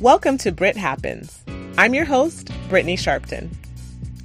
Welcome 0.00 0.38
to 0.38 0.52
Brit 0.52 0.76
Happens. 0.76 1.42
I'm 1.76 1.92
your 1.92 2.04
host, 2.04 2.52
Brittany 2.68 2.96
Sharpton. 2.96 3.48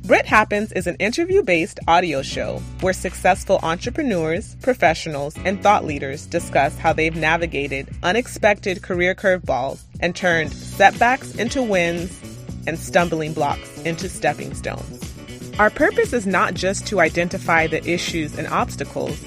Brit 0.06 0.28
Happens 0.28 0.72
is 0.74 0.86
an 0.86 0.96
interview 0.98 1.42
based 1.42 1.80
audio 1.88 2.22
show 2.22 2.62
where 2.82 2.94
successful 2.94 3.60
entrepreneurs, 3.64 4.56
professionals, 4.62 5.36
and 5.46 5.64
thought 5.64 5.84
leaders 5.84 6.28
discuss 6.28 6.78
how 6.78 6.94
they've 6.94 7.16
navigated 7.16 7.90
unexpected 8.04 8.84
career 8.84 9.16
curveballs 9.16 9.82
and 10.00 10.16
turned 10.16 10.54
setbacks 10.54 11.34
into 11.34 11.64
wins 11.64 12.22
and 12.68 12.78
stumbling 12.78 13.34
blocks 13.34 13.82
into 13.82 14.08
stepping 14.08 14.54
stones. 14.54 15.12
Our 15.58 15.72
purpose 15.72 16.14
is 16.14 16.28
not 16.28 16.54
just 16.54 16.86
to 16.88 17.00
identify 17.00 17.66
the 17.66 17.84
issues 17.84 18.38
and 18.38 18.46
obstacles, 18.46 19.20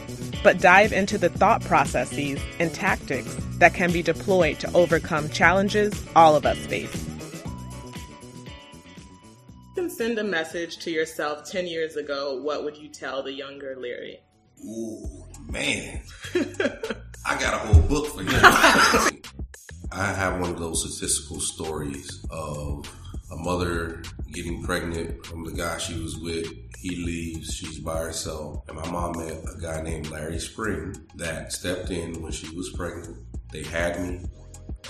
but 0.45 0.61
dive 0.61 0.93
into 0.93 1.19
the 1.19 1.29
thought 1.29 1.63
processes 1.63 2.41
and 2.61 2.73
tactics 2.73 3.37
that 3.59 3.75
can 3.75 3.93
be 3.93 4.03
deployed 4.03 4.59
to 4.61 4.73
overcome 4.75 5.29
challenges 5.31 6.05
all 6.15 6.37
of 6.37 6.47
us 6.47 6.59
face. 6.59 7.07
You 9.77 9.83
can 9.83 9.91
send 9.91 10.19
a 10.19 10.25
message 10.25 10.79
to 10.79 10.91
yourself 10.91 11.51
10 11.51 11.67
years 11.67 11.97
ago, 11.97 12.41
what 12.43 12.65
would 12.65 12.77
you 12.77 12.89
tell 12.89 13.23
the 13.23 13.33
younger 13.33 13.77
Larry? 13.79 14.21
Ooh, 14.65 15.25
man. 15.49 16.03
I 17.27 17.39
got 17.41 17.55
a 17.55 17.59
whole 17.59 17.83
book 17.83 18.07
for 18.09 18.23
you. 18.23 18.31
I 19.93 20.13
have 20.13 20.41
one 20.41 20.51
of 20.51 20.59
those 20.59 20.83
statistical 20.83 21.41
stories 21.41 22.25
of 22.31 22.91
a 23.31 23.37
mother 23.37 24.03
getting 24.33 24.63
pregnant 24.63 25.25
from 25.25 25.45
the 25.45 25.53
guy 25.53 25.79
she 25.79 25.99
was 26.01 26.17
with 26.19 26.47
he 26.87 26.97
leaves, 26.97 27.55
she's 27.55 27.81
by 27.81 27.99
herself. 27.99 28.63
And 28.69 28.77
my 28.77 28.89
mom 28.91 29.19
met 29.19 29.33
a 29.33 29.61
guy 29.61 29.83
named 29.83 30.09
Larry 30.11 30.39
Spring 30.39 30.95
that 31.17 31.53
stepped 31.53 31.91
in 31.91 32.23
when 32.23 32.33
she 32.33 32.55
was 32.55 32.71
pregnant. 32.71 33.17
They 33.53 33.63
had 33.63 34.01
me, 34.01 34.21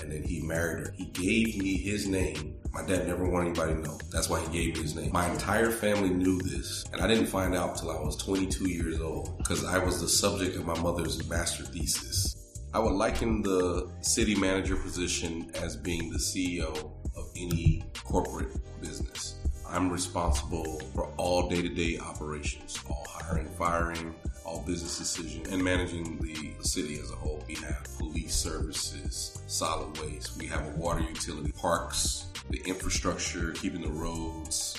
and 0.01 0.11
then 0.11 0.23
he 0.23 0.41
married 0.41 0.87
her. 0.87 0.93
He 0.95 1.05
gave 1.05 1.57
me 1.57 1.77
his 1.77 2.07
name. 2.07 2.55
My 2.71 2.85
dad 2.85 3.07
never 3.07 3.27
wanted 3.27 3.47
anybody 3.47 3.73
to 3.73 3.81
know. 3.81 3.99
That's 4.11 4.29
why 4.29 4.41
he 4.41 4.47
gave 4.47 4.75
me 4.75 4.83
his 4.83 4.95
name. 4.95 5.11
My 5.11 5.29
entire 5.29 5.71
family 5.71 6.09
knew 6.09 6.39
this, 6.41 6.85
and 6.91 7.01
I 7.01 7.07
didn't 7.07 7.27
find 7.27 7.55
out 7.55 7.77
till 7.77 7.91
I 7.91 7.99
was 7.99 8.17
22 8.17 8.69
years 8.69 8.99
old 8.99 9.37
because 9.37 9.63
I 9.63 9.77
was 9.77 10.01
the 10.01 10.07
subject 10.07 10.55
of 10.55 10.65
my 10.65 10.79
mother's 10.79 11.27
master 11.29 11.63
thesis. 11.63 12.35
I 12.73 12.79
would 12.79 12.93
liken 12.93 13.41
the 13.41 13.89
city 14.01 14.35
manager 14.35 14.75
position 14.75 15.49
as 15.55 15.75
being 15.75 16.11
the 16.11 16.19
CEO 16.19 16.91
of 17.15 17.31
any 17.35 17.83
corporate 18.03 18.55
business. 18.81 19.35
I'm 19.67 19.89
responsible 19.89 20.79
for 20.93 21.11
all 21.17 21.49
day 21.49 21.61
to 21.61 21.69
day 21.69 21.97
operations, 21.99 22.79
all 22.87 23.05
hiring, 23.09 23.47
firing, 23.57 24.15
all 24.47 24.61
business 24.61 24.97
decisions, 24.97 25.47
and 25.49 25.61
managing 25.61 26.17
the 26.19 26.55
city 26.65 26.97
as 26.99 27.11
a 27.11 27.15
whole. 27.15 27.43
We 27.47 27.55
have 27.55 27.85
police 27.97 28.33
services, 28.33 29.41
solid 29.47 29.99
waste, 29.99 30.37
we 30.37 30.47
have 30.47 30.65
a 30.65 30.69
water 30.71 31.01
utility, 31.01 31.51
parks, 31.51 32.27
the 32.49 32.61
infrastructure, 32.65 33.51
keeping 33.51 33.81
the 33.81 33.89
roads. 33.89 34.77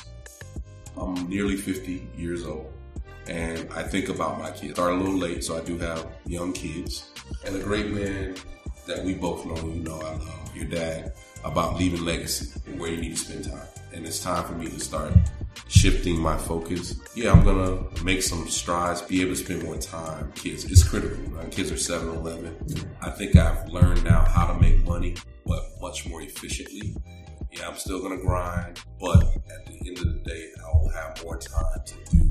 I'm 0.97 1.29
nearly 1.29 1.57
50 1.57 2.09
years 2.17 2.47
old, 2.47 2.73
and 3.29 3.71
I 3.73 3.83
think 3.83 4.09
about 4.09 4.39
my 4.39 4.51
kids. 4.51 4.73
Start 4.73 4.95
a 4.95 4.97
little 4.97 5.19
late, 5.19 5.45
so 5.45 5.59
I 5.59 5.61
do 5.61 5.77
have 5.79 6.07
young 6.27 6.53
kids, 6.55 7.11
and 7.47 7.55
a 7.55 7.61
great 7.61 7.91
man 7.91 8.37
that 8.87 9.05
we 9.05 9.13
both 9.13 9.45
know, 9.45 9.57
you 9.69 9.83
know, 9.83 10.01
I 10.01 10.15
love 10.15 10.57
your 10.57 10.65
dad, 10.65 11.13
about 11.45 11.77
leaving 11.77 12.05
legacy 12.05 12.61
and 12.67 12.81
where 12.81 12.91
you 12.91 13.01
need 13.01 13.17
to 13.17 13.17
spend 13.17 13.45
time 13.45 13.69
and 13.93 14.07
it's 14.07 14.19
time 14.19 14.45
for 14.45 14.53
me 14.53 14.69
to 14.69 14.81
start 14.81 15.13
shifting 15.67 16.19
my 16.19 16.37
focus. 16.37 17.01
Yeah, 17.15 17.33
I'm 17.33 17.45
gonna 17.45 17.83
make 18.05 18.23
some 18.23 18.49
strides, 18.49 19.03
be 19.03 19.21
able 19.23 19.33
to 19.33 19.37
spend 19.37 19.65
more 19.65 19.77
time. 19.77 20.33
Kids, 20.33 20.65
it's 20.65 20.87
critical. 20.87 21.19
My 21.31 21.45
kids 21.47 21.73
are 21.73 21.77
7 21.77 22.09
11. 22.09 22.57
I 23.01 23.11
think 23.11 23.37
I've 23.37 23.69
learned 23.69 24.05
now 24.05 24.25
how 24.25 24.47
to 24.47 24.61
make 24.61 24.85
money, 24.85 25.17
but 25.47 25.63
much 25.81 26.09
more 26.09 26.23
efficiently. 26.23 26.95
Yeah, 27.53 27.69
I'm 27.69 27.77
still 27.77 28.01
gonna 28.01 28.19
grind, 28.19 28.81
but 29.01 29.23
at 29.51 29.67
the 29.67 29.79
end 29.87 29.99
of 29.99 30.05
the 30.05 30.21
day, 30.25 30.51
I 30.59 30.77
will 30.77 30.91
have 30.91 31.23
more 31.25 31.39
time 31.39 31.83
to 31.87 31.95
do 32.11 32.31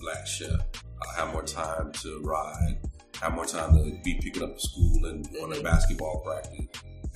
Black 0.00 0.26
Chef. 0.26 0.60
I'll 1.02 1.24
have 1.24 1.32
more 1.32 1.44
time 1.44 1.92
to 1.92 2.20
ride, 2.22 2.78
have 3.20 3.34
more 3.34 3.46
time 3.46 3.76
to 3.76 3.98
be 4.02 4.14
picking 4.20 4.42
up 4.42 4.60
school 4.60 5.06
and 5.06 5.28
on 5.42 5.52
a 5.52 5.62
basketball 5.62 6.20
practice. 6.20 6.66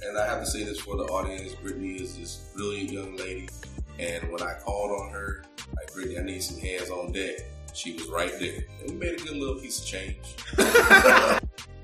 And 0.03 0.17
I 0.17 0.27
have 0.27 0.41
to 0.41 0.47
say 0.47 0.65
this 0.65 0.81
for 0.81 0.97
the 0.97 1.05
audience, 1.05 1.55
Brittany 1.55 1.97
is 1.97 2.17
this 2.17 2.51
brilliant 2.55 2.91
young 2.91 3.17
lady 3.17 3.49
and 3.99 4.31
when 4.31 4.43
I 4.43 4.55
called 4.63 4.91
on 4.91 5.11
her, 5.11 5.45
like, 5.77 5.93
Brittany, 5.93 6.19
I 6.19 6.23
need 6.23 6.43
some 6.43 6.59
hands 6.59 6.91
on 6.91 7.13
deck. 7.13 7.37
She 7.75 7.93
was 7.95 8.07
right 8.09 8.33
there. 8.39 8.65
And 8.81 8.91
we 8.91 8.97
made 8.97 9.21
a 9.21 9.25
good 9.25 9.37
little 9.37 9.57
piece 9.57 9.81
of 9.81 9.87
change. 9.87 10.37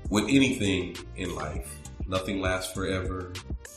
With 0.09 0.25
anything 0.25 0.97
in 1.15 1.35
life, 1.35 1.75
nothing 2.07 2.41
lasts 2.41 2.73
forever. 2.73 3.33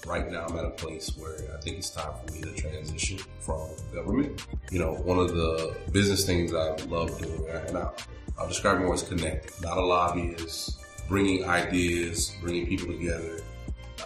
Right 0.07 0.31
now, 0.31 0.47
I'm 0.47 0.57
at 0.57 0.65
a 0.65 0.71
place 0.71 1.17
where 1.17 1.35
I 1.55 1.61
think 1.61 1.79
it's 1.79 1.91
time 1.91 2.13
for 2.25 2.33
me 2.33 2.41
to 2.43 2.53
transition 2.55 3.19
from 3.41 3.69
government. 3.93 4.47
You 4.71 4.79
know, 4.79 4.95
one 4.95 5.19
of 5.19 5.35
the 5.35 5.77
business 5.93 6.25
things 6.25 6.55
I 6.55 6.77
love 6.87 7.21
doing, 7.21 7.49
and 7.49 7.77
I'll, 7.77 7.95
I'll 8.39 8.49
describe 8.49 8.81
more 8.81 8.95
as 8.95 9.03
connecting. 9.03 9.53
Not 9.63 9.77
a 9.77 9.85
lobbyist, 9.85 10.81
bringing 11.09 11.45
ideas, 11.45 12.35
bringing 12.41 12.67
people 12.67 12.87
together. 12.87 13.41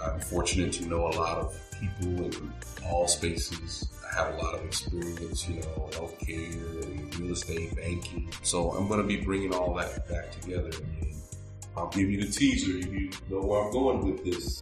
I'm 0.03 0.21
fortunate 0.21 0.73
to 0.75 0.87
know 0.87 1.07
a 1.07 1.15
lot 1.15 1.39
of 1.39 1.61
people 1.81 2.25
in 2.25 2.53
all 2.85 3.07
spaces 3.07 3.89
have 4.15 4.35
a 4.35 4.37
lot 4.43 4.55
of 4.55 4.65
experience, 4.65 5.49
you 5.49 5.57
know, 5.57 5.89
healthcare 5.91 6.85
and 6.85 7.19
real 7.19 7.33
estate 7.33 7.75
banking. 7.75 8.31
So 8.43 8.71
I'm 8.71 8.87
going 8.87 9.01
to 9.01 9.07
be 9.07 9.17
bringing 9.17 9.53
all 9.53 9.75
that 9.75 10.09
back 10.09 10.31
together. 10.41 10.71
And 11.01 11.15
I'll 11.77 11.89
give 11.89 12.09
you 12.09 12.25
the 12.25 12.31
teaser 12.31 12.79
if 12.79 12.93
you 12.93 13.11
know 13.29 13.45
where 13.45 13.65
I'm 13.65 13.73
going 13.73 14.13
with 14.13 14.25
this. 14.25 14.61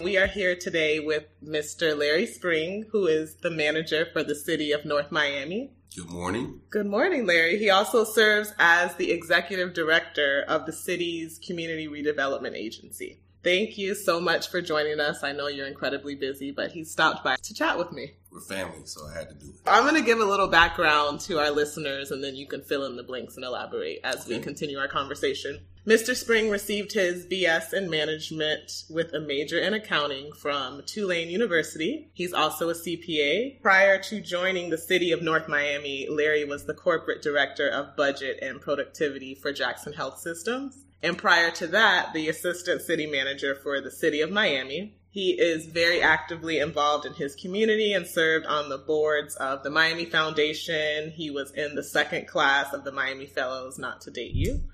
We 0.00 0.16
are 0.16 0.26
here 0.26 0.56
today 0.56 1.00
with 1.00 1.24
Mr. 1.44 1.96
Larry 1.96 2.26
Spring, 2.26 2.86
who 2.92 3.06
is 3.06 3.36
the 3.36 3.50
manager 3.50 4.06
for 4.12 4.22
the 4.22 4.34
city 4.34 4.72
of 4.72 4.84
North 4.84 5.10
Miami. 5.10 5.72
Good 5.94 6.10
morning. 6.10 6.60
Good 6.70 6.86
morning, 6.86 7.26
Larry. 7.26 7.58
He 7.58 7.70
also 7.70 8.04
serves 8.04 8.52
as 8.58 8.94
the 8.96 9.10
executive 9.10 9.72
director 9.72 10.44
of 10.46 10.66
the 10.66 10.72
city's 10.72 11.38
community 11.38 11.88
redevelopment 11.88 12.54
agency. 12.54 13.20
Thank 13.46 13.78
you 13.78 13.94
so 13.94 14.20
much 14.20 14.48
for 14.48 14.60
joining 14.60 14.98
us. 14.98 15.22
I 15.22 15.30
know 15.30 15.46
you're 15.46 15.68
incredibly 15.68 16.16
busy, 16.16 16.50
but 16.50 16.72
he 16.72 16.82
stopped 16.82 17.22
by 17.22 17.36
to 17.36 17.54
chat 17.54 17.78
with 17.78 17.92
me. 17.92 18.14
We're 18.32 18.40
family, 18.40 18.84
so 18.86 19.06
I 19.06 19.16
had 19.16 19.28
to 19.28 19.36
do 19.36 19.50
it. 19.50 19.60
I'm 19.68 19.84
going 19.84 19.94
to 19.94 20.02
give 20.02 20.18
a 20.18 20.24
little 20.24 20.48
background 20.48 21.20
to 21.20 21.38
our 21.38 21.52
listeners 21.52 22.10
and 22.10 22.24
then 22.24 22.34
you 22.34 22.48
can 22.48 22.62
fill 22.62 22.84
in 22.86 22.96
the 22.96 23.04
blanks 23.04 23.36
and 23.36 23.44
elaborate 23.44 24.00
as 24.02 24.26
we 24.26 24.40
continue 24.40 24.80
our 24.80 24.88
conversation. 24.88 25.60
Mr. 25.86 26.16
Spring 26.16 26.50
received 26.50 26.92
his 26.92 27.24
BS 27.24 27.72
in 27.72 27.88
management 27.88 28.82
with 28.90 29.14
a 29.14 29.20
major 29.20 29.60
in 29.60 29.74
accounting 29.74 30.32
from 30.32 30.82
Tulane 30.84 31.30
University. 31.30 32.10
He's 32.14 32.32
also 32.32 32.68
a 32.68 32.74
CPA. 32.74 33.62
Prior 33.62 34.02
to 34.02 34.20
joining 34.20 34.70
the 34.70 34.78
city 34.78 35.12
of 35.12 35.22
North 35.22 35.46
Miami, 35.46 36.08
Larry 36.10 36.44
was 36.44 36.64
the 36.64 36.74
corporate 36.74 37.22
director 37.22 37.68
of 37.68 37.94
budget 37.94 38.40
and 38.42 38.60
productivity 38.60 39.36
for 39.36 39.52
Jackson 39.52 39.92
Health 39.92 40.18
Systems. 40.18 40.85
And 41.06 41.16
prior 41.16 41.52
to 41.52 41.68
that, 41.68 42.12
the 42.14 42.28
assistant 42.28 42.82
city 42.82 43.06
manager 43.06 43.54
for 43.54 43.80
the 43.80 43.92
city 43.92 44.22
of 44.22 44.32
Miami. 44.32 44.96
He 45.08 45.40
is 45.40 45.66
very 45.66 46.02
actively 46.02 46.58
involved 46.58 47.06
in 47.06 47.14
his 47.14 47.36
community 47.36 47.92
and 47.92 48.08
served 48.08 48.44
on 48.44 48.68
the 48.68 48.78
boards 48.78 49.36
of 49.36 49.62
the 49.62 49.70
Miami 49.70 50.06
Foundation. 50.06 51.12
He 51.12 51.30
was 51.30 51.52
in 51.52 51.76
the 51.76 51.84
second 51.84 52.26
class 52.26 52.72
of 52.72 52.82
the 52.82 52.90
Miami 52.90 53.26
Fellows, 53.26 53.78
not 53.78 54.00
to 54.00 54.10
date 54.10 54.34
you. 54.34 54.64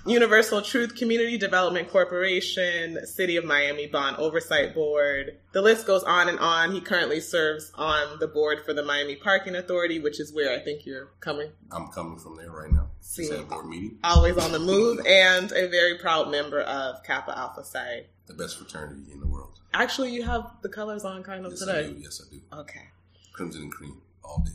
Universal 0.06 0.64
Truth 0.64 0.96
Community 0.96 1.38
Development 1.38 1.90
Corporation, 1.90 3.06
City 3.06 3.36
of 3.36 3.46
Miami 3.46 3.86
Bond 3.86 4.18
Oversight 4.18 4.74
Board. 4.74 5.38
The 5.52 5.62
list 5.62 5.86
goes 5.86 6.04
on 6.04 6.30
and 6.30 6.40
on. 6.40 6.72
He 6.72 6.82
currently 6.82 7.20
serves 7.20 7.72
on 7.76 8.18
the 8.20 8.28
board 8.28 8.60
for 8.66 8.74
the 8.74 8.84
Miami 8.84 9.16
Parking 9.16 9.56
Authority, 9.56 10.00
which 10.00 10.20
is 10.20 10.34
where 10.34 10.52
I 10.52 10.64
think 10.64 10.86
you're 10.86 11.12
coming. 11.20 11.52
I'm 11.72 11.90
coming 11.90 12.18
from 12.18 12.38
there 12.38 12.52
right 12.52 12.72
now. 12.72 12.90
See, 13.02 13.30
board 13.44 13.68
meeting. 13.68 14.00
Always 14.04 14.38
on 14.38 14.52
the 14.52 14.60
move, 14.60 15.00
and 15.06 15.52
a 15.52 15.68
very 15.68 15.98
proud 15.98 16.32
member 16.32 16.62
of 16.62 17.04
Kappa 17.04 17.38
Alpha 17.38 17.64
Psi. 17.64 18.06
The 18.28 18.34
best 18.34 18.58
fraternity 18.58 19.12
in 19.12 19.20
the 19.20 19.28
world. 19.28 19.60
Actually, 19.74 20.12
you 20.12 20.24
have 20.24 20.50
the 20.62 20.70
colors 20.70 21.04
on 21.06 21.24
kind 21.24 21.46
of 21.46 21.52
yes, 21.52 21.60
today. 21.60 21.80
I 21.80 21.88
do. 21.88 21.96
Yes, 22.00 22.22
I 22.26 22.34
do. 22.34 22.42
Okay. 22.62 22.88
Crimson 23.34 23.64
and 23.64 23.72
cream 23.72 24.02
all 24.24 24.44
day. 24.46 24.52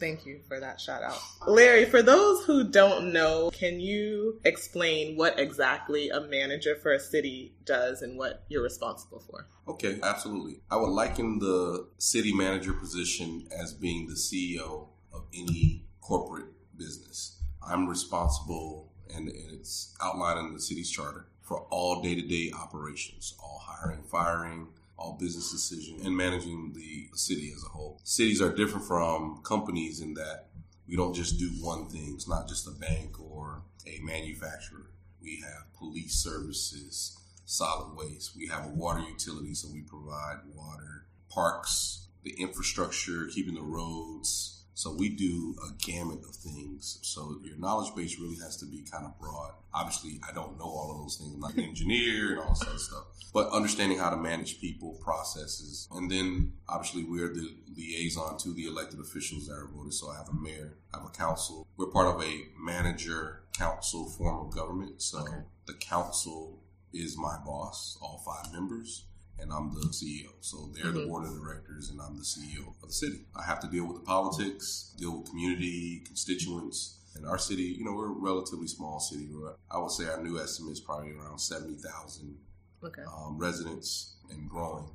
Thank 0.00 0.26
you 0.26 0.40
for 0.48 0.58
that 0.60 0.80
shout 0.80 1.02
out. 1.02 1.18
Larry, 1.46 1.84
for 1.84 2.02
those 2.02 2.44
who 2.44 2.68
don't 2.68 3.12
know, 3.12 3.50
can 3.52 3.80
you 3.80 4.40
explain 4.44 5.16
what 5.16 5.38
exactly 5.38 6.10
a 6.10 6.20
manager 6.20 6.74
for 6.74 6.92
a 6.92 7.00
city 7.00 7.54
does 7.64 8.02
and 8.02 8.18
what 8.18 8.42
you're 8.48 8.62
responsible 8.62 9.20
for? 9.30 9.46
Okay, 9.68 10.00
absolutely. 10.02 10.60
I 10.70 10.76
would 10.76 10.90
liken 10.90 11.38
the 11.38 11.88
city 11.98 12.34
manager 12.34 12.72
position 12.72 13.46
as 13.56 13.72
being 13.72 14.06
the 14.08 14.14
CEO 14.14 14.88
of 15.12 15.26
any 15.32 15.84
corporate 16.00 16.52
business. 16.76 17.40
I'm 17.66 17.88
responsible, 17.88 18.92
and 19.14 19.28
it's 19.28 19.94
outlined 20.02 20.40
in 20.40 20.54
the 20.54 20.60
city's 20.60 20.90
charter, 20.90 21.28
for 21.40 21.60
all 21.70 22.02
day 22.02 22.14
to 22.14 22.22
day 22.22 22.52
operations, 22.54 23.34
all 23.38 23.62
hiring, 23.64 24.02
firing, 24.02 24.68
all 24.96 25.16
business 25.18 25.50
decisions 25.50 26.04
and 26.04 26.16
managing 26.16 26.72
the 26.74 27.08
city 27.14 27.52
as 27.54 27.64
a 27.64 27.68
whole. 27.68 28.00
Cities 28.04 28.40
are 28.40 28.54
different 28.54 28.86
from 28.86 29.40
companies 29.42 30.00
in 30.00 30.14
that 30.14 30.46
we 30.88 30.96
don't 30.96 31.14
just 31.14 31.38
do 31.38 31.48
one 31.60 31.88
thing. 31.88 32.12
It's 32.14 32.28
not 32.28 32.48
just 32.48 32.66
a 32.66 32.70
bank 32.70 33.18
or 33.20 33.62
a 33.86 34.00
manufacturer. 34.02 34.90
We 35.20 35.42
have 35.42 35.72
police 35.78 36.14
services, 36.14 37.18
solid 37.46 37.96
waste. 37.96 38.36
We 38.36 38.48
have 38.48 38.66
a 38.66 38.70
water 38.70 39.00
utility, 39.00 39.54
so 39.54 39.68
we 39.72 39.80
provide 39.82 40.38
water, 40.54 41.06
parks, 41.30 42.06
the 42.22 42.34
infrastructure, 42.38 43.26
keeping 43.26 43.54
the 43.54 43.62
roads. 43.62 44.63
So 44.74 44.92
we 44.92 45.08
do 45.08 45.54
a 45.64 45.72
gamut 45.84 46.20
of 46.28 46.34
things. 46.34 46.98
So 47.02 47.38
your 47.44 47.56
knowledge 47.58 47.94
base 47.94 48.18
really 48.18 48.36
has 48.42 48.56
to 48.58 48.66
be 48.66 48.84
kind 48.90 49.06
of 49.06 49.18
broad. 49.20 49.52
Obviously, 49.72 50.20
I 50.28 50.32
don't 50.32 50.58
know 50.58 50.64
all 50.64 50.90
of 50.90 50.98
those 50.98 51.16
things. 51.16 51.32
I'm 51.32 51.40
not 51.40 51.54
an 51.54 51.60
engineer 51.60 52.32
and 52.32 52.40
all 52.40 52.54
that 52.54 52.80
stuff, 52.80 53.04
but 53.32 53.50
understanding 53.50 53.98
how 53.98 54.10
to 54.10 54.16
manage 54.16 54.60
people, 54.60 54.98
processes, 55.00 55.88
and 55.92 56.10
then 56.10 56.52
obviously 56.68 57.04
we're 57.04 57.32
the 57.32 57.48
liaison 57.76 58.36
to 58.38 58.52
the 58.52 58.66
elected 58.66 59.00
officials 59.00 59.46
that 59.46 59.54
are 59.54 59.68
voted. 59.72 59.94
So 59.94 60.10
I 60.10 60.16
have 60.16 60.28
a 60.28 60.34
mayor, 60.34 60.76
I 60.92 60.98
have 60.98 61.06
a 61.06 61.10
council. 61.10 61.66
We're 61.76 61.86
part 61.86 62.14
of 62.14 62.22
a 62.22 62.42
manager 62.60 63.44
council 63.56 64.08
form 64.10 64.46
of 64.46 64.54
government. 64.54 65.02
So 65.02 65.20
okay. 65.20 65.42
the 65.66 65.74
council 65.74 66.60
is 66.92 67.16
my 67.16 67.38
boss, 67.44 67.96
all 68.00 68.22
five 68.24 68.52
members 68.52 69.04
and 69.38 69.52
I'm 69.52 69.74
the 69.74 69.80
CEO. 69.88 70.30
So 70.40 70.70
they're 70.74 70.86
mm-hmm. 70.86 71.00
the 71.00 71.06
board 71.06 71.24
of 71.24 71.34
directors, 71.34 71.90
and 71.90 72.00
I'm 72.00 72.16
the 72.16 72.24
CEO 72.24 72.68
of 72.82 72.88
the 72.88 72.92
city. 72.92 73.20
I 73.34 73.44
have 73.44 73.60
to 73.60 73.66
deal 73.68 73.86
with 73.86 73.96
the 73.96 74.04
politics, 74.04 74.94
deal 74.98 75.18
with 75.18 75.30
community, 75.30 76.02
constituents. 76.06 76.98
And 77.16 77.26
our 77.26 77.38
city, 77.38 77.62
you 77.62 77.84
know, 77.84 77.92
we're 77.92 78.08
a 78.08 78.14
relatively 78.18 78.66
small 78.66 78.98
city. 78.98 79.28
I 79.70 79.78
would 79.78 79.90
say 79.90 80.06
our 80.06 80.22
new 80.22 80.40
estimate 80.40 80.72
is 80.72 80.80
probably 80.80 81.12
around 81.12 81.38
70,000 81.38 82.36
okay. 82.82 83.02
um, 83.02 83.38
residents 83.38 84.14
and 84.30 84.48
growing. 84.48 84.88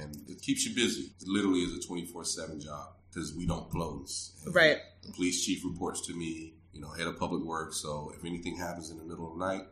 And 0.00 0.16
it 0.28 0.40
keeps 0.40 0.64
you 0.64 0.74
busy. 0.74 1.12
It 1.20 1.28
literally 1.28 1.60
is 1.60 1.76
a 1.76 1.86
24 1.86 2.24
7 2.24 2.60
job 2.60 2.94
because 3.10 3.34
we 3.34 3.46
don't 3.46 3.68
close. 3.70 4.32
And 4.44 4.54
right. 4.54 4.78
The 5.02 5.12
police 5.12 5.44
chief 5.44 5.62
reports 5.64 6.06
to 6.06 6.14
me, 6.14 6.54
you 6.72 6.80
know, 6.80 6.90
head 6.90 7.06
of 7.06 7.18
public 7.18 7.42
works. 7.42 7.76
So 7.78 8.12
if 8.16 8.24
anything 8.24 8.56
happens 8.56 8.90
in 8.90 8.98
the 8.98 9.04
middle 9.04 9.30
of 9.32 9.38
the 9.38 9.44
night, 9.44 9.66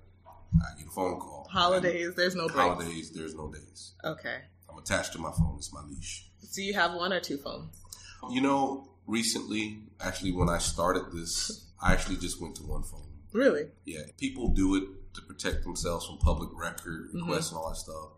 I 0.62 0.78
get 0.78 0.86
a 0.86 0.90
phone 0.90 1.18
call. 1.18 1.48
Holidays, 1.50 2.14
there's 2.14 2.34
no 2.34 2.46
breaks. 2.48 2.60
Holidays, 2.60 3.10
there's 3.10 3.34
no 3.34 3.50
days. 3.52 3.94
Okay. 4.04 4.38
I'm 4.70 4.78
attached 4.78 5.12
to 5.12 5.18
my 5.18 5.30
phone. 5.32 5.56
It's 5.58 5.72
my 5.72 5.82
leash. 5.82 6.28
Do 6.54 6.62
you 6.62 6.74
have 6.74 6.94
one 6.94 7.12
or 7.12 7.20
two 7.20 7.38
phones? 7.38 7.76
You 8.30 8.40
know, 8.40 8.88
recently, 9.06 9.78
actually, 10.00 10.32
when 10.32 10.48
I 10.48 10.58
started 10.58 11.12
this, 11.12 11.66
I 11.80 11.92
actually 11.92 12.16
just 12.16 12.40
went 12.40 12.56
to 12.56 12.62
one 12.62 12.82
phone. 12.82 13.06
Really? 13.32 13.66
Yeah. 13.84 14.02
People 14.18 14.48
do 14.48 14.76
it 14.76 14.84
to 15.14 15.22
protect 15.22 15.64
themselves 15.64 16.06
from 16.06 16.18
public 16.18 16.50
record 16.54 17.08
mm-hmm. 17.08 17.18
requests 17.18 17.48
mm-hmm. 17.48 17.56
and 17.56 17.64
all 17.64 17.68
that 17.70 17.76
stuff. 17.76 18.08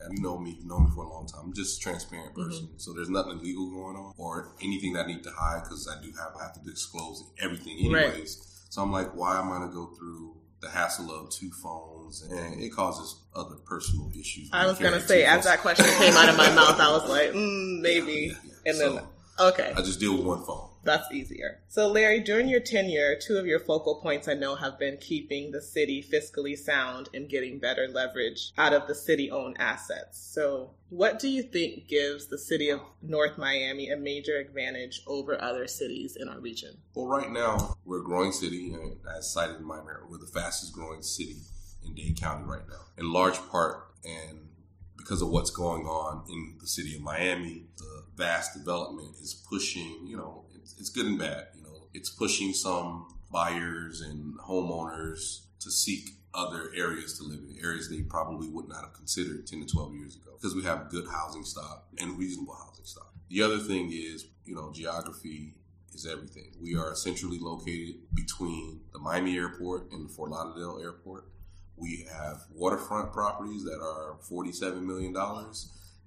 And 0.00 0.18
you 0.18 0.22
know 0.22 0.38
me, 0.38 0.58
you 0.60 0.68
know 0.68 0.78
me 0.78 0.90
for 0.94 1.04
a 1.04 1.08
long 1.08 1.26
time. 1.26 1.40
I'm 1.44 1.54
just 1.54 1.78
a 1.78 1.80
transparent 1.80 2.34
mm-hmm. 2.34 2.48
person. 2.48 2.66
Mm-hmm. 2.66 2.78
So 2.78 2.92
there's 2.92 3.08
nothing 3.08 3.38
illegal 3.38 3.70
going 3.70 3.96
on 3.96 4.12
or 4.18 4.54
anything 4.62 4.92
that 4.94 5.06
I 5.06 5.08
need 5.08 5.22
to 5.22 5.30
hide 5.30 5.62
because 5.64 5.88
I 5.88 6.02
do 6.02 6.12
have 6.12 6.32
I 6.38 6.44
have 6.44 6.54
to 6.54 6.60
disclose 6.60 7.24
everything 7.38 7.78
anyways. 7.78 8.14
Right. 8.14 8.28
So 8.68 8.82
I'm 8.82 8.92
like, 8.92 9.14
why 9.14 9.38
am 9.38 9.46
I 9.52 9.58
going 9.58 9.68
to 9.68 9.74
go 9.74 9.86
through 9.96 10.36
the 10.60 10.70
hassle 10.70 11.10
of 11.10 11.30
two 11.30 11.50
phones, 11.50 12.22
and 12.22 12.60
it 12.60 12.70
causes 12.70 13.22
other 13.34 13.56
personal 13.64 14.10
issues. 14.18 14.48
I 14.52 14.66
was 14.66 14.78
going 14.78 14.94
to 14.94 15.00
say, 15.00 15.24
as 15.24 15.44
that 15.44 15.60
question 15.60 15.86
came 15.98 16.14
out 16.14 16.28
of 16.28 16.36
my 16.36 16.50
mouth, 16.54 16.80
I 16.80 16.90
was 16.92 17.08
like, 17.08 17.30
mm, 17.32 17.80
maybe. 17.80 18.12
Yeah, 18.12 18.18
yeah, 18.18 18.32
yeah. 18.44 18.52
And 18.66 18.76
so, 18.76 18.94
then, 18.94 19.04
okay. 19.40 19.72
I 19.76 19.82
just 19.82 20.00
deal 20.00 20.16
with 20.16 20.24
one 20.24 20.44
phone. 20.44 20.65
That's 20.86 21.10
easier. 21.12 21.60
So, 21.68 21.88
Larry, 21.88 22.20
during 22.20 22.48
your 22.48 22.60
tenure, 22.60 23.16
two 23.20 23.36
of 23.36 23.46
your 23.46 23.58
focal 23.58 23.96
points 23.96 24.28
I 24.28 24.34
know 24.34 24.54
have 24.54 24.78
been 24.78 24.96
keeping 24.98 25.50
the 25.50 25.60
city 25.60 26.02
fiscally 26.02 26.56
sound 26.56 27.08
and 27.12 27.28
getting 27.28 27.58
better 27.58 27.88
leverage 27.88 28.52
out 28.56 28.72
of 28.72 28.86
the 28.86 28.94
city 28.94 29.30
owned 29.30 29.56
assets. 29.58 30.18
So, 30.18 30.70
what 30.88 31.18
do 31.18 31.28
you 31.28 31.42
think 31.42 31.88
gives 31.88 32.28
the 32.28 32.38
city 32.38 32.70
of 32.70 32.80
North 33.02 33.36
Miami 33.36 33.90
a 33.90 33.96
major 33.96 34.36
advantage 34.36 35.02
over 35.08 35.40
other 35.42 35.66
cities 35.66 36.16
in 36.16 36.28
our 36.28 36.38
region? 36.38 36.76
Well, 36.94 37.06
right 37.06 37.30
now, 37.30 37.76
we're 37.84 38.00
a 38.00 38.04
growing 38.04 38.30
city, 38.30 38.72
and 38.72 38.96
as 39.16 39.28
cited 39.28 39.56
in 39.56 39.64
my 39.64 39.82
mayor, 39.82 40.04
we're 40.08 40.18
the 40.18 40.26
fastest 40.26 40.72
growing 40.72 41.02
city 41.02 41.38
in 41.84 41.94
Dade 41.94 42.20
County 42.20 42.44
right 42.44 42.66
now, 42.68 42.86
in 42.96 43.12
large 43.12 43.38
part, 43.50 43.88
and 44.04 44.46
because 44.96 45.22
of 45.22 45.28
what's 45.28 45.50
going 45.50 45.86
on 45.86 46.24
in 46.28 46.56
the 46.60 46.66
city 46.66 46.96
of 46.96 47.00
Miami, 47.00 47.64
the 47.76 48.04
vast 48.16 48.54
development 48.54 49.14
is 49.22 49.34
pushing, 49.34 50.00
you 50.04 50.16
know, 50.16 50.45
it's 50.78 50.90
good 50.90 51.06
and 51.06 51.18
bad. 51.18 51.48
You 51.54 51.62
know, 51.62 51.88
it's 51.94 52.10
pushing 52.10 52.52
some 52.52 53.08
buyers 53.30 54.00
and 54.00 54.38
homeowners 54.38 55.46
to 55.60 55.70
seek 55.70 56.10
other 56.34 56.70
areas 56.76 57.18
to 57.18 57.24
live 57.24 57.40
in, 57.48 57.56
areas 57.64 57.88
they 57.88 58.02
probably 58.02 58.48
would 58.48 58.68
not 58.68 58.82
have 58.82 58.92
considered 58.92 59.46
10 59.46 59.66
to 59.66 59.66
12 59.66 59.94
years 59.94 60.16
ago 60.16 60.32
because 60.34 60.54
we 60.54 60.62
have 60.62 60.90
good 60.90 61.06
housing 61.10 61.44
stock 61.44 61.86
and 61.98 62.18
reasonable 62.18 62.54
housing 62.54 62.84
stock. 62.84 63.12
The 63.30 63.42
other 63.42 63.58
thing 63.58 63.90
is, 63.92 64.26
you 64.44 64.54
know, 64.54 64.70
geography 64.72 65.54
is 65.94 66.06
everything. 66.06 66.52
We 66.60 66.76
are 66.76 66.94
centrally 66.94 67.38
located 67.40 67.96
between 68.14 68.80
the 68.92 68.98
Miami 68.98 69.36
airport 69.36 69.90
and 69.92 70.08
the 70.08 70.12
Fort 70.12 70.30
Lauderdale 70.30 70.78
airport. 70.82 71.24
We 71.76 72.06
have 72.12 72.44
waterfront 72.54 73.12
properties 73.12 73.64
that 73.64 73.80
are 73.80 74.18
$47 74.30 74.82
million, 74.82 75.14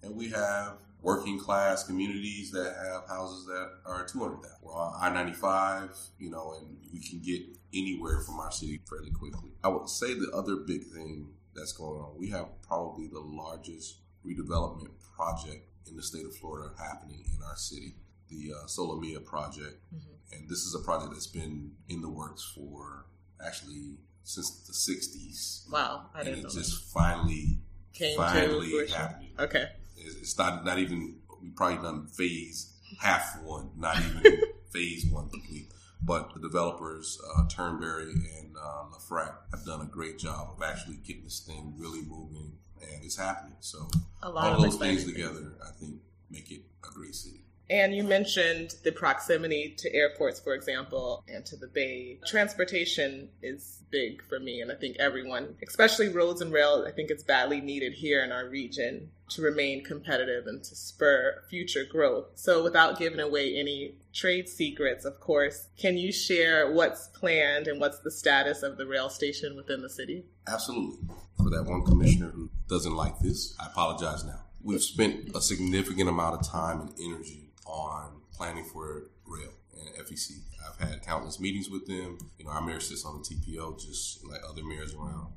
and 0.04 0.16
we 0.16 0.30
have 0.30 0.78
working 1.02 1.40
class 1.40 1.84
communities 1.84 2.52
that 2.52 2.76
have 2.76 3.08
houses 3.08 3.46
that 3.46 3.70
are 3.86 4.06
200,000. 4.06 4.58
We're 4.62 4.74
on 4.74 4.94
I 5.00 5.14
95, 5.14 5.96
you 6.18 6.30
know, 6.30 6.56
and 6.60 6.78
we 6.94 7.00
can 7.00 7.20
get 7.20 7.42
anywhere 7.74 8.22
from 8.22 8.40
our 8.40 8.52
city 8.52 8.82
fairly 8.90 9.12
quickly. 9.12 9.52
I 9.64 9.70
would 9.70 9.90
say 9.90 10.14
the 10.14 10.32
other 10.34 10.58
big 10.58 10.86
thing 10.88 11.30
that's 11.56 11.72
going 11.72 12.02
on, 12.02 12.18
we 12.18 12.30
have 12.30 12.48
probably 12.68 13.08
the 13.08 13.20
largest 13.20 14.00
redevelopment 14.26 14.90
project 15.16 15.68
in 15.88 15.96
the 15.96 16.04
state 16.04 16.26
of 16.26 16.36
Florida 16.36 16.72
happening 16.78 17.24
in 17.36 17.44
our 17.44 17.56
city, 17.56 17.96
the 18.30 18.54
uh, 18.54 18.66
SoLé 18.68 19.00
Mia 19.00 19.20
project. 19.20 19.78
Mm-hmm. 19.96 20.36
And 20.36 20.50
this 20.50 20.60
is 20.60 20.76
a 20.76 20.84
project 20.84 21.14
that's 21.14 21.28
been 21.28 21.72
in 21.88 22.02
the 22.02 22.10
works 22.10 22.52
for 22.56 23.06
actually 23.44 23.98
since 24.24 24.52
the 24.68 24.74
60s. 24.74 25.72
Wow. 25.72 26.06
I 26.14 26.24
didn't 26.24 26.40
and 26.40 26.46
it 26.46 26.52
just 26.52 26.94
that. 26.94 27.00
finally, 27.00 27.58
Came 27.94 28.16
finally 28.16 28.88
happened. 28.88 29.30
Okay. 29.40 29.70
It's 30.00 30.38
not 30.38 30.66
not 30.66 30.80
even 30.80 31.16
we 31.42 31.50
probably 31.50 31.78
done 31.78 32.08
phase 32.08 32.74
half 33.00 33.42
one, 33.44 33.70
not 33.78 33.98
even 33.98 34.42
phase 34.72 35.06
one 35.06 35.30
complete. 35.30 35.72
But 36.02 36.34
the 36.34 36.40
developers, 36.40 37.20
uh, 37.36 37.46
Turnberry 37.50 38.12
and 38.12 38.56
uh, 38.56 38.86
LeFrak, 38.94 39.34
have 39.52 39.66
done 39.66 39.82
a 39.82 39.86
great 39.86 40.18
job 40.18 40.56
of 40.56 40.64
actually 40.64 40.96
getting 41.06 41.26
this 41.26 41.42
thing 41.42 41.74
really 41.78 42.02
moving, 42.04 42.54
and 42.82 43.04
it's 43.04 43.18
happening. 43.18 43.58
So 43.60 43.90
all 44.24 44.62
those 44.62 44.78
things 44.78 45.04
together, 45.04 45.54
I 45.62 45.72
think, 45.72 45.96
make 46.32 46.52
it 46.52 46.62
a 46.88 46.94
great 46.94 47.16
city. 47.16 47.44
And 47.70 47.94
you 47.94 48.04
mentioned 48.04 48.76
the 48.84 48.92
proximity 48.92 49.76
to 49.78 49.94
airports, 49.94 50.40
for 50.40 50.56
example, 50.56 51.24
and 51.28 51.46
to 51.46 51.56
the 51.56 51.68
bay. 51.68 52.18
Transportation 52.26 53.30
is 53.44 53.84
big 53.92 54.24
for 54.28 54.40
me, 54.40 54.62
and 54.62 54.72
I 54.72 54.76
think 54.76 54.98
everyone, 55.00 55.56
especially 55.68 56.08
roads 56.08 56.42
and 56.42 56.52
rail, 56.52 56.86
I 56.88 56.92
think 56.92 57.12
it's 57.12 57.24
badly 57.24 57.62
needed 57.62 57.94
here 57.94 58.24
in 58.24 58.32
our 58.32 58.48
region 58.48 59.12
to 59.30 59.42
remain 59.42 59.84
competitive 59.84 60.48
and 60.48 60.64
to 60.64 60.76
spur 60.76 61.44
future 61.50 61.86
growth. 61.90 62.26
So, 62.36 62.64
without 62.64 62.98
giving 62.98 63.20
away 63.20 63.56
any 63.56 63.96
trade 64.14 64.50
secrets, 64.50 65.06
of 65.06 65.20
course, 65.20 65.68
can 65.78 65.98
you 65.98 66.12
share 66.12 66.72
what's 66.72 67.08
planned 67.08 67.68
and 67.68 67.80
what's 67.80 68.00
the 68.00 68.12
status 68.12 68.64
of 68.64 68.78
the 68.78 68.86
rail 68.86 69.10
station 69.10 69.56
within 69.56 69.82
the 69.82 69.90
city? 69.90 70.26
Absolutely. 70.48 70.98
For 71.38 71.50
that 71.50 71.64
one 71.64 71.84
commissioner 71.84 72.30
who 72.30 72.50
doesn't 72.68 72.96
like 72.96 73.20
this, 73.20 73.56
I 73.60 73.68
apologize 73.68 74.24
now. 74.26 74.42
We've 74.62 74.84
spent 74.84 75.36
a 75.36 75.42
significant 75.42 76.10
amount 76.10 76.40
of 76.40 76.48
time 76.48 76.82
and 76.82 76.94
energy 77.00 77.52
on 77.66 78.22
planning 78.34 78.66
for 78.66 79.10
rail 79.26 79.54
and 79.78 80.06
FEC. 80.06 80.32
I've 80.68 80.90
had 80.90 81.02
countless 81.02 81.40
meetings 81.40 81.70
with 81.70 81.88
them. 81.88 82.18
You 82.38 82.46
know, 82.46 82.52
our 82.52 82.62
mayor 82.62 82.80
sits 82.80 83.06
on 83.06 83.22
the 83.22 83.24
TPO 83.24 83.80
just 83.80 84.26
like 84.26 84.42
other 84.48 84.64
mayors 84.64 84.94
around. 84.94 85.34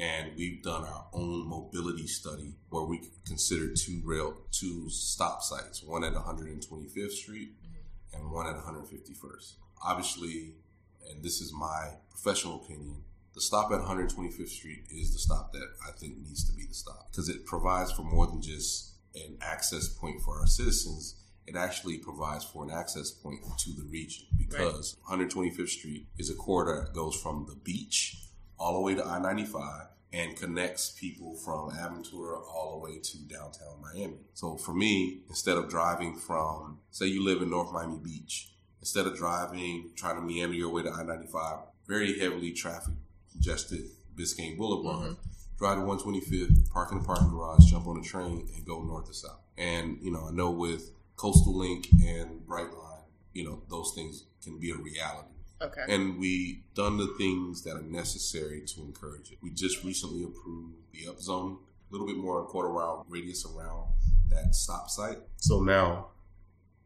And 0.00 0.32
we've 0.34 0.62
done 0.62 0.84
our 0.84 1.06
own 1.12 1.46
mobility 1.46 2.06
study 2.06 2.54
where 2.70 2.84
we 2.84 3.02
considered 3.26 3.76
two 3.76 4.00
rail, 4.02 4.34
two 4.50 4.88
stop 4.88 5.42
sites, 5.42 5.82
one 5.82 6.04
at 6.04 6.14
125th 6.14 7.10
Street 7.10 7.50
mm-hmm. 7.62 8.16
and 8.16 8.32
one 8.32 8.46
at 8.46 8.56
151st. 8.56 9.56
Obviously, 9.84 10.54
and 11.10 11.22
this 11.22 11.42
is 11.42 11.52
my 11.52 11.90
professional 12.10 12.62
opinion, 12.64 13.02
the 13.34 13.42
stop 13.42 13.70
at 13.72 13.80
125th 13.80 14.48
Street 14.48 14.84
is 14.90 15.12
the 15.12 15.18
stop 15.18 15.52
that 15.52 15.68
I 15.86 15.92
think 15.92 16.16
needs 16.16 16.48
to 16.48 16.56
be 16.56 16.64
the 16.64 16.74
stop 16.74 17.08
because 17.10 17.28
it 17.28 17.44
provides 17.44 17.92
for 17.92 18.02
more 18.02 18.26
than 18.26 18.40
just 18.40 18.94
an 19.14 19.36
access 19.42 19.88
point 19.88 20.22
for 20.22 20.38
our 20.38 20.46
citizens 20.46 21.16
it 21.46 21.56
actually 21.56 21.98
provides 21.98 22.44
for 22.44 22.62
an 22.62 22.70
access 22.70 23.10
point 23.10 23.40
to 23.58 23.72
the 23.72 23.82
region 23.90 24.24
because 24.38 24.96
right. 25.10 25.28
125th 25.28 25.68
Street 25.68 26.06
is 26.16 26.30
a 26.30 26.34
corridor 26.34 26.84
that 26.84 26.94
goes 26.94 27.20
from 27.20 27.46
the 27.48 27.56
beach 27.56 28.29
all 28.60 28.74
the 28.74 28.80
way 28.80 28.94
to 28.94 29.04
I 29.04 29.18
95 29.18 29.86
and 30.12 30.36
connects 30.36 30.90
people 30.90 31.34
from 31.34 31.70
Aventura 31.70 32.42
all 32.46 32.78
the 32.78 32.86
way 32.86 32.98
to 32.98 33.18
downtown 33.26 33.80
Miami. 33.80 34.18
So 34.34 34.56
for 34.56 34.74
me, 34.74 35.22
instead 35.28 35.56
of 35.56 35.68
driving 35.68 36.16
from, 36.16 36.78
say 36.90 37.06
you 37.06 37.24
live 37.24 37.42
in 37.42 37.50
North 37.50 37.72
Miami 37.72 37.98
Beach, 37.98 38.52
instead 38.80 39.06
of 39.06 39.16
driving, 39.16 39.90
trying 39.96 40.16
to 40.16 40.22
meander 40.22 40.54
your 40.54 40.70
way 40.70 40.82
to 40.82 40.90
I 40.90 41.02
95, 41.02 41.58
very 41.86 42.18
heavily 42.18 42.52
traffic 42.52 42.94
congested 43.32 43.84
Biscayne 44.14 44.58
Boulevard. 44.58 45.12
Mm-hmm. 45.12 45.58
Drive 45.58 45.76
to 45.76 45.82
125th, 45.84 46.70
park 46.70 46.90
in 46.90 46.98
the 46.98 47.04
parking 47.04 47.28
garage, 47.28 47.70
jump 47.70 47.86
on 47.86 47.98
a 47.98 48.02
train, 48.02 48.48
and 48.56 48.66
go 48.66 48.82
north 48.82 49.06
to 49.06 49.14
south. 49.14 49.40
And, 49.58 49.98
you 50.00 50.10
know, 50.10 50.28
I 50.28 50.32
know 50.32 50.50
with 50.50 50.90
Coastal 51.16 51.56
Link 51.56 51.88
and 52.02 52.40
Brightline, 52.46 53.02
you 53.34 53.44
know, 53.44 53.62
those 53.68 53.92
things 53.94 54.24
can 54.42 54.58
be 54.58 54.70
a 54.70 54.76
reality. 54.76 55.28
Okay. 55.62 55.82
And 55.88 56.18
we 56.18 56.62
done 56.74 56.96
the 56.96 57.14
things 57.18 57.62
that 57.64 57.76
are 57.76 57.82
necessary 57.82 58.62
to 58.74 58.80
encourage 58.82 59.30
it. 59.30 59.38
We 59.42 59.50
just 59.50 59.84
recently 59.84 60.22
approved 60.24 60.76
the 60.92 61.06
upzoning, 61.06 61.56
a 61.58 61.92
little 61.92 62.06
bit 62.06 62.16
more 62.16 62.44
quarter 62.46 62.70
mile 62.72 63.04
radius 63.08 63.44
around 63.44 63.88
that 64.30 64.54
stop 64.54 64.88
site. 64.88 65.18
So 65.36 65.60
now 65.60 66.08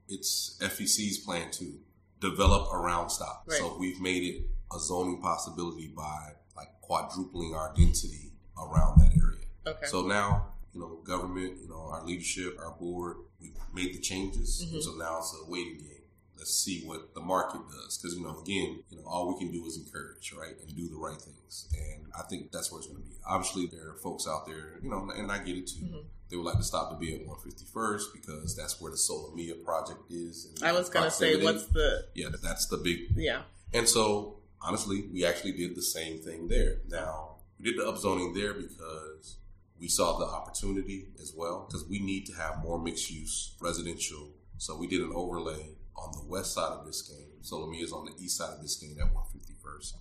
it's 0.09 0.59
FEC's 0.61 1.19
plan 1.19 1.51
to 1.53 1.79
develop 2.21 2.73
around 2.73 3.11
stop. 3.11 3.45
Right. 3.47 3.59
So 3.59 3.77
we've 3.79 4.01
made 4.01 4.23
it 4.25 4.43
a 4.75 4.79
zoning 4.79 5.21
possibility 5.21 5.89
by 5.89 6.33
like 6.57 6.69
quadrupling 6.81 7.55
our 7.55 7.73
density 7.77 8.33
around 8.59 8.99
that 9.01 9.13
area. 9.17 9.47
okay. 9.67 9.87
So 9.87 10.03
now, 10.03 10.47
you 10.73 10.81
know, 10.81 10.99
government, 11.05 11.59
you 11.63 11.69
know, 11.69 11.89
our 11.93 12.05
leadership, 12.05 12.57
our 12.61 12.73
board, 12.73 13.17
we 13.41 13.53
made 13.73 13.95
the 13.95 14.01
changes. 14.01 14.65
Mhm. 14.67 14.83
So 14.83 14.95
now 14.97 15.19
it's 15.19 15.35
a 15.47 15.51
waiting 15.51 15.79
game. 15.79 16.04
See 16.45 16.83
what 16.85 17.15
the 17.15 17.21
market 17.21 17.61
does. 17.71 17.97
Because, 17.99 18.17
you 18.17 18.23
know, 18.23 18.39
again, 18.41 18.83
you 18.91 18.97
know, 18.99 19.05
all 19.07 19.29
we 19.33 19.39
can 19.39 19.51
do 19.53 19.65
is 19.67 19.77
encourage, 19.79 20.33
right? 20.33 20.55
And 20.61 20.77
do 20.77 20.89
the 20.89 20.97
right 20.97 21.21
things. 21.21 21.69
And 21.75 22.07
I 22.19 22.23
think 22.23 22.53
that's 22.53 22.71
where 22.71 22.79
it's 22.81 22.89
going 22.89 23.03
to 23.03 23.09
be. 23.09 23.17
Obviously, 23.27 23.67
there 23.67 23.91
are 23.91 23.95
folks 23.95 24.27
out 24.29 24.47
there, 24.47 24.79
you 24.83 24.91
know, 24.91 25.09
and 25.17 25.31
I 25.33 25.39
get 25.39 25.57
it 25.57 25.67
too. 25.69 25.85
Mhm. 25.85 26.05
They 26.31 26.37
would 26.37 26.47
like 26.47 26.57
to 26.59 26.65
stop 26.65 26.91
the 26.91 26.97
B 26.97 27.15
at 27.15 27.27
151st 27.27 28.13
because 28.13 28.57
that's 28.57 28.81
where 28.81 28.91
the 28.91 28.97
SoLé 28.97 29.35
Mia 29.35 29.55
project 29.57 30.01
is. 30.11 30.47
and 30.47 30.65
I 30.65 30.73
was 30.73 30.89
going 30.89 31.05
to 31.05 31.11
say, 31.11 31.43
what's 31.43 31.67
the, 31.67 32.07
Yeah, 32.15 32.29
that's 32.43 32.67
the 32.67 32.79
big 32.79 33.13
yeah. 33.17 33.43
and 33.73 33.89
so, 33.89 34.39
honestly, 34.61 35.09
we 35.13 35.25
actually 35.25 35.53
did 35.53 35.75
the 35.77 35.83
same 35.83 36.19
thing 36.23 36.49
there. 36.49 36.81
Now, 36.89 37.37
we 37.59 37.71
did 37.71 37.79
the 37.79 37.85
upzoning 37.85 38.35
there 38.35 38.55
because 38.55 39.37
we 39.79 39.89
saw 39.89 40.19
the 40.19 40.25
opportunity 40.25 41.09
as 41.21 41.33
well, 41.37 41.67
because 41.69 41.85
we 41.89 41.99
need 42.01 42.27
to 42.27 42.33
have 42.35 42.63
more 42.63 42.79
mixed 42.83 43.11
use 43.11 43.55
residential. 43.61 44.31
So 44.59 44.77
we 44.77 44.87
did 44.87 45.03
an 45.03 45.13
overlay 45.15 45.77
on 45.97 46.13
the 46.13 46.25
west 46.27 46.55
side 46.55 46.73
of 46.73 46.87
Biscayne. 46.87 47.43
SoLé 47.43 47.71
Mia 47.71 47.85
is 47.85 47.93
on 47.93 48.07
the 48.07 48.13
east 48.23 48.37
side 48.37 48.55
of 48.55 48.65
Biscayne 48.65 49.01
at 49.01 49.13
151st. 49.15 49.95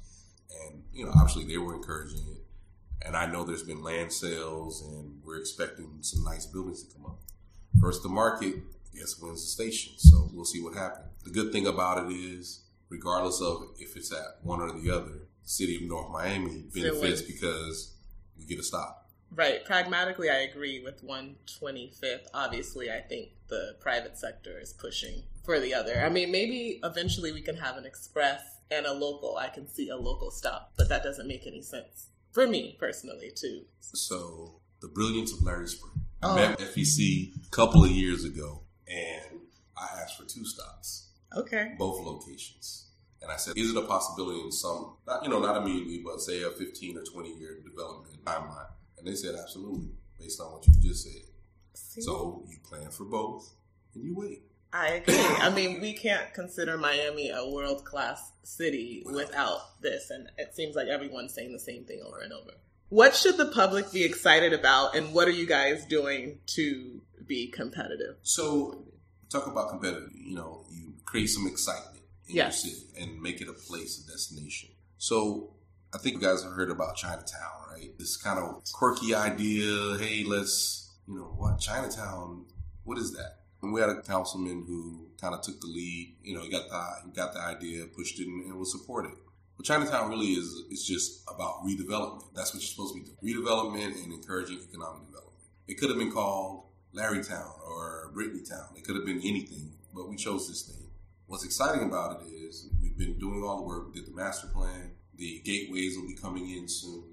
And, 0.66 0.84
you 0.94 1.06
know, 1.06 1.12
obviously 1.12 1.46
they 1.46 1.58
were 1.58 1.76
encouraging 1.76 2.26
it. 2.28 2.44
And 3.06 3.18
I 3.18 3.26
know 3.26 3.44
there's 3.44 3.64
been 3.64 3.84
land 3.84 4.14
sales 4.14 4.82
and 4.82 5.20
we're 5.24 5.40
expecting 5.40 5.98
some 6.02 6.24
nice 6.24 6.46
buildings 6.46 6.84
to 6.84 6.94
come 6.94 7.06
up. 7.06 7.20
First 7.80 8.04
the 8.04 8.10
market, 8.10 8.56
guess 8.96 9.20
wins 9.20 9.42
the 9.42 9.50
station. 9.50 9.94
So 9.98 10.30
we'll 10.34 10.46
see 10.46 10.62
what 10.62 10.76
happens. 10.76 11.08
The 11.24 11.32
good 11.32 11.52
thing 11.52 11.68
about 11.68 12.06
it 12.06 12.14
is, 12.14 12.62
regardless 12.90 13.42
of 13.42 13.70
if 13.78 13.96
it's 13.96 14.12
at 14.14 14.40
one 14.44 14.62
or 14.62 14.72
the 14.72 14.92
other, 14.92 15.28
the 15.44 15.50
city 15.50 15.78
of 15.78 15.84
North 15.84 16.12
Miami 16.12 16.66
benefits 16.74 17.22
because 17.22 17.96
we 18.38 18.46
get 18.46 18.60
a 18.60 18.64
stop. 18.64 19.03
Right. 19.36 19.66
Pragmatically, 19.66 20.30
I 20.30 20.42
agree 20.42 20.82
with 20.84 21.04
125th. 21.04 22.28
Obviously, 22.34 22.92
I 22.92 23.00
think 23.02 23.30
the 23.48 23.76
private 23.80 24.18
sector 24.18 24.60
is 24.60 24.74
pushing 24.74 25.24
for 25.44 25.60
the 25.60 25.74
other. 25.74 26.02
I 26.04 26.10
mean, 26.10 26.32
maybe 26.32 26.80
eventually 26.84 27.32
we 27.32 27.42
can 27.42 27.58
have 27.58 27.78
an 27.78 27.86
express 27.86 28.42
and 28.72 28.86
a 28.86 28.94
local. 28.94 29.38
I 29.38 29.50
can 29.50 29.68
see 29.68 29.90
a 29.90 29.96
local 29.98 30.32
stop, 30.32 30.74
but 30.78 30.90
that 30.90 31.04
doesn't 31.04 31.28
make 31.28 31.46
any 31.48 31.62
sense 31.62 32.08
for 32.32 32.48
me 32.48 32.76
personally, 32.80 33.32
too. 33.36 33.64
So 33.80 34.62
the 34.82 34.88
brilliance 34.88 35.32
of 35.34 35.42
Larry 35.44 35.68
Spring. 35.68 35.94
I 36.22 36.30
Oh. 36.32 36.36
met 36.36 36.60
FEC 36.60 37.34
a 37.46 37.50
couple 37.50 37.84
of 37.84 37.92
years 37.92 38.24
ago 38.24 38.62
and 38.88 39.42
I 39.78 39.88
asked 40.02 40.18
for 40.18 40.26
two 40.26 40.46
stops. 40.46 41.10
Okay. 41.36 41.74
both 41.80 42.00
locations. 42.06 42.92
And 43.22 43.32
I 43.32 43.38
said, 43.38 43.58
is 43.58 43.72
it 43.72 43.78
a 43.78 43.82
possibility 43.88 44.40
in 44.42 44.52
some, 44.52 44.98
not, 45.08 45.24
you 45.24 45.30
know, 45.30 45.40
not 45.40 45.58
immediately, 45.58 46.02
but 46.06 46.22
say 46.22 46.44
a 46.44 46.52
15 46.52 46.98
or 46.98 47.04
20 47.04 47.34
year 47.40 47.58
development 47.64 48.24
timeline? 48.24 48.68
And 49.04 49.12
they 49.12 49.16
said, 49.18 49.36
absolutely, 49.36 49.90
based 50.18 50.40
on 50.40 50.54
what 50.54 50.68
you 50.68 50.74
just 50.82 51.04
said. 51.04 51.22
See? 51.74 52.02
So 52.02 52.46
you 52.48 52.58
plan 52.64 52.90
for 52.90 53.04
both 53.04 53.52
and 53.94 54.04
you 54.04 54.16
wait. 54.16 54.44
I 54.72 54.88
agree. 54.94 55.16
I 55.18 55.50
mean, 55.50 55.82
we 55.82 55.94
can't 55.94 56.34
consider 56.34 56.78
Miami 56.78 57.30
a 57.30 57.48
world 57.48 57.84
class 57.86 58.32
city 58.44 59.04
without 59.06 59.82
this, 59.82 60.10
and 60.10 60.30
it 60.38 60.56
seems 60.56 60.76
like 60.76 60.88
everyone's 60.88 61.34
saying 61.34 61.52
the 61.54 61.60
same 61.60 61.84
thing 61.84 62.02
over 62.04 62.22
and 62.22 62.34
over. 62.34 62.52
What 62.90 63.16
should 63.16 63.38
the 63.38 63.48
public 63.48 63.92
be 63.92 64.04
excited 64.04 64.52
about, 64.54 64.96
and 64.96 65.14
what 65.14 65.28
are 65.28 65.32
you 65.32 65.46
guys 65.46 65.86
doing 65.86 66.40
to 66.56 67.02
be 67.28 67.48
competitive? 67.48 68.16
So 68.24 68.86
talk 69.30 69.46
about 69.46 69.70
competitive, 69.70 70.10
you 70.16 70.34
know, 70.34 70.66
you 70.72 70.94
create 71.06 71.28
some 71.28 71.46
excitement 71.46 72.04
in 72.28 72.38
Yes. 72.38 72.66
your 72.66 72.74
city 72.74 72.88
and 73.00 73.22
make 73.22 73.42
it 73.42 73.48
a 73.48 73.54
place, 73.54 74.04
a 74.04 74.10
destination. 74.12 74.70
So 74.98 75.53
I 75.94 76.00
think 76.00 76.16
you 76.16 76.22
guys 76.22 76.44
have 76.44 76.54
heard 76.54 76.72
about 76.72 76.96
Chinatown, 76.96 77.70
right? 77.70 77.96
This 78.00 78.18
kind 78.18 78.40
of 78.40 78.64
quirky 78.74 79.14
idea. 79.14 79.98
Hey, 80.00 80.24
let's, 80.24 80.92
you 81.08 81.16
know, 81.16 81.36
what 81.38 81.60
Chinatown? 81.60 82.46
What 82.84 82.98
is 82.98 83.14
that? 83.14 83.42
And 83.62 83.72
we 83.72 83.80
had 83.80 83.92
a 83.92 84.02
councilman 84.02 84.66
who 84.68 85.10
kind 85.22 85.36
of 85.36 85.42
took 85.42 85.62
the 85.62 85.68
lead. 85.68 86.16
You 86.24 86.36
know, 86.36 86.42
he 86.42 86.50
got 86.50 86.68
the 86.68 86.84
he 87.06 87.12
got 87.12 87.34
the 87.34 87.42
idea, 87.42 87.86
pushed 87.86 88.20
it, 88.20 88.28
and, 88.28 88.44
and 88.46 88.60
was 88.60 88.72
supported. 88.72 89.14
But 89.56 89.68
Chinatown 89.68 90.10
really 90.10 90.34
is 90.34 90.64
is 90.72 90.84
just 90.84 91.22
about 91.34 91.64
redevelopment. 91.64 92.34
That's 92.34 92.54
what 92.54 92.64
you're 92.64 92.70
supposed 92.70 92.96
to 92.96 93.00
be 93.00 93.06
doing: 93.06 93.44
redevelopment 93.44 94.04
and 94.04 94.12
encouraging 94.12 94.62
economic 94.68 95.06
development. 95.06 95.46
It 95.68 95.76
could 95.76 95.90
have 95.90 96.00
been 96.00 96.12
called 96.12 96.64
Larrytown 96.96 97.60
or 97.68 98.12
Brittanytown. 98.16 98.76
It 98.76 98.84
could 98.84 98.96
have 98.96 99.06
been 99.06 99.22
anything, 99.24 99.74
but 99.94 100.10
we 100.10 100.16
chose 100.16 100.48
this 100.48 100.68
name. 100.68 100.90
What's 101.28 101.46
exciting 101.46 101.88
about 101.88 102.22
it 102.22 102.26
is 102.26 102.68
we've 102.82 102.98
been 102.98 103.18
doing 103.20 103.44
all 103.44 103.58
the 103.58 103.64
work, 103.64 103.88
We 103.88 104.02
did 104.02 104.08
the 104.08 104.16
master 104.16 104.48
plan. 104.48 104.92
The 105.18 105.42
gateways 105.44 105.98
will 105.98 106.08
be 106.08 106.16
coming 106.16 106.50
in 106.50 106.68
soon. 106.68 107.04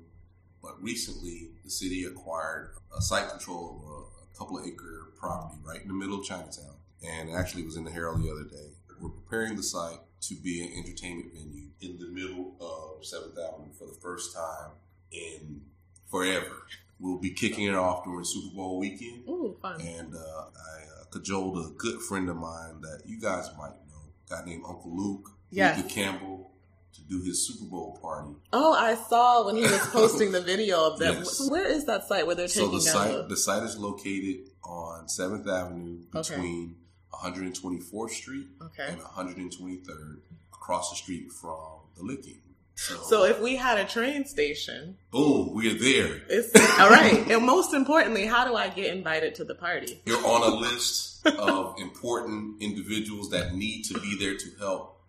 But 0.63 0.83
recently, 0.83 1.49
the 1.65 1.71
city 1.71 2.05
acquired 2.05 2.75
a 2.97 3.01
site 3.01 3.29
control 3.31 3.81
of 3.83 3.91
a, 3.91 3.97
a 4.35 4.39
couple 4.39 4.59
of 4.59 4.67
acre 4.67 5.09
property 5.19 5.59
right 5.65 5.81
in 5.83 5.89
the 5.89 5.95
middle 5.95 6.19
of 6.21 6.25
Chinatown. 6.25 6.75
And 7.07 7.31
actually, 7.31 7.63
it 7.63 7.67
was 7.67 7.77
in 7.77 7.85
the 7.85 7.91
Herald 7.91 8.23
the 8.23 8.31
other 8.31 8.45
day. 8.45 8.69
We're 9.01 9.09
preparing 9.11 9.57
the 9.57 9.63
site 9.63 9.99
to 10.23 10.35
be 10.35 10.63
an 10.63 10.73
entertainment 10.85 11.33
venue 11.33 11.69
in 11.81 11.99
the 11.99 12.09
middle 12.09 12.55
of 12.61 13.03
7th 13.03 13.33
Avenue 13.33 13.73
for 13.79 13.87
the 13.87 13.97
first 14.03 14.35
time 14.35 14.73
in 15.13 15.63
forever. 16.11 16.67
We'll 16.99 17.17
be 17.19 17.31
kicking 17.31 17.65
it 17.67 17.75
off 17.75 18.05
during 18.05 18.25
Super 18.25 18.55
Bowl 18.55 18.79
weekend. 18.79 19.27
Ooh, 19.27 19.57
fun. 19.63 19.81
And 19.81 20.15
uh, 20.15 20.19
I 20.19 21.01
uh, 21.01 21.05
cajoled 21.11 21.57
a 21.57 21.71
good 21.79 22.03
friend 22.03 22.29
of 22.29 22.37
mine 22.37 22.83
that 22.83 23.03
you 23.07 23.19
guys 23.19 23.49
might 23.57 23.71
know, 23.89 24.11
a 24.27 24.31
guy 24.31 24.45
named 24.45 24.65
Uncle 24.69 24.95
Luke, 24.95 25.31
Yes. 25.51 25.79
Luke 25.79 25.89
Campbell, 25.89 26.50
to 26.95 27.01
do 27.03 27.23
his 27.23 27.47
Super 27.47 27.65
Bowl 27.71 27.99
party. 28.03 28.35
Oh, 28.53 28.73
I 28.73 28.95
saw 28.95 29.47
when 29.47 29.57
he 29.57 29.63
was 29.63 29.79
posting 29.89 30.33
the 30.33 30.41
video 30.53 30.85
of 30.87 30.99
them. 30.99 31.17
Yes. 31.19 31.49
Where 31.51 31.67
is 31.67 31.87
that 31.87 32.07
site 32.09 32.27
where 32.27 32.35
they're 32.35 32.49
taking 32.49 32.67
So 32.69 32.75
the 32.75 32.81
site, 32.81 33.13
the? 33.13 33.23
the 33.29 33.37
site 33.37 33.63
is 33.63 33.79
located 33.79 34.49
on 34.65 35.09
Seventh 35.09 35.49
Avenue 35.49 36.01
Okay. 36.15 36.35
between 36.35 36.77
124th 37.13 38.11
Street 38.11 38.47
Okay. 38.63 38.87
and 38.89 39.01
123rd, 39.01 40.19
across 40.53 40.91
the 40.91 40.97
street 40.97 41.31
from 41.33 41.81
the 41.97 42.03
Licking. 42.03 42.41
So, 42.77 42.97
So 43.03 43.25
if 43.25 43.41
we 43.41 43.57
had 43.57 43.77
a 43.79 43.85
train 43.85 44.25
station, 44.25 44.97
boom, 45.11 45.53
we're 45.55 45.75
there. 45.75 46.23
it's 46.29 46.55
all 46.81 46.89
right. 46.89 47.27
And 47.31 47.45
most 47.45 47.75
importantly, 47.75 48.25
how 48.27 48.47
do 48.47 48.55
I 48.55 48.69
get 48.69 48.95
invited 48.95 49.35
to 49.37 49.45
the 49.45 49.55
party? 49.55 50.01
You're 50.07 50.25
on 50.27 50.43
a 50.51 50.55
list 50.55 51.27
of 51.27 51.75
important 51.79 52.63
individuals 52.63 53.29
that 53.31 53.55
need 53.55 53.83
to 53.87 54.01
be 54.01 54.17
there 54.19 54.37
to 54.37 54.47
help 54.59 55.00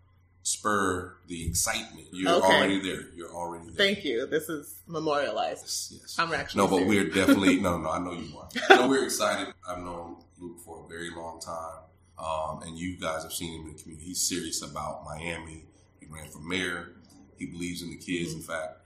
spur 0.44 1.16
the 1.28 1.46
excitement. 1.48 2.08
You're 2.12 2.32
Okay. 2.34 2.46
already 2.48 2.80
there. 2.82 3.10
You're 3.16 3.34
already 3.34 3.66
there. 3.68 3.76
Thank 3.76 4.04
you. 4.06 4.26
This 4.26 4.50
is 4.50 4.76
memorialized. 4.88 5.62
Yes, 5.64 5.94
yes. 6.02 6.16
I'm 6.20 6.34
actually 6.34 6.60
no, 6.64 6.68
but 6.68 6.78
serious. 6.78 6.90
we're 6.90 7.14
definitely 7.26 7.60
no, 7.62 7.78
no. 7.78 7.90
I 7.90 8.00
know 8.00 8.14
you 8.14 8.38
are. 8.38 8.50
No, 8.70 8.88
we're 8.88 9.04
excited. 9.06 9.54
I've 9.68 9.80
known 9.80 10.18
Luke 10.40 10.60
for 10.66 10.86
a 10.86 10.90
very 10.90 11.10
long 11.12 11.40
time, 11.40 11.80
um, 12.18 12.64
and 12.64 12.78
you 12.78 12.98
guys 12.98 13.24
have 13.24 13.34
seen 13.34 13.62
him 13.62 13.68
in 13.70 13.76
the 13.76 13.82
community. 13.82 14.08
He's 14.08 14.22
serious 14.22 14.62
about 14.64 15.04
Miami. 15.06 15.66
He 16.00 16.08
ran 16.08 16.28
for 16.30 16.40
mayor. 16.40 16.94
He 17.38 17.46
believes 17.46 17.82
in 17.82 17.90
the 17.92 17.98
kids. 17.98 18.30
Mm-hmm. 18.32 18.40
In 18.42 18.44
fact, 18.48 18.78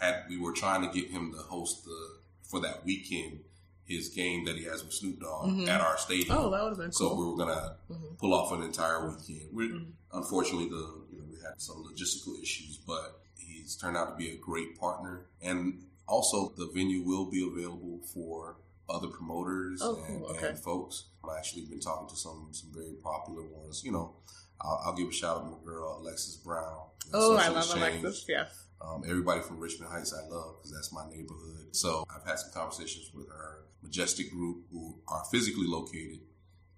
had 0.00 0.24
we 0.28 0.38
were 0.38 0.52
trying 0.52 0.82
to 0.88 1.00
get 1.00 1.10
him 1.10 1.32
to 1.32 1.38
host 1.38 1.84
the 1.84 2.16
for 2.42 2.60
that 2.60 2.84
weekend 2.84 3.40
his 3.84 4.08
game 4.10 4.44
that 4.44 4.56
he 4.56 4.64
has 4.64 4.82
with 4.84 4.92
Snoop 4.92 5.20
Dogg 5.20 5.50
Mhm. 5.50 5.66
at 5.68 5.80
our 5.80 5.98
stadium. 5.98 6.36
Oh, 6.36 6.50
that 6.50 6.62
would 6.62 6.70
have 6.70 6.78
been 6.78 6.92
So 6.92 7.08
cool. 7.10 7.18
we 7.18 7.30
were 7.32 7.36
gonna 7.36 7.76
Mhm. 7.90 8.16
pull 8.18 8.32
off 8.32 8.52
an 8.52 8.62
entire 8.62 9.08
weekend. 9.10 9.48
we 9.52 9.68
Mhm. 9.68 9.86
Unfortunately, 10.12 10.68
the 10.68 11.02
you 11.10 11.18
know 11.18 11.24
we 11.30 11.36
had 11.42 11.60
some 11.60 11.84
logistical 11.84 12.40
issues, 12.42 12.78
but 12.86 13.20
he's 13.36 13.76
turned 13.76 13.96
out 13.96 14.10
to 14.10 14.16
be 14.16 14.30
a 14.30 14.36
great 14.36 14.78
partner. 14.78 15.26
And 15.42 15.84
also, 16.06 16.52
the 16.56 16.66
venue 16.74 17.02
will 17.02 17.30
be 17.30 17.46
available 17.46 18.00
for 18.12 18.56
other 18.88 19.08
promoters 19.08 19.80
Oh, 19.82 20.02
and. 20.08 20.22
Okay. 20.24 20.48
and 20.48 20.58
folks. 20.58 21.04
I've 21.24 21.38
actually 21.38 21.62
been 21.66 21.80
talking 21.80 22.08
to 22.08 22.16
some 22.16 22.48
some 22.52 22.70
very 22.72 22.94
popular 23.02 23.42
ones. 23.44 23.82
You 23.84 23.92
know, 23.92 24.16
I'll, 24.60 24.82
I'll 24.86 24.94
give 24.96 25.08
a 25.08 25.12
shout 25.12 25.36
out 25.38 25.44
to 25.44 25.50
my 25.50 25.64
girl 25.64 25.98
Alexis 26.02 26.36
Brown. 26.36 26.78
Oh, 27.14 27.36
I 27.36 27.48
love 27.48 27.58
Exchange. 27.64 28.02
Alexis. 28.02 28.24
Yes. 28.28 28.58
Um, 28.84 29.04
everybody 29.08 29.40
from 29.40 29.60
Richmond 29.60 29.92
Heights 29.92 30.12
I 30.12 30.26
love 30.28 30.56
because 30.58 30.72
that's 30.72 30.92
my 30.92 31.08
neighborhood. 31.08 31.68
So 31.70 32.04
I've 32.14 32.26
had 32.26 32.38
some 32.40 32.50
conversations 32.52 33.10
with 33.14 33.28
her 33.28 33.62
majestic 33.82 34.30
group 34.32 34.64
who 34.72 34.98
are 35.06 35.22
physically 35.30 35.66
located 35.68 36.18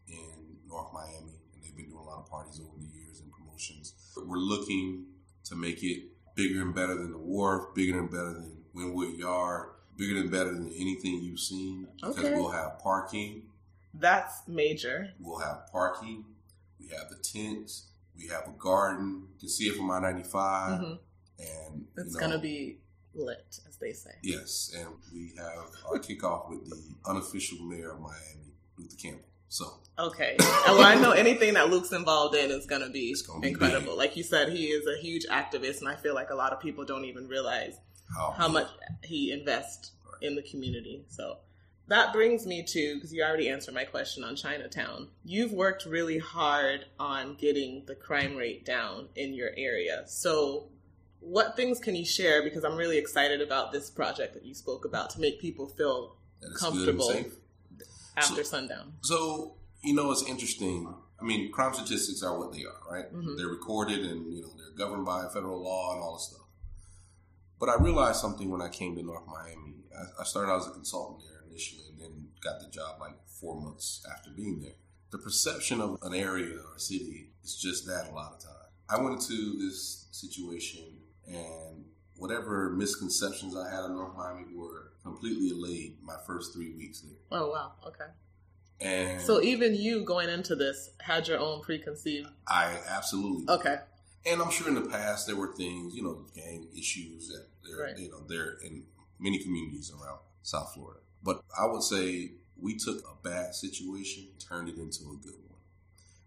in 0.06 0.58
North 0.68 0.92
Miami, 0.92 1.32
and 1.54 1.62
they've 1.64 1.74
been 1.74 1.86
doing 1.88 1.96
a 1.96 2.02
lot 2.04 2.18
of 2.18 2.26
parties 2.30 2.60
over 2.60 2.76
the 2.78 2.84
years 2.94 3.03
promotions. 3.58 3.94
We're 4.16 4.36
looking 4.38 5.06
to 5.44 5.56
make 5.56 5.82
it 5.82 6.04
bigger 6.34 6.62
and 6.62 6.74
better 6.74 6.94
than 6.94 7.12
the 7.12 7.18
Wharf, 7.18 7.74
bigger 7.74 7.98
and 7.98 8.10
better 8.10 8.32
than 8.34 8.58
Wynwood 8.74 9.18
Yard, 9.18 9.70
bigger 9.96 10.20
and 10.20 10.30
better 10.30 10.52
than 10.52 10.68
anything 10.68 11.20
you've 11.22 11.40
seen 11.40 11.88
because 12.00 12.18
Okay. 12.18 12.34
we'll 12.34 12.50
have 12.50 12.78
parking. 12.80 13.50
That's 13.92 14.46
major. 14.48 15.12
We'll 15.20 15.38
have 15.38 15.68
parking. 15.70 16.24
We 16.80 16.88
have 16.88 17.08
the 17.10 17.16
tents. 17.16 17.86
We 18.16 18.26
have 18.28 18.48
a 18.48 18.52
garden. 18.58 19.28
You 19.34 19.40
can 19.40 19.48
see 19.48 19.64
it 19.68 19.76
from 19.76 19.90
I 19.90 20.00
95. 20.00 20.80
Mhm. 20.80 20.98
And 21.38 21.86
It's 21.96 22.14
you 22.14 22.20
know, 22.20 22.20
gonna 22.20 22.38
be 22.40 22.78
lit, 23.14 23.60
as 23.68 23.76
they 23.76 23.92
say. 23.92 24.16
Yes, 24.22 24.72
and 24.76 24.88
we 25.12 25.32
have 25.36 25.68
our 25.86 25.98
kickoff 25.98 26.48
with 26.50 26.68
the 26.68 26.80
unofficial 27.06 27.58
mayor 27.64 27.92
of 27.92 28.00
Miami, 28.00 28.52
Luther 28.76 28.96
Campbell. 28.96 29.24
So 29.54 29.78
Okay. 29.96 30.34
Oh, 30.40 30.76
well, 30.78 30.86
I 30.86 30.96
know 30.96 31.12
anything 31.12 31.54
that 31.54 31.70
Luke's 31.70 31.92
involved 31.92 32.34
in 32.34 32.50
is 32.50 32.66
going 32.66 32.82
to 32.82 32.90
be 32.90 33.14
incredible. 33.44 33.96
Like 33.96 34.16
you 34.16 34.24
said, 34.24 34.48
he 34.48 34.66
is 34.66 34.84
a 34.88 35.00
huge 35.00 35.26
activist, 35.26 35.78
and 35.78 35.88
I 35.88 35.94
feel 35.94 36.14
like 36.14 36.30
a 36.30 36.34
lot 36.34 36.52
of 36.52 36.58
people 36.58 36.84
don't 36.84 37.04
even 37.04 37.28
realize 37.28 37.78
how, 38.12 38.34
how 38.36 38.48
much 38.48 38.66
he 39.04 39.30
invests 39.30 39.92
in 40.20 40.34
the 40.34 40.42
community. 40.42 41.04
So 41.08 41.36
that 41.86 42.12
brings 42.12 42.44
me 42.44 42.64
to 42.64 42.94
because 42.96 43.12
you 43.12 43.22
already 43.22 43.48
answered 43.48 43.74
my 43.74 43.84
question 43.84 44.24
on 44.24 44.34
Chinatown. 44.34 45.10
You've 45.24 45.52
worked 45.52 45.86
really 45.86 46.18
hard 46.18 46.86
on 46.98 47.36
getting 47.36 47.84
the 47.86 47.94
crime 47.94 48.34
rate 48.34 48.64
down 48.64 49.08
in 49.14 49.34
your 49.34 49.50
area. 49.56 50.02
So 50.08 50.70
what 51.20 51.54
things 51.54 51.78
can 51.78 51.94
you 51.94 52.04
share? 52.04 52.42
Because 52.42 52.64
I'm 52.64 52.76
really 52.76 52.98
excited 52.98 53.40
about 53.40 53.70
this 53.70 53.90
project 53.90 54.34
that 54.34 54.44
you 54.44 54.54
spoke 54.54 54.84
about 54.84 55.10
to 55.10 55.20
make 55.20 55.40
people 55.40 55.68
feel 55.68 56.16
comfortable. 56.58 57.08
safe. 57.08 57.34
After 58.16 58.44
sundown. 58.44 58.94
So 59.02 59.54
you 59.82 59.94
know, 59.94 60.10
it's 60.12 60.22
interesting. 60.22 60.92
I 61.20 61.24
mean, 61.24 61.52
crime 61.52 61.74
statistics 61.74 62.22
are 62.22 62.38
what 62.38 62.52
they 62.52 62.64
are, 62.64 62.80
right? 62.90 63.12
Mhm. 63.12 63.36
They're 63.36 63.48
recorded 63.48 64.00
and 64.00 64.32
you 64.34 64.42
know 64.42 64.52
they're 64.56 64.76
governed 64.76 65.04
by 65.04 65.28
federal 65.28 65.62
law 65.62 65.92
and 65.94 66.02
all 66.02 66.14
this 66.14 66.28
stuff. 66.28 66.46
But 67.60 67.68
I 67.68 67.76
realized 67.82 68.20
something 68.20 68.50
when 68.50 68.60
I 68.62 68.68
came 68.68 68.94
to 68.96 69.02
North 69.02 69.26
Miami. 69.26 69.74
I, 69.96 70.22
I 70.22 70.24
started 70.24 70.50
out 70.50 70.62
as 70.62 70.66
a 70.66 70.70
consultant 70.70 71.22
there 71.28 71.42
initially, 71.48 71.84
and 71.90 72.00
then 72.00 72.28
got 72.42 72.60
the 72.60 72.68
job 72.68 73.00
like 73.00 73.14
four 73.26 73.60
months 73.60 74.04
after 74.10 74.30
being 74.30 74.60
there. 74.60 74.74
The 75.10 75.18
perception 75.18 75.80
of 75.80 75.98
an 76.02 76.14
area 76.14 76.56
or 76.58 76.74
a 76.76 76.80
city 76.80 77.30
is 77.44 77.56
just 77.56 77.86
that 77.86 78.10
a 78.10 78.14
lot 78.14 78.32
of 78.32 78.40
time. 78.40 78.50
I 78.88 79.00
went 79.00 79.14
into 79.22 79.58
this 79.58 80.08
situation, 80.10 80.98
and 81.26 81.84
whatever 82.16 82.70
misconceptions 82.70 83.54
I 83.56 83.70
had 83.70 83.84
of 83.84 83.92
North 83.92 84.16
Miami 84.16 84.54
were 84.54 84.93
completely 85.04 85.50
allayed 85.50 85.96
my 86.02 86.16
first 86.26 86.52
three 86.54 86.72
weeks 86.74 87.00
there. 87.02 87.18
Oh 87.30 87.50
wow, 87.50 87.72
okay. 87.86 88.06
And 88.80 89.20
So 89.20 89.40
even 89.40 89.74
you 89.74 90.04
going 90.04 90.28
into 90.28 90.56
this 90.56 90.90
had 91.00 91.28
your 91.28 91.38
own 91.38 91.60
preconceived. 91.60 92.28
I 92.48 92.76
absolutely 92.88 93.52
Okay. 93.54 93.78
And 94.26 94.40
I'm 94.40 94.50
sure 94.50 94.68
in 94.68 94.74
the 94.74 94.88
past 94.88 95.26
there 95.26 95.36
were 95.36 95.52
things, 95.52 95.94
you 95.94 96.02
know, 96.02 96.24
gang 96.34 96.66
issues 96.76 97.28
that 97.28 97.46
there, 97.62 97.84
Right. 97.86 97.98
you 97.98 98.10
know, 98.10 98.22
there 98.26 98.54
in 98.64 98.84
many 99.18 99.38
communities 99.38 99.92
around 99.92 100.18
South 100.42 100.72
Florida. 100.74 101.00
But 101.22 101.42
I 101.58 101.66
would 101.66 101.82
say 101.82 102.32
we 102.60 102.76
took 102.76 102.98
a 103.04 103.14
bad 103.22 103.54
situation, 103.54 104.28
turned 104.38 104.68
it 104.68 104.76
into 104.78 105.04
a 105.04 105.16
good 105.22 105.34
one. 105.48 105.60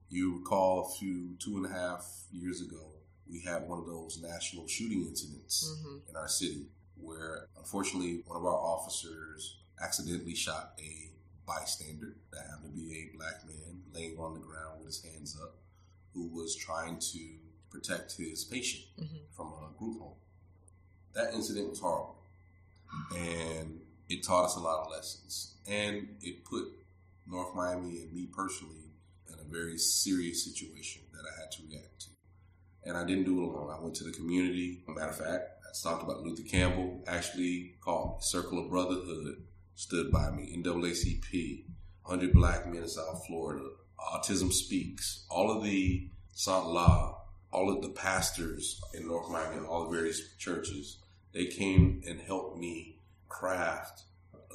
You 0.09 0.37
recall 0.37 0.85
a 0.85 0.97
few 0.99 1.35
two 1.39 1.57
and 1.57 1.65
a 1.65 1.69
half 1.69 2.05
years 2.31 2.61
ago, 2.61 2.91
we 3.29 3.41
had 3.41 3.67
one 3.67 3.79
of 3.79 3.85
those 3.87 4.21
national 4.21 4.67
shooting 4.67 5.01
incidents 5.01 5.75
hmm 5.83 5.97
in 6.09 6.15
our 6.15 6.27
city 6.29 6.67
where 7.01 7.47
unfortunately 7.57 8.23
one 8.25 8.37
of 8.37 8.45
our 8.45 8.55
officers 8.55 9.57
accidentally 9.81 10.35
shot 10.35 10.73
a 10.79 11.11
bystander 11.45 12.15
that 12.31 12.45
happened 12.49 12.75
to 12.75 12.81
be 12.81 12.93
a 12.93 13.17
black 13.17 13.45
man 13.45 13.81
laying 13.93 14.17
on 14.17 14.33
the 14.33 14.39
ground 14.39 14.79
with 14.79 14.87
his 14.87 15.03
hands 15.03 15.37
up 15.41 15.55
who 16.13 16.27
was 16.27 16.55
trying 16.55 16.97
to 16.99 17.19
protect 17.69 18.13
his 18.17 18.43
patient 18.43 18.83
hmm 18.97 19.17
from 19.35 19.47
a 19.47 19.77
group 19.77 19.99
home. 19.99 20.15
That 21.13 21.31
incident 21.35 21.69
was 21.69 21.79
horrible 21.79 22.15
and 23.15 23.81
it 24.09 24.23
taught 24.25 24.45
us 24.45 24.55
a 24.55 24.59
lot 24.59 24.85
of 24.85 24.91
lessons 24.91 25.55
and 25.67 26.07
it 26.21 26.43
put 26.43 26.65
North 27.27 27.53
Miami 27.53 28.01
and 28.01 28.13
me 28.13 28.27
personally 28.33 28.91
in 29.27 29.35
a 29.39 29.43
very 29.43 29.77
serious 29.77 30.43
situation 30.43 31.03
that 31.13 31.21
I 31.21 31.41
had 31.41 31.51
to 31.51 31.63
react 31.69 32.01
to. 32.01 32.07
And 32.85 32.97
I 32.97 33.03
didn't 33.03 33.25
do 33.25 33.43
it 33.43 33.47
alone. 33.47 33.69
I 33.69 33.81
went 33.81 33.95
to 33.95 34.05
the 34.05 34.11
community. 34.11 34.81
Matter 34.87 35.09
of 35.09 35.17
fact, 35.17 35.56
I 35.69 35.89
talked 35.89 36.03
about 36.03 36.21
Luther 36.23 36.43
Campbell, 36.43 37.03
actually 37.07 37.75
called. 37.81 38.23
Circle 38.23 38.59
of 38.63 38.69
Brotherhood 38.69 39.43
stood 39.75 40.11
by 40.11 40.31
me. 40.31 40.55
NAACP, 40.57 41.63
100 42.03 42.33
Black 42.33 42.65
Men 42.67 42.83
in 42.83 42.87
South 42.87 43.25
Florida, 43.27 43.65
Autism 43.99 44.51
Speaks, 44.51 45.25
all 45.29 45.51
of 45.51 45.63
the 45.63 46.07
Sant 46.33 46.67
La, 46.67 47.15
all 47.51 47.69
of 47.75 47.81
the 47.81 47.89
pastors 47.89 48.81
in 48.93 49.07
North 49.07 49.29
Miami, 49.29 49.65
all 49.65 49.85
the 49.85 49.95
various 49.95 50.21
churches, 50.37 50.97
they 51.33 51.45
came 51.45 52.01
and 52.07 52.19
helped 52.21 52.57
me 52.57 52.97
craft 53.29 54.03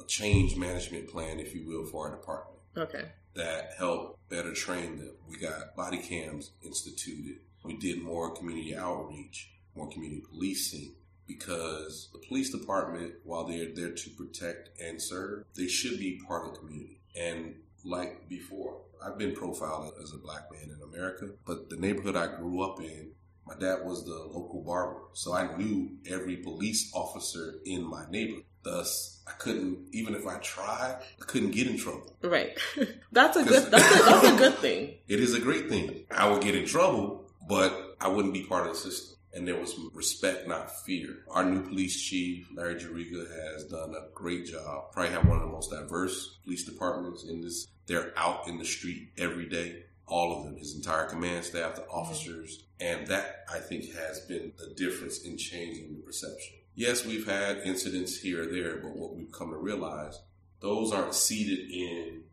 a 0.01 0.05
change 0.07 0.55
management 0.55 1.07
plan, 1.09 1.39
if 1.39 1.53
you 1.53 1.65
will, 1.65 1.85
for 1.85 2.07
our 2.09 2.15
department 2.15 2.59
Okay. 2.75 3.05
that 3.35 3.71
helped 3.77 4.17
better 4.29 4.53
train 4.53 4.97
them. 4.97 5.11
We 5.29 5.37
got 5.37 5.75
body 5.75 5.99
cams 5.99 6.51
instituted. 6.63 7.37
We 7.63 7.77
did 7.77 8.01
more 8.01 8.31
community 8.35 8.75
outreach, 8.75 9.51
more 9.75 9.89
community 9.89 10.23
policing, 10.29 10.93
because 11.27 12.09
the 12.13 12.19
police 12.19 12.51
department, 12.51 13.13
while 13.23 13.45
they're 13.45 13.73
there 13.73 13.91
to 13.91 14.09
protect 14.11 14.69
and 14.81 15.01
serve, 15.01 15.45
they 15.55 15.67
should 15.67 15.99
be 15.99 16.21
part 16.27 16.47
of 16.47 16.53
the 16.53 16.59
community. 16.59 17.01
And 17.19 17.55
like 17.83 18.27
before, 18.29 18.81
I've 19.03 19.17
been 19.17 19.35
profiled 19.35 19.93
as 20.01 20.13
a 20.13 20.17
black 20.17 20.51
man 20.51 20.75
in 20.75 20.81
America, 20.81 21.29
but 21.45 21.69
the 21.69 21.75
neighborhood 21.75 22.15
I 22.15 22.35
grew 22.35 22.61
up 22.61 22.79
in, 22.79 23.11
my 23.45 23.55
dad 23.55 23.83
was 23.83 24.05
the 24.05 24.15
local 24.15 24.63
barber. 24.65 25.01
So 25.13 25.33
I 25.33 25.57
knew 25.57 25.97
every 26.09 26.37
police 26.37 26.91
officer 26.93 27.55
in 27.65 27.83
my 27.83 28.05
neighborhood. 28.09 28.45
Thus, 28.63 29.21
I 29.27 29.31
couldn't, 29.31 29.87
even 29.91 30.15
if 30.15 30.25
I 30.25 30.37
tried, 30.37 30.97
I 31.21 31.25
couldn't 31.25 31.51
get 31.51 31.67
in 31.67 31.77
trouble. 31.77 32.15
Right. 32.21 32.57
that's 33.11 33.35
a 33.35 33.43
good. 33.43 33.69
That's 33.69 33.95
a, 33.95 34.03
that's 34.03 34.27
a 34.27 34.37
good 34.37 34.55
thing. 34.59 34.93
It 35.09 35.19
is 35.19 35.33
a 35.33 35.41
great 35.41 35.67
thing. 35.67 36.05
I 36.09 36.29
would 36.29 36.41
get 36.41 36.55
in 36.55 36.65
trouble, 36.65 37.29
but 37.47 37.97
I 37.99 38.07
wouldn't 38.07 38.33
be 38.33 38.43
part 38.43 38.67
of 38.67 38.73
the 38.73 38.79
system. 38.79 39.17
And 39.33 39.47
there 39.47 39.59
was 39.59 39.75
respect, 39.93 40.47
not 40.47 40.83
fear. 40.85 41.23
Our 41.29 41.43
new 41.43 41.61
police 41.61 41.99
chief, 41.99 42.47
Larry 42.53 42.75
Juriga, 42.75 43.27
has 43.53 43.65
done 43.65 43.95
a 43.95 44.13
great 44.13 44.45
job. 44.45 44.91
Probably 44.91 45.11
have 45.11 45.27
one 45.27 45.37
of 45.37 45.43
the 45.43 45.51
most 45.51 45.71
diverse 45.71 46.37
police 46.43 46.63
departments 46.65 47.23
in 47.23 47.41
this. 47.41 47.67
They're 47.87 48.13
out 48.15 48.47
in 48.47 48.59
the 48.59 48.65
street 48.65 49.09
every 49.17 49.49
day. 49.49 49.85
All 50.05 50.37
of 50.37 50.43
them, 50.43 50.57
his 50.57 50.75
entire 50.75 51.05
command 51.05 51.45
staff, 51.45 51.75
the 51.75 51.81
mm-hmm. 51.81 51.97
officers. 51.97 52.63
And 52.79 53.07
that, 53.07 53.45
I 53.51 53.59
think, 53.59 53.93
has 53.95 54.19
been 54.19 54.53
the 54.57 54.73
difference 54.75 55.23
in 55.23 55.37
changing 55.37 55.95
the 55.95 56.01
perception. 56.01 56.55
Yes, 56.75 57.05
we've 57.05 57.27
had 57.27 57.59
incidents 57.59 58.17
here 58.17 58.43
or 58.43 58.51
there, 58.53 58.77
but 58.77 58.95
what 58.95 59.15
we've 59.15 59.31
come 59.31 59.49
to 59.51 59.57
realize, 59.57 60.19
those 60.59 60.91
aren't 60.91 61.13
seated 61.13 61.71
in 61.71 62.23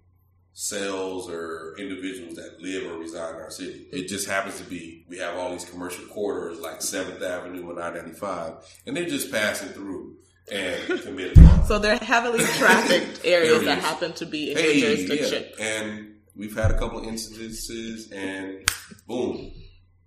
cells 0.53 1.29
or 1.31 1.75
individuals 1.79 2.35
that 2.35 2.61
live 2.61 2.91
or 2.91 2.99
reside 2.99 3.35
in 3.37 3.41
our 3.41 3.51
city. 3.51 3.87
It 3.93 4.09
just 4.09 4.29
happens 4.29 4.59
to 4.59 4.65
be 4.65 5.05
we 5.09 5.19
have 5.19 5.37
all 5.37 5.51
these 5.53 5.65
commercial 5.65 6.05
corridors 6.07 6.61
like 6.61 6.83
Seventh 6.83 7.23
Avenue 7.23 7.71
and 7.71 7.81
I 7.81 7.91
ninety 7.95 8.13
five, 8.13 8.55
and 8.87 8.97
they're 8.97 9.09
just 9.09 9.31
passing 9.31 9.69
through 9.71 10.17
and 10.53 11.01
committing. 11.03 11.45
So 11.67 11.79
they're 11.79 11.97
heavily 11.99 12.41
trafficked 12.45 13.21
areas 13.25 13.65
that 13.65 13.79
happen 13.79 14.13
to 14.15 14.27
be 14.27 14.51
in 14.53 14.57
Hey, 14.59 14.79
your 14.79 14.97
jurisdiction. 14.97 15.45
yeah. 15.59 15.65
And 15.83 16.15
we've 16.35 16.55
had 16.57 16.71
a 16.73 16.79
couple 16.79 16.99
of 16.99 17.05
incidences, 17.07 18.13
and 18.13 18.69
boom, 19.07 19.53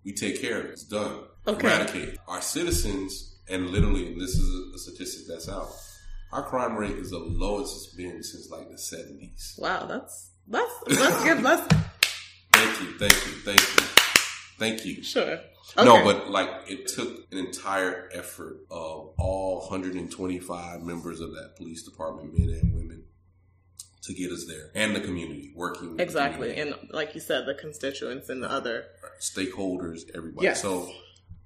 we 0.04 0.14
take 0.14 0.42
care 0.42 0.60
of 0.60 0.66
it. 0.66 0.72
It's 0.72 0.84
done. 0.84 1.22
Okay. 1.48 1.68
Eradicate 1.68 2.18
our 2.28 2.42
citizens, 2.42 3.38
and 3.50 3.70
literally, 3.70 4.08
and 4.12 4.20
this 4.22 4.32
is 4.38 4.76
a 4.76 4.78
statistic 4.80 5.28
that's 5.28 5.48
out. 5.50 5.70
Our 6.32 6.44
crime 6.44 6.76
rate 6.76 6.96
is 6.98 7.12
the 7.12 7.20
lowest 7.20 7.76
it's 7.76 7.96
been 7.96 8.24
since 8.24 8.50
like 8.50 8.70
the 8.70 8.78
seventies. 8.78 9.56
Wow, 9.58 9.86
that's 9.86 10.32
that's 10.48 10.72
let's 10.88 11.24
give 11.24 11.42
let's 11.42 11.68
Thank 12.54 12.82
you, 12.82 12.98
thank 13.00 13.14
you, 13.14 13.32
thank 13.44 13.60
you, 13.60 13.86
thank 14.60 14.86
you. 14.86 15.04
sure. 15.04 15.40
No, 15.78 16.04
but 16.04 16.30
like 16.30 16.50
it 16.68 16.88
took 16.88 17.32
an 17.32 17.38
entire 17.40 18.10
effort 18.14 18.58
of 18.70 19.14
all 19.18 19.62
125 19.70 20.82
members 20.84 21.20
of 21.20 21.32
that 21.32 21.56
police 21.58 21.84
department, 21.84 22.38
men 22.38 22.50
and 22.50 22.76
women, 22.76 23.04
to 24.04 24.14
get 24.14 24.32
us 24.32 24.46
there, 24.48 24.70
and 24.76 24.96
the 24.96 25.00
community 25.02 25.52
working 25.56 26.00
exactly, 26.00 26.50
community, 26.54 26.78
and 26.82 26.92
like 26.94 27.16
you 27.16 27.22
said, 27.22 27.46
the 27.48 27.56
constituents 27.56 28.30
and 28.30 28.44
the 28.44 28.52
other. 28.52 28.86
stakeholders, 29.20 30.02
everybody. 30.16 30.46
Yes. 30.46 30.62
So 30.62 30.92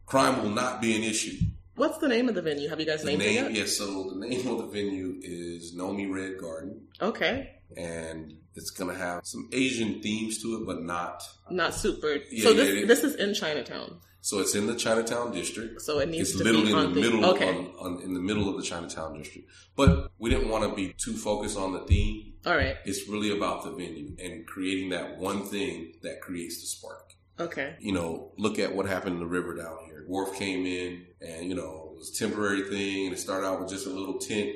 crime 0.05 0.43
will 0.43 0.49
not 0.51 0.81
be 0.81 0.95
an 0.95 1.03
issue. 1.03 1.37
What's 1.75 1.99
the 1.99 2.07
name 2.07 2.27
of 2.27 2.33
the 2.35 2.41
venue? 2.41 2.67
Have 2.69 2.79
you 2.79 2.85
guys 2.87 3.01
The 3.01 3.07
named 3.11 3.19
name, 3.21 3.45
it 3.45 3.51
yet? 3.51 3.59
yes. 3.59 3.77
So 3.77 4.09
the 4.09 4.27
name 4.27 4.47
of 4.47 4.57
the 4.57 4.67
venue 4.67 5.19
is 5.21 5.75
Nomi 5.75 6.11
Red 6.11 6.39
Garden, 6.39 6.87
Okay, 7.01 7.51
and 7.75 8.33
it's 8.55 8.69
gonna 8.71 8.93
have 8.95 9.21
some 9.25 9.49
Asian 9.51 10.01
themes 10.01 10.41
to 10.41 10.55
it, 10.61 10.65
but 10.65 10.81
not. 10.81 11.23
not 11.51 11.73
super. 11.73 12.17
Yeah, 12.31 12.43
so 12.43 12.53
this 12.53 12.79
yeah. 12.79 12.85
this 12.85 13.03
is 13.03 13.15
in 13.15 13.33
Chinatown, 13.33 13.99
So 14.21 14.39
it's 14.39 14.55
in 14.55 14.67
the 14.67 14.75
Chinatown 14.75 15.31
district. 15.31 15.81
so 15.81 15.99
it 15.99 16.09
needs 16.09 16.29
It's 16.29 16.37
to 16.39 16.43
literally 16.43 16.73
be 16.73 16.79
in 16.79 16.93
the 16.93 17.01
middle, 17.01 17.25
Okay, 17.31 17.49
on, 17.49 17.65
on, 17.79 18.01
in 18.03 18.13
the 18.13 18.19
middle 18.19 18.49
of 18.49 18.57
the 18.57 18.63
Chinatown 18.63 19.17
district. 19.17 19.49
But 19.75 20.11
we 20.17 20.29
didn't 20.29 20.49
want 20.49 20.63
to 20.69 20.75
be 20.75 20.93
too 20.97 21.13
focused 21.13 21.57
on 21.57 21.73
the 21.73 21.81
theme. 21.81 22.33
all 22.45 22.55
right, 22.55 22.77
It's 22.85 23.07
really 23.07 23.35
about 23.35 23.63
the 23.63 23.71
venue 23.71 24.15
and 24.23 24.45
creating 24.47 24.89
that 24.89 25.17
one 25.17 25.43
thing 25.43 25.93
that 26.03 26.21
creates 26.21 26.59
the 26.61 26.67
spark. 26.67 27.13
okay, 27.39 27.75
You 27.79 27.91
know, 27.93 28.31
look 28.37 28.57
at 28.59 28.73
what 28.75 28.85
happened 28.87 29.15
in 29.15 29.19
the 29.19 29.27
river 29.27 29.55
down 29.55 29.77
here. 29.85 30.03
Wharf 30.07 30.35
came 30.37 30.65
in, 30.65 31.05
and 31.21 31.47
you 31.49 31.53
know, 31.55 31.91
it 31.93 31.97
was 31.99 32.09
a 32.15 32.17
temporary 32.25 32.63
thing, 32.69 33.05
and 33.07 33.13
it 33.13 33.19
started 33.19 33.45
out 33.45 33.59
with 33.59 33.69
just 33.69 33.85
a 33.85 33.89
little 33.89 34.17
tent. 34.19 34.49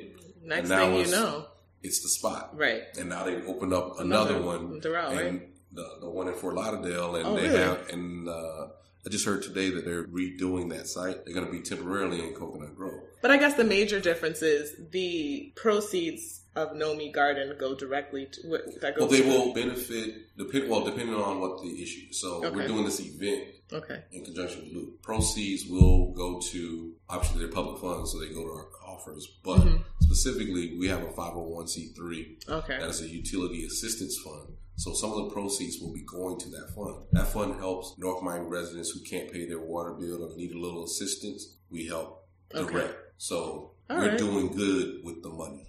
next 0.44 0.70
thing 0.70 0.94
was- 0.94 1.10
you 1.12 1.16
know, 1.16 1.46
It's 1.84 2.02
the 2.02 2.10
spot, 2.10 2.56
right, 2.56 2.84
and 3.00 3.10
now 3.10 3.24
they've 3.24 3.48
opened 3.48 3.74
up 3.74 4.00
another, 4.00 4.36
Another 4.36 4.46
one. 4.46 4.82
Doral, 4.82 5.10
and 5.10 5.40
right? 5.40 5.50
the, 5.74 5.88
the 6.02 6.10
one 6.10 6.28
in 6.28 6.34
Fort 6.36 6.54
Lauderdale, 6.56 7.16
and 7.16 7.26
Oh, 7.26 7.36
they 7.36 7.48
really? 7.48 7.58
have 7.60 7.90
and 7.90 8.28
uh, 8.30 8.68
I 9.06 9.10
just 9.10 9.26
heard 9.26 9.42
today 9.42 9.72
that 9.72 9.84
they're 9.84 10.04
redoing 10.06 10.70
that 10.70 10.88
site. 10.88 11.26
They're 11.26 11.34
going 11.34 11.48
to 11.48 11.52
be 11.52 11.62
temporarily 11.62 12.20
in 12.22 12.34
Coconut 12.36 12.76
Grove. 12.76 13.02
But 13.24 13.32
I 13.32 13.38
guess 13.38 13.56
the 13.56 13.64
major 13.64 14.00
difference 14.00 14.44
is 14.44 14.76
the 14.92 15.52
proceeds 15.56 16.42
of 16.56 16.74
Nomi 16.74 17.12
Garden 17.12 17.56
go 17.60 17.74
directly 17.74 18.28
to 18.32 18.48
what 18.48 18.62
that 18.82 18.98
Well, 19.00 19.08
they 19.08 19.22
will 19.22 19.54
benefit. 19.56 20.38
Depend 20.38 20.70
well, 20.70 20.84
depending 20.86 21.16
on 21.16 21.40
what 21.40 21.64
the 21.64 21.82
issue. 21.82 22.08
is. 22.12 22.20
So 22.22 22.46
Okay. 22.46 22.56
we're 22.56 22.68
doing 22.68 22.84
this 22.86 23.00
event 23.00 23.48
Okay. 23.74 24.04
in 24.12 24.24
conjunction 24.26 24.66
with 24.66 24.74
Loop. 24.74 25.02
Proceeds 25.02 25.66
will 25.66 26.12
go 26.12 26.40
to 26.52 26.94
obviously 27.10 27.40
they're 27.40 27.48
public 27.52 27.80
funds, 27.82 28.12
so 28.12 28.20
they 28.20 28.28
go 28.28 28.44
to 28.44 28.52
our 28.52 28.66
coffers. 28.66 29.26
But 29.44 29.60
Mhm. 29.62 29.84
Specifically, 30.12 30.78
we 30.78 30.88
have 30.88 31.04
a 31.04 31.12
five 31.12 31.34
hundred 31.34 31.48
one 31.50 31.68
c 31.68 31.88
three 31.96 32.38
Okay. 32.48 32.78
that 32.80 32.90
is 32.90 33.02
a 33.02 33.08
utility 33.08 33.66
assistance 33.66 34.18
fund. 34.24 34.56
So 34.76 34.94
some 34.94 35.12
of 35.12 35.18
the 35.26 35.30
proceeds 35.32 35.80
will 35.80 35.94
be 35.94 36.04
going 36.04 36.40
to 36.40 36.50
that 36.50 36.72
fund. 36.76 37.06
That 37.12 37.28
fund 37.28 37.60
helps 37.60 37.96
North 37.98 38.24
Miami 38.24 38.48
residents 38.48 38.90
who 38.92 39.02
can't 39.02 39.32
pay 39.32 39.48
their 39.48 39.60
water 39.60 39.94
bill 39.94 40.24
or 40.24 40.36
need 40.36 40.52
a 40.52 40.60
little 40.60 40.84
assistance. 40.84 41.56
We 41.70 41.86
help 41.88 42.28
direct. 42.50 42.72
Okay. 42.76 42.92
So 43.18 43.74
All 43.90 43.98
we're 43.98 44.10
right. 44.10 44.18
doing 44.18 44.48
good 44.56 45.02
with 45.04 45.22
the 45.22 45.30
money. 45.30 45.68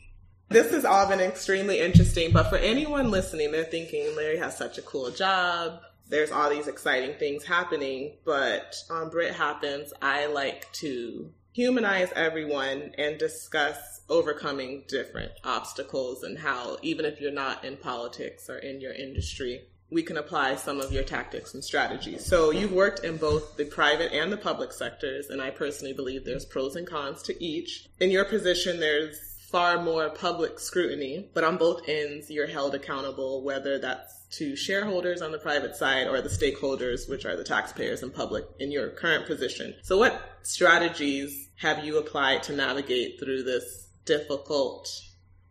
This 0.49 0.71
has 0.73 0.85
all 0.85 1.07
been 1.09 1.21
extremely 1.21 1.81
interesting, 1.81 2.33
but 2.33 2.49
for 2.51 2.57
anyone 2.57 3.11
listening, 3.11 3.53
they're 3.53 3.65
thinking 3.65 4.15
Larry 4.17 4.39
has 4.39 4.57
such 4.57 4.77
a 4.79 4.83
cool 4.83 5.11
job. 5.11 5.81
There's 6.09 6.31
all 6.31 6.51
these 6.51 6.69
exciting 6.69 7.17
things 7.19 7.43
happening, 7.45 8.17
but 8.25 8.75
on 8.91 9.09
Brit 9.09 9.35
Happens, 9.35 9.93
I 10.03 10.27
like 10.27 10.71
to 10.75 11.31
humanize 11.53 12.11
everyone 12.17 12.93
and 12.97 13.19
discuss 13.19 14.01
overcoming 14.09 14.85
different 14.89 15.33
obstacles 15.45 16.23
and 16.23 16.39
how, 16.39 16.77
even 16.83 17.05
if 17.05 17.21
you're 17.21 17.31
not 17.31 17.65
in 17.65 17.77
politics 17.77 18.49
or 18.49 18.59
in 18.59 18.81
your 18.81 18.93
industry, 18.93 19.63
we 19.91 20.03
can 20.03 20.17
apply 20.17 20.57
some 20.57 20.81
of 20.81 20.91
your 20.91 21.03
tactics 21.03 21.53
and 21.53 21.63
strategies. 21.63 22.25
So 22.25 22.51
you've 22.51 22.73
worked 22.73 23.05
in 23.05 23.19
both 23.19 23.59
the 23.59 23.67
private 23.67 24.13
and 24.13 24.33
the 24.33 24.39
public 24.39 24.73
sectors, 24.73 25.29
and 25.29 25.43
I 25.43 25.51
personally 25.51 25.93
believe 25.93 26.25
there's 26.25 26.47
pros 26.47 26.77
and 26.77 26.87
cons 26.87 27.23
to 27.25 27.45
each. 27.45 27.89
In 28.01 28.11
your 28.11 28.25
position, 28.25 28.81
there's 28.81 29.32
far 29.53 29.83
more 29.83 30.09
public 30.09 30.59
scrutiny, 30.59 31.29
but 31.35 31.45
on 31.45 31.59
both 31.59 31.83
ends, 31.87 32.31
you're 32.31 32.47
held 32.47 32.75
accountable, 32.75 33.45
whether 33.45 33.79
that's 33.79 34.27
to 34.31 34.57
shareholders 34.57 35.21
on 35.21 35.31
the 35.31 35.39
private 35.39 35.77
side 35.77 36.09
or 36.09 36.23
the 36.23 36.29
stakeholders, 36.31 37.09
which 37.09 37.27
are 37.27 37.37
the 37.37 37.45
taxpayers 37.45 38.03
and 38.03 38.15
public 38.15 38.45
in 38.59 38.73
your 38.73 38.89
current 38.89 39.27
position. 39.27 39.75
So 39.83 39.99
what 39.99 40.19
strategies 40.43 41.51
have 41.57 41.85
you 41.85 41.99
applied 41.99 42.43
to 42.45 42.57
navigate 42.57 43.21
through 43.21 43.43
this 43.43 43.89
difficult 44.07 44.89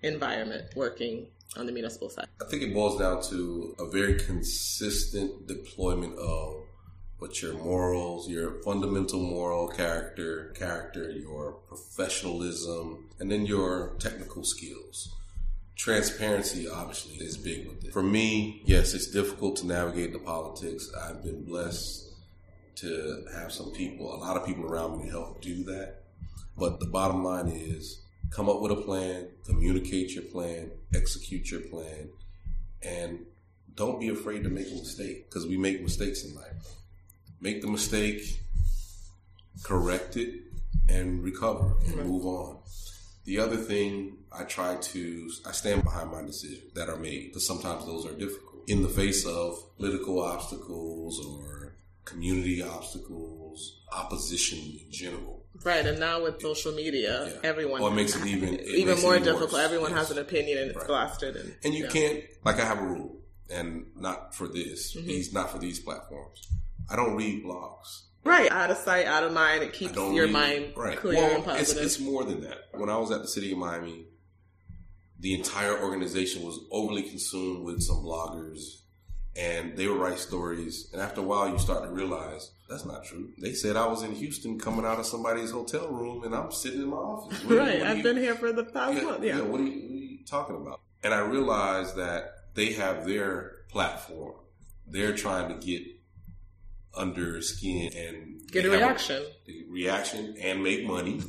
environment 0.02 0.76
working 0.76 1.28
on 1.56 1.68
the 1.68 1.72
municipal 1.72 2.10
side? 2.10 2.28
I 2.42 2.50
think 2.50 2.64
it 2.64 2.74
boils 2.74 3.00
down 3.00 3.22
to 3.30 3.76
a 3.78 3.88
very 3.88 4.18
consistent 4.18 5.48
deployment 5.48 6.18
of 6.18 6.64
what 7.22 7.40
your 7.40 7.54
morals, 7.54 8.28
your 8.28 8.64
fundamental 8.64 9.20
moral 9.20 9.68
character, 9.68 10.52
character, 10.58 11.12
your 11.12 11.52
professionalism, 11.68 13.08
and 13.20 13.32
then 13.32 13.46
your 13.46 13.94
technical 14.00 14.44
skills. 14.44 15.14
Transparency 15.76 16.68
obviously 16.68 17.24
is 17.24 17.38
big 17.38 17.68
with 17.68 17.86
it. 17.86 17.94
For 17.94 18.02
me, 18.02 18.64
yes, 18.66 18.96
it's 18.96 19.06
difficult 19.06 19.58
to 19.58 19.68
navigate 19.68 20.14
the 20.14 20.20
politics. 20.20 20.92
I've 21.00 21.24
been 21.24 21.46
blessed 21.46 22.10
to 22.78 23.24
have 23.36 23.52
some 23.52 23.70
people, 23.70 24.16
a 24.16 24.18
lot 24.18 24.36
of 24.36 24.44
people 24.44 24.66
around 24.66 24.98
me 24.98 25.06
to 25.06 25.12
help 25.12 25.42
do 25.42 25.64
that. 25.66 26.02
But 26.58 26.80
the 26.80 26.88
bottom 26.88 27.24
line 27.24 27.50
is 27.50 28.02
come 28.32 28.50
up 28.50 28.62
with 28.62 28.72
a 28.72 28.78
plan, 28.78 29.28
communicate 29.46 30.16
your 30.16 30.24
plan, 30.24 30.72
execute 30.96 31.52
your 31.52 31.62
plan, 31.62 32.10
and 32.82 33.28
don't 33.76 34.00
be 34.00 34.10
afraid 34.10 34.44
to 34.44 34.50
make 34.50 34.66
a 34.66 34.76
mistake 34.76 35.30
because 35.30 35.46
we 35.46 35.56
make 35.56 35.84
mistakes 35.84 36.24
in 36.24 36.34
life. 36.34 36.81
Make 37.42 37.62
the 37.62 37.68
mistake, 37.68 38.40
correct 39.64 40.16
it, 40.16 40.42
and 40.90 41.24
recover 41.24 41.74
and 41.88 41.96
move 42.06 42.26
on. 42.26 42.60
The 43.26 43.40
other 43.40 43.58
thing 43.58 44.18
I 44.32 44.44
try 44.44 44.76
to, 44.76 45.32
I 45.46 45.52
stand 45.52 45.84
behind 45.84 46.12
my 46.12 46.22
decisions 46.22 46.74
that 46.76 46.88
are 46.90 46.98
made 46.98 47.28
because 47.30 47.46
sometimes 47.46 47.86
those 47.86 48.06
are 48.06 48.14
difficult 48.14 48.64
in 48.68 48.84
the 48.84 48.90
face 48.90 49.26
of 49.26 49.58
political 49.78 50.22
obstacles 50.22 51.24
or 51.26 51.74
community 52.06 52.62
obstacles, 52.62 53.82
opposition 53.92 54.60
in 54.60 54.92
general. 54.92 55.44
Right, 55.64 55.86
and 55.86 56.00
now 56.00 56.24
with 56.24 56.42
social 56.42 56.74
media, 56.74 57.26
Yeah. 57.28 57.50
everyone 57.50 57.82
Well, 57.82 57.92
it 57.92 57.96
makes 57.96 58.16
it 58.16 58.26
even- 58.26 58.56
it 58.56 58.66
even 58.68 59.02
more 59.02 59.18
difficult. 59.20 59.52
worse. 59.54 59.62
Everyone 59.62 59.92
Yes. 59.92 60.00
has 60.08 60.12
an 60.12 60.18
opinion 60.20 60.58
and 60.60 60.68
it's 60.72 60.78
Right. 60.78 60.88
blasted, 60.88 61.36
and 61.36 61.56
And 61.64 61.74
you 61.74 61.86
yeah. 61.86 61.90
can't, 61.92 62.24
like, 62.46 62.60
I 62.60 62.66
have 62.66 62.80
a 62.80 62.86
rule, 62.88 63.20
and 63.50 63.86
not 63.96 64.36
for 64.36 64.48
this, 64.48 64.94
Mm-hmm. 64.96 65.08
these, 65.08 65.34
not 65.34 65.52
for 65.52 65.60
these 65.60 65.80
platforms. 65.80 66.48
I 66.90 66.96
don't 66.96 67.16
read 67.16 67.44
blogs. 67.44 68.04
right 68.24 68.52
out 68.52 68.70
of 68.72 68.78
sight, 68.78 69.06
out 69.06 69.24
of 69.24 69.32
mind. 69.34 69.64
It 69.64 69.74
keeps 69.74 69.96
your 69.96 70.26
read- 70.26 70.32
mind 70.32 70.74
right. 70.76 70.98
clear 70.98 71.16
well, 71.16 71.36
and 71.36 71.44
positive. 71.44 71.84
It's, 71.84 71.98
it's 71.98 72.00
more 72.00 72.24
than 72.24 72.42
that. 72.42 72.58
When 72.74 72.90
I 72.90 72.98
was 72.98 73.12
at 73.12 73.22
the 73.22 73.28
city 73.28 73.52
of 73.52 73.58
Miami, 73.58 74.06
the 75.20 75.34
entire 75.36 75.82
organization 75.82 76.44
was 76.44 76.60
overly 76.72 77.04
consumed 77.04 77.64
with 77.64 77.82
some 77.82 77.98
bloggers, 77.98 78.82
and 79.36 79.78
they 79.78 79.88
would 79.88 80.00
write 80.00 80.20
stories. 80.20 80.90
And 80.94 81.02
after 81.02 81.22
a 81.22 81.24
while, 81.24 81.48
you 81.50 81.60
start 81.60 81.84
to 81.84 81.90
realize 81.90 82.52
that's 82.70 82.86
not 82.86 83.04
true. 83.06 83.30
They 83.40 83.54
said 83.54 83.76
I 83.76 83.86
was 83.86 84.02
in 84.04 84.14
Houston, 84.14 84.58
coming 84.60 84.86
out 84.86 85.00
of 85.00 85.06
somebody's 85.06 85.52
hotel 85.52 85.88
room, 85.90 86.24
and 86.24 86.34
I'm 86.36 86.52
sitting 86.52 86.82
in 86.82 86.88
my 86.90 86.98
office. 86.98 87.44
What- 87.46 87.58
right, 87.58 87.80
what 87.80 87.88
I've 87.88 87.98
you- 87.98 88.04
been 88.04 88.18
here 88.18 88.36
for 88.36 88.52
the 88.52 88.64
past 88.66 88.96
yeah, 88.98 89.04
month. 89.04 89.24
Yeah, 89.24 89.38
yeah, 89.38 89.42
what, 89.44 89.60
are 89.62 89.64
you, 89.64 89.82
what 89.90 89.92
are 89.92 90.06
you 90.06 90.26
talking 90.26 90.56
about? 90.56 90.82
And 91.04 91.14
I 91.14 91.20
realized 91.20 91.96
that 91.96 92.34
they 92.56 92.74
have 92.74 93.06
their 93.08 93.54
platform. 93.70 94.34
They're 94.88 95.16
trying 95.16 95.48
to 95.48 95.66
get 95.66 95.84
under 96.96 97.42
skin 97.42 97.92
and 97.96 98.42
get 98.52 98.66
a 98.66 98.70
reaction. 98.70 99.24
a 99.48 99.64
reaction 99.70 100.36
and 100.42 100.64
make 100.64 100.86
money. 100.86 101.22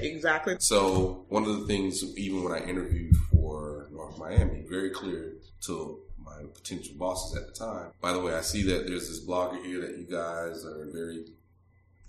Exactly. 0.00 0.56
So 0.60 1.24
one 1.28 1.44
of 1.44 1.60
the 1.60 1.66
things, 1.66 2.04
even 2.16 2.44
when 2.44 2.52
I 2.52 2.64
interviewed 2.64 3.16
for 3.32 3.88
North 3.92 4.18
Miami, 4.18 4.64
very 4.68 4.90
clear 4.90 5.34
to 5.62 5.98
my 6.24 6.42
potential 6.54 6.94
bosses 6.96 7.36
at 7.36 7.46
the 7.46 7.52
time. 7.52 7.90
By 8.00 8.12
the 8.12 8.20
way, 8.20 8.34
I 8.34 8.42
see 8.42 8.62
that 8.64 8.86
there's 8.86 9.08
this 9.08 9.24
blogger 9.24 9.64
here 9.64 9.80
that 9.80 9.98
you 9.98 10.04
guys 10.04 10.64
are 10.64 10.88
very 10.92 11.26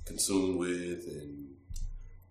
consumed 0.05 0.59
with, 0.59 1.07
and 1.07 1.55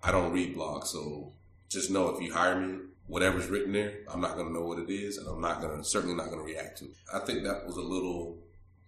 I 0.03 0.13
don't 0.13 0.33
read 0.33 0.57
blogs, 0.57 0.89
so 0.89 1.33
just 1.69 1.91
know 1.91 2.09
if 2.09 2.23
you 2.23 2.33
hire 2.33 2.61
me, 2.61 2.79
whatever's 3.07 3.49
written 3.49 3.73
there, 3.73 3.99
I'm 4.13 4.21
not 4.21 4.37
going 4.37 4.49
to 4.49 4.53
know 4.53 4.65
what 4.65 4.79
it 4.79 4.91
is, 4.91 5.19
and 5.19 5.27
I'm 5.29 5.41
not 5.41 5.61
going 5.61 5.77
to 5.77 5.85
certainly 5.85 6.15
not 6.15 6.27
going 6.27 6.39
to 6.39 6.45
react 6.45 6.79
to 6.79 6.85
it. 6.85 6.91
I 7.13 7.21
think 7.21 7.45
that 7.45 7.67
was 7.67 7.77
a 7.77 7.83
little 7.83 8.39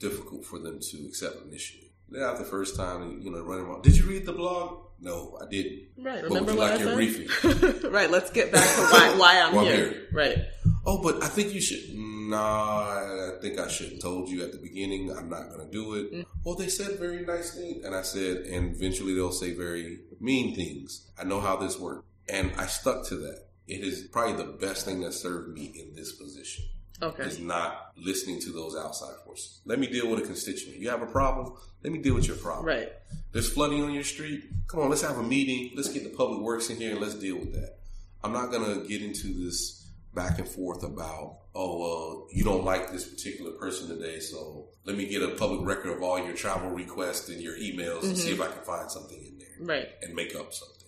difficult 0.00 0.44
for 0.44 0.58
them 0.58 0.80
to 0.80 1.06
accept 1.06 1.36
initially. 1.46 1.92
Yeah, 2.10 2.34
the 2.36 2.44
first 2.44 2.74
time, 2.74 3.20
you 3.22 3.30
know, 3.30 3.40
running 3.42 3.66
around. 3.66 3.82
Did 3.82 3.96
you 3.96 4.04
read 4.08 4.26
the 4.26 4.32
blog? 4.32 4.86
No, 5.00 5.38
I 5.40 5.48
didn't. 5.48 5.82
Right. 5.96 6.22
What 6.22 6.24
Remember 6.24 6.54
what 6.54 6.80
like 6.80 6.80
I 6.80 7.88
right. 7.88 8.10
Let's 8.10 8.30
get 8.30 8.52
back 8.52 8.68
to 8.74 8.82
why 8.82 9.14
why 9.16 9.40
I'm 9.40 9.54
Well, 9.54 9.64
I'm 9.64 9.72
here. 9.72 9.90
here. 9.90 10.08
Right. 10.12 10.38
Oh, 10.84 11.00
but 11.02 11.22
I 11.22 11.28
think 11.28 11.54
you 11.54 11.60
should. 11.60 11.94
Nah, 11.94 13.36
I 13.36 13.38
think 13.40 13.58
I 13.58 13.68
should 13.68 13.92
have 13.92 14.00
told 14.00 14.28
you 14.28 14.42
at 14.42 14.52
the 14.52 14.58
beginning. 14.58 15.10
I'm 15.16 15.28
not 15.30 15.48
going 15.50 15.64
to 15.64 15.70
do 15.72 15.94
it. 15.94 16.12
Mm. 16.12 16.26
Well, 16.44 16.56
they 16.56 16.68
said 16.68 16.98
very 16.98 17.24
nice 17.24 17.54
things, 17.54 17.84
and 17.84 17.94
I 17.94 18.02
said, 18.02 18.38
and 18.38 18.74
eventually 18.74 19.14
they'll 19.14 19.32
say 19.32 19.52
very 19.52 20.00
mean 20.20 20.54
things. 20.54 21.10
I 21.18 21.24
know 21.24 21.40
how 21.40 21.56
this 21.56 21.78
works, 21.78 22.04
and 22.28 22.52
I 22.58 22.66
stuck 22.66 23.06
to 23.06 23.16
that. 23.16 23.46
It 23.68 23.80
is 23.84 24.02
probably 24.12 24.36
the 24.44 24.52
best 24.52 24.84
thing 24.84 25.00
that 25.02 25.12
served 25.12 25.54
me 25.54 25.72
in 25.74 25.94
this 25.94 26.12
position. 26.12 26.64
Okay. 27.02 27.22
Is 27.24 27.38
not 27.38 27.92
listening 27.96 28.40
to 28.40 28.52
those 28.52 28.76
outside 28.76 29.14
forces. 29.24 29.60
Let 29.64 29.78
me 29.78 29.86
deal 29.86 30.10
with 30.10 30.20
a 30.20 30.26
constituent. 30.26 30.78
You 30.78 30.90
have 30.90 31.02
a 31.02 31.06
problem. 31.06 31.54
Let 31.82 31.92
me 31.92 31.98
deal 32.00 32.14
with 32.14 32.26
your 32.26 32.36
problem. 32.36 32.66
Right. 32.66 32.92
There's 33.32 33.50
flooding 33.50 33.82
on 33.82 33.92
your 33.92 34.04
street. 34.04 34.44
Come 34.68 34.80
on, 34.80 34.90
let's 34.90 35.02
have 35.02 35.18
a 35.18 35.22
meeting. 35.22 35.72
Let's 35.74 35.88
get 35.88 36.04
the 36.04 36.10
public 36.10 36.40
works 36.40 36.68
in 36.70 36.76
here 36.76 36.92
and 36.92 37.00
let's 37.00 37.14
deal 37.14 37.38
with 37.38 37.54
that. 37.54 37.78
I'm 38.22 38.32
not 38.32 38.52
gonna 38.52 38.84
get 38.86 39.02
into 39.02 39.28
this 39.28 39.86
back 40.14 40.38
and 40.38 40.48
forth 40.48 40.82
about, 40.82 41.38
oh, 41.54 41.78
well, 41.78 42.26
you 42.32 42.44
don't 42.44 42.64
like 42.64 42.92
this 42.92 43.04
particular 43.08 43.52
person 43.52 43.88
today, 43.88 44.18
so 44.18 44.68
let 44.84 44.96
me 44.96 45.06
get 45.06 45.22
a 45.22 45.28
public 45.36 45.66
record 45.66 45.96
of 45.96 46.02
all 46.02 46.18
your 46.18 46.34
travel 46.34 46.70
requests 46.70 47.28
and 47.28 47.40
your 47.40 47.56
emails 47.56 48.02
and 48.02 48.12
mm-hmm. 48.12 48.14
see 48.14 48.32
if 48.32 48.40
I 48.40 48.48
can 48.48 48.62
find 48.64 48.90
something 48.90 49.18
in 49.18 49.38
there 49.38 49.48
Right. 49.60 49.88
and 50.02 50.14
make 50.14 50.34
up 50.34 50.52
something. 50.52 50.79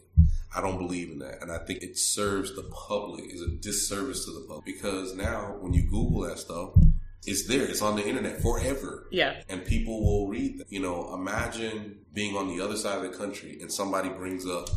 I 0.55 0.61
don't 0.61 0.79
believe 0.79 1.11
in 1.11 1.19
that. 1.21 1.43
And 1.43 1.51
I 1.51 1.59
think 1.59 1.83
it 1.83 1.99
serves 1.99 2.55
the 2.55 2.63
public, 2.65 3.25
is 3.33 3.41
a 3.43 3.49
disservice 3.49 4.25
to 4.27 4.33
the 4.33 4.41
public. 4.49 4.65
Because 4.67 5.15
now 5.15 5.57
when 5.61 5.73
you 5.73 5.83
Google 5.85 6.21
that 6.23 6.39
stuff, 6.39 6.71
it's 7.27 7.47
there. 7.47 7.65
It's 7.65 7.83
on 7.83 7.97
the 7.97 8.07
internet 8.07 8.43
forever 8.43 9.07
Yeah. 9.13 9.43
and 9.49 9.65
people 9.65 10.03
will 10.05 10.29
read 10.29 10.59
them. 10.59 10.67
You 10.71 10.81
know, 10.81 11.15
imagine 11.15 11.99
being 12.13 12.37
on 12.37 12.49
the 12.49 12.63
other 12.63 12.77
side 12.77 12.97
of 13.05 13.11
the 13.11 13.17
country 13.17 13.59
and 13.61 13.73
somebody 13.73 14.09
brings 14.09 14.47
up 14.47 14.69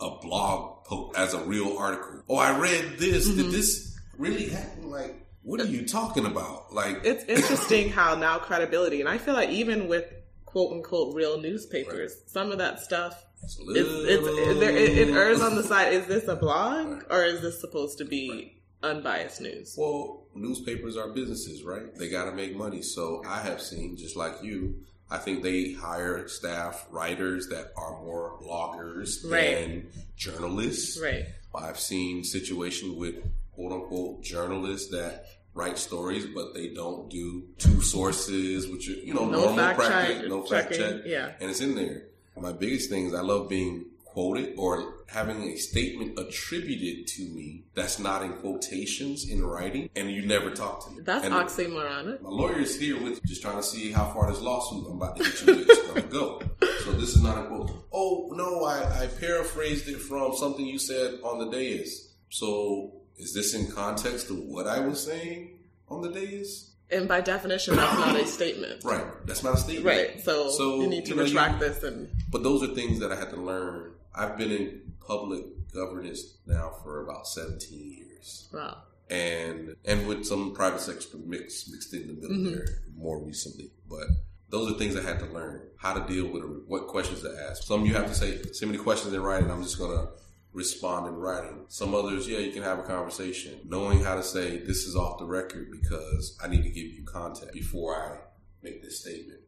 a 0.00 0.10
blog 0.20 0.84
post 0.84 1.16
as 1.18 1.32
a 1.34 1.40
real 1.40 1.76
article. 1.78 2.22
Oh, 2.28 2.36
I 2.36 2.58
read 2.58 2.98
this. 2.98 3.26
Mm-hmm. 3.28 3.42
Did 3.44 3.50
this 3.52 3.98
really 4.18 4.48
happen? 4.50 4.90
Like, 4.90 5.26
what 5.42 5.60
are 5.60 5.64
you 5.66 5.86
talking 5.86 6.26
about? 6.26 6.72
Like, 6.74 7.00
It's 7.04 7.24
interesting 7.28 7.88
how 7.88 8.14
now 8.14 8.38
credibility, 8.38 9.00
and 9.00 9.08
I 9.08 9.16
feel 9.18 9.34
like 9.34 9.48
even 9.50 9.88
with 9.88 10.04
quote 10.44 10.72
unquote 10.72 11.14
real 11.14 11.40
newspapers, 11.40 12.14
some 12.26 12.52
of 12.52 12.58
that 12.58 12.80
stuff 12.80 13.24
it's 13.42 13.58
it's, 13.60 13.68
it's 13.68 14.60
there, 14.60 14.76
it, 14.76 14.98
it 14.98 15.08
errs 15.10 15.40
on 15.40 15.54
the 15.56 15.62
side. 15.62 15.92
Is 15.92 16.06
this 16.06 16.26
a 16.28 16.36
blog 16.36 17.04
or 17.10 17.24
is 17.24 17.40
this 17.40 17.60
supposed 17.60 17.98
to 17.98 18.04
be 18.04 18.60
unbiased 18.82 19.40
news? 19.40 19.74
Well, 19.78 20.24
newspapers 20.34 20.96
are 20.96 21.08
businesses, 21.08 21.62
right? 21.64 21.94
They 21.94 22.08
got 22.08 22.24
to 22.26 22.32
make 22.32 22.56
money. 22.56 22.82
So 22.82 23.22
I 23.26 23.40
have 23.40 23.60
seen, 23.62 23.96
just 23.96 24.16
like 24.16 24.42
you, 24.42 24.84
I 25.10 25.18
think 25.18 25.42
they 25.42 25.72
hire 25.72 26.26
staff 26.28 26.86
writers 26.90 27.48
that 27.48 27.72
are 27.76 27.92
more 28.02 28.38
bloggers 28.42 29.24
Right. 29.30 29.54
than 29.68 29.88
journalists. 30.16 31.00
Right. 31.00 31.26
I've 31.54 31.78
seen 31.80 32.22
situations 32.24 32.92
with 32.96 33.14
quote 33.54 33.72
unquote 33.72 34.22
journalists 34.22 34.90
that 34.90 35.26
write 35.54 35.78
stories, 35.78 36.26
but 36.34 36.52
they 36.52 36.68
don't 36.74 37.08
do 37.08 37.44
two 37.56 37.80
sources, 37.80 38.68
which 38.68 38.88
are, 38.88 38.92
you 38.92 39.14
know, 39.14 39.24
No 39.24 39.44
normal 39.44 39.74
practice, 39.74 40.18
check- 40.20 40.28
no 40.28 40.42
fact 40.42 40.70
checking, 40.72 40.96
check. 40.98 41.02
yeah. 41.06 41.32
And 41.40 41.48
it's 41.50 41.60
in 41.62 41.74
there. 41.74 42.08
My 42.36 42.52
biggest 42.52 42.90
thing 42.90 43.06
is 43.06 43.14
I 43.14 43.22
love 43.22 43.48
being 43.48 43.86
quoted 44.04 44.54
or 44.56 44.94
having 45.08 45.42
a 45.42 45.56
statement 45.56 46.18
attributed 46.18 47.06
to 47.06 47.22
me 47.22 47.64
that's 47.74 47.98
not 47.98 48.22
in 48.22 48.32
quotations 48.34 49.28
in 49.28 49.44
writing 49.44 49.90
and 49.94 50.10
you 50.10 50.24
never 50.24 50.50
talk 50.50 50.86
to 50.86 50.90
me. 50.90 51.02
That's 51.02 51.26
and 51.26 51.34
oxymoronic. 51.34 52.22
my 52.22 52.30
lawyer 52.30 52.58
is 52.58 52.80
here 52.80 53.02
with 53.02 53.22
just 53.26 53.42
trying 53.42 53.56
to 53.56 53.62
see 53.62 53.92
how 53.92 54.06
far 54.12 54.30
this 54.30 54.40
lawsuit 54.40 54.86
I'm 54.86 54.96
about 54.96 55.16
to 55.18 55.22
get 55.22 55.46
you 55.46 55.54
is 55.54 55.78
going 55.86 56.02
to 56.02 56.08
go. 56.08 56.42
So 56.84 56.92
this 56.92 57.14
is 57.14 57.22
not 57.22 57.44
a 57.44 57.48
quote. 57.48 57.70
Oh 57.92 58.30
no, 58.32 58.64
I, 58.64 59.02
I 59.02 59.06
paraphrased 59.06 59.88
it 59.88 60.00
from 60.00 60.34
something 60.34 60.64
you 60.64 60.78
said 60.78 61.18
on 61.22 61.38
the 61.38 61.50
dais. 61.50 62.14
So 62.30 63.02
is 63.18 63.34
this 63.34 63.54
in 63.54 63.70
context 63.70 64.30
of 64.30 64.38
what 64.38 64.66
I 64.66 64.80
was 64.80 65.04
saying 65.04 65.58
on 65.88 66.00
the 66.00 66.10
dais? 66.10 66.72
And 66.90 67.08
by 67.08 67.20
definition, 67.20 67.74
that's 67.76 67.98
not 67.98 68.14
a 68.16 68.26
statement. 68.26 68.84
Right. 68.84 69.04
That's 69.26 69.42
not 69.42 69.54
a 69.54 69.56
statement. 69.56 69.86
Right. 69.86 70.20
So, 70.24 70.50
So, 70.50 70.80
you 70.82 70.86
need 70.88 71.04
to 71.06 71.10
you 71.10 71.16
know, 71.16 71.22
you- 71.22 71.28
retract 71.28 71.60
this 71.60 71.82
and 71.82 72.08
But 72.30 72.42
those 72.44 72.62
are 72.62 72.74
things 72.74 73.00
that 73.00 73.10
I 73.12 73.16
had 73.16 73.30
to 73.30 73.36
learn. 73.36 73.92
I've 74.14 74.36
been 74.38 74.52
in 74.52 74.80
public 75.00 75.44
governance 75.74 76.38
now 76.46 76.72
for 76.82 77.02
about 77.04 77.26
17 77.26 77.78
years. 77.92 78.48
wow. 78.52 78.78
and 79.08 79.76
and 79.84 80.06
with 80.08 80.24
some 80.24 80.52
private 80.52 80.80
sector 80.80 81.16
mix 81.24 81.68
mixed 81.70 81.94
in 81.94 82.08
the 82.08 82.12
middle 82.14 82.36
Mm-hmm. 82.36 82.54
there 82.56 82.82
more 82.96 83.18
recently. 83.22 83.70
But 83.88 84.06
those 84.50 84.70
are 84.72 84.76
things 84.78 84.96
I 84.96 85.02
had 85.02 85.18
to 85.20 85.26
learn 85.26 85.60
how 85.76 85.92
to 85.94 86.12
deal 86.12 86.26
with 86.26 86.42
what 86.66 86.88
questions 86.88 87.20
to 87.22 87.30
ask. 87.48 87.62
Some 87.62 87.84
you 87.86 87.94
have 87.94 88.06
to 88.08 88.14
say 88.14 88.42
send 88.52 88.70
me 88.72 88.76
the 88.78 88.82
questions 88.82 89.12
in 89.14 89.20
writing. 89.22 89.48
I'm 89.50 89.62
just 89.62 89.78
gonna 89.78 90.08
respond 90.56 91.06
in 91.06 91.14
writing. 91.14 91.66
Some 91.68 91.94
others, 91.94 92.26
yeah, 92.26 92.38
you 92.38 92.50
can 92.50 92.62
have 92.62 92.78
a 92.78 92.82
conversation, 92.82 93.60
knowing 93.64 94.02
how 94.02 94.16
to 94.16 94.22
say 94.22 94.56
this 94.58 94.86
is 94.86 94.96
off 94.96 95.18
the 95.18 95.26
record 95.26 95.70
because 95.70 96.36
I 96.42 96.48
need 96.48 96.62
to 96.62 96.70
give 96.70 96.86
you 96.86 97.04
context 97.04 97.52
before 97.52 97.94
I 97.94 98.18
make 98.62 98.82
this 98.82 99.00
statement. 99.00 99.40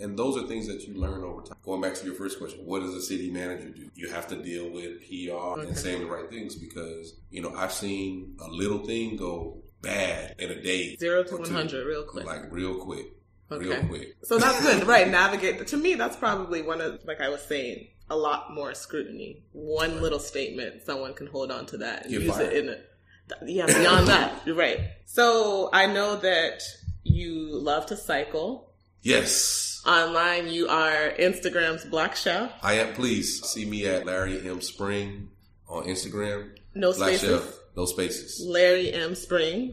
And 0.00 0.18
those 0.18 0.36
are 0.36 0.46
things 0.46 0.66
that 0.66 0.82
you 0.82 0.94
learn 0.94 1.22
over 1.24 1.42
time. 1.42 1.56
Going 1.64 1.80
back 1.80 1.94
to 1.94 2.04
your 2.04 2.14
first 2.14 2.38
question, 2.38 2.60
what 2.64 2.80
does 2.80 2.94
a 2.94 3.02
city 3.02 3.30
manager 3.30 3.68
do? 3.70 3.88
You 3.94 4.08
have 4.10 4.26
to 4.28 4.36
deal 4.42 4.70
with 4.70 5.00
PR 5.08 5.32
Okay. 5.32 5.68
and 5.68 5.78
saying 5.78 6.00
the 6.00 6.06
right 6.06 6.28
things 6.28 6.54
because, 6.56 7.14
you 7.30 7.40
know, 7.40 7.52
I've 7.54 7.72
seen 7.72 8.36
a 8.40 8.48
little 8.48 8.78
thing 8.84 9.16
go 9.16 9.62
bad 9.80 10.34
in 10.38 10.50
a 10.50 10.60
day. 10.62 10.96
Zero 10.96 11.22
to 11.24 11.34
or 11.36 11.38
two. 11.44 11.52
100 11.54 11.86
real 11.86 12.02
quick. 12.04 12.26
Like 12.26 12.50
real 12.52 12.76
quick. 12.78 13.06
Okay. 13.50 13.64
Real 13.66 13.86
quick. 13.86 14.16
So 14.24 14.38
that's 14.38 14.60
good, 14.62 14.86
right? 14.94 15.08
Navigate. 15.08 15.66
To 15.68 15.76
me, 15.76 15.94
that's 15.94 16.16
probably 16.16 16.62
one 16.62 16.80
of, 16.80 17.00
like 17.04 17.20
I 17.20 17.28
was 17.28 17.42
saying, 17.42 17.88
a 18.10 18.16
lot 18.16 18.54
more 18.54 18.74
scrutiny. 18.74 19.42
One 19.52 20.00
little 20.00 20.18
statement, 20.18 20.82
someone 20.84 21.14
can 21.14 21.26
hold 21.26 21.50
on 21.50 21.66
to 21.66 21.78
that 21.78 22.04
and 22.04 22.12
You're 22.12 22.22
use 22.22 22.34
fired. 22.36 22.52
it 22.52 22.64
in 22.64 22.68
a. 22.74 22.78
Yeah, 23.46 23.66
beyond 23.66 24.06
that, 24.08 24.40
you're 24.46 24.56
right. 24.56 24.80
So 25.04 25.68
I 25.72 25.86
know 25.86 26.16
that 26.16 26.62
you 27.04 27.50
love 27.58 27.86
to 27.86 27.96
cycle. 27.96 28.72
Yes. 29.02 29.82
Online, 29.86 30.48
you 30.48 30.68
are 30.68 31.10
Instagram's 31.18 31.84
Black 31.84 32.16
Chef. 32.16 32.50
I 32.62 32.74
am 32.74 32.94
please 32.94 33.42
see 33.46 33.64
me 33.64 33.86
at 33.86 34.06
Larry 34.06 34.46
M. 34.48 34.60
Spring 34.62 35.28
on 35.68 35.84
Instagram. 35.84 36.50
No 36.74 36.92
Black 36.94 37.16
spaces. 37.16 37.44
Chef. 37.44 37.54
No 37.76 37.84
spaces. 37.84 38.44
Larry 38.46 38.92
M. 38.92 39.14
Spring. 39.14 39.72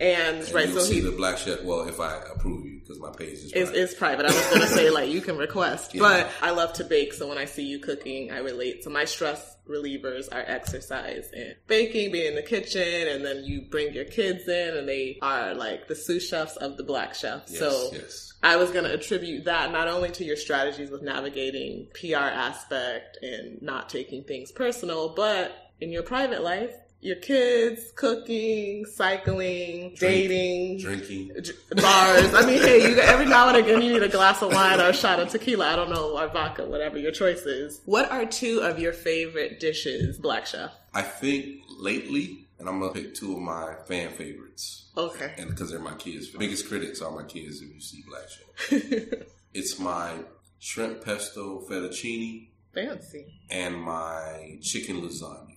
And, 0.00 0.38
And 0.38 0.52
right, 0.54 0.68
you'll 0.68 0.80
so 0.80 0.84
see 0.84 0.94
he 0.96 1.00
the 1.00 1.12
Black 1.12 1.38
Chef. 1.38 1.62
Well, 1.62 1.88
if 1.88 2.00
I 2.00 2.20
approve 2.34 2.66
you, 2.66 2.73
because 2.84 3.00
my 3.00 3.10
page 3.10 3.38
is 3.38 3.52
private. 3.52 3.76
it's 3.76 3.94
private. 3.94 4.26
I 4.26 4.34
was 4.34 4.46
going 4.46 4.60
to 4.60 4.66
say, 4.68 4.90
like, 4.90 5.10
you 5.10 5.20
can 5.20 5.36
request. 5.48 5.94
Yeah. 5.94 6.02
But 6.02 6.30
I 6.42 6.50
love 6.50 6.74
to 6.74 6.84
bake, 6.84 7.14
so 7.14 7.28
when 7.28 7.38
I 7.38 7.46
see 7.46 7.64
you 7.64 7.78
cooking, 7.78 8.30
I 8.30 8.38
relate. 8.38 8.84
So 8.84 8.90
my 8.90 9.04
stress 9.04 9.56
relievers 9.68 10.28
are 10.30 10.44
exercise 10.46 11.30
and 11.32 11.54
baking, 11.66 12.12
being 12.12 12.28
in 12.28 12.34
the 12.34 12.42
kitchen, 12.42 13.08
and 13.08 13.24
then 13.24 13.44
you 13.44 13.62
bring 13.62 13.94
your 13.94 14.04
kids 14.04 14.46
in, 14.46 14.76
and 14.76 14.88
they 14.88 15.18
are 15.22 15.54
like 15.54 15.88
the 15.88 15.94
sous 15.94 16.28
chefs 16.28 16.56
of 16.56 16.76
the 16.76 16.84
black 16.84 17.14
chef. 17.14 17.44
yes, 17.48 17.58
so 17.58 17.88
yes. 17.92 18.34
I 18.42 18.56
was 18.56 18.70
going 18.70 18.84
to 18.84 18.92
attribute 18.92 19.44
that 19.46 19.72
not 19.72 19.88
only 19.88 20.10
to 20.10 20.24
your 20.24 20.36
strategies 20.36 20.90
with 20.90 21.02
navigating 21.02 21.88
PR 21.98 22.16
aspect 22.16 23.18
and 23.22 23.62
not 23.62 23.88
taking 23.88 24.24
things 24.24 24.52
personal, 24.52 25.14
but 25.14 25.52
in 25.80 25.90
your 25.90 26.02
private 26.02 26.42
life, 26.42 26.74
your 27.04 27.16
kids, 27.16 27.92
cooking, 27.96 28.86
cycling, 28.86 29.94
dating, 30.00 30.78
Drinking. 30.80 31.30
Bars. 31.76 32.34
I 32.34 32.46
mean, 32.46 32.60
hey, 32.62 32.88
you 32.90 32.98
every 32.98 33.26
now 33.26 33.48
and 33.48 33.58
again 33.58 33.82
you 33.82 33.92
need 33.92 34.02
a 34.02 34.08
glass 34.08 34.40
of 34.42 34.52
wine 34.52 34.80
or 34.80 34.88
a 34.88 34.94
shot 34.94 35.20
of 35.20 35.28
tequila. 35.28 35.66
I 35.72 35.76
don't 35.76 35.90
know, 35.90 36.18
or 36.18 36.28
vodka, 36.28 36.64
whatever 36.64 36.98
your 36.98 37.12
choice 37.12 37.42
is. 37.42 37.80
What 37.84 38.10
are 38.10 38.24
two 38.24 38.60
of 38.60 38.78
your 38.78 38.92
favorite 38.94 39.60
dishes, 39.60 40.18
Black 40.18 40.46
Chef? 40.46 40.70
I 40.94 41.02
think 41.02 41.60
lately, 41.78 42.46
and 42.58 42.68
I'm 42.68 42.80
gonna 42.80 42.92
pick 42.92 43.14
two 43.14 43.32
of 43.34 43.38
my 43.40 43.74
fan 43.86 44.10
favorites, 44.12 44.90
Okay. 44.96 45.34
and 45.36 45.50
because 45.50 45.70
they're 45.70 45.80
my 45.80 45.94
kids, 45.94 46.28
biggest 46.30 46.68
critics 46.68 47.02
are 47.02 47.10
my 47.10 47.24
kids. 47.24 47.60
If 47.60 47.68
you 47.74 47.80
see 47.80 48.02
Black 48.08 48.28
Chef, 48.30 49.28
it's 49.52 49.78
my 49.78 50.14
shrimp 50.58 51.04
pesto 51.04 51.66
fettuccine 51.68 52.48
Fancy. 52.74 53.26
and 53.50 53.76
my 53.76 54.58
chicken 54.62 55.02
lasagna. 55.02 55.50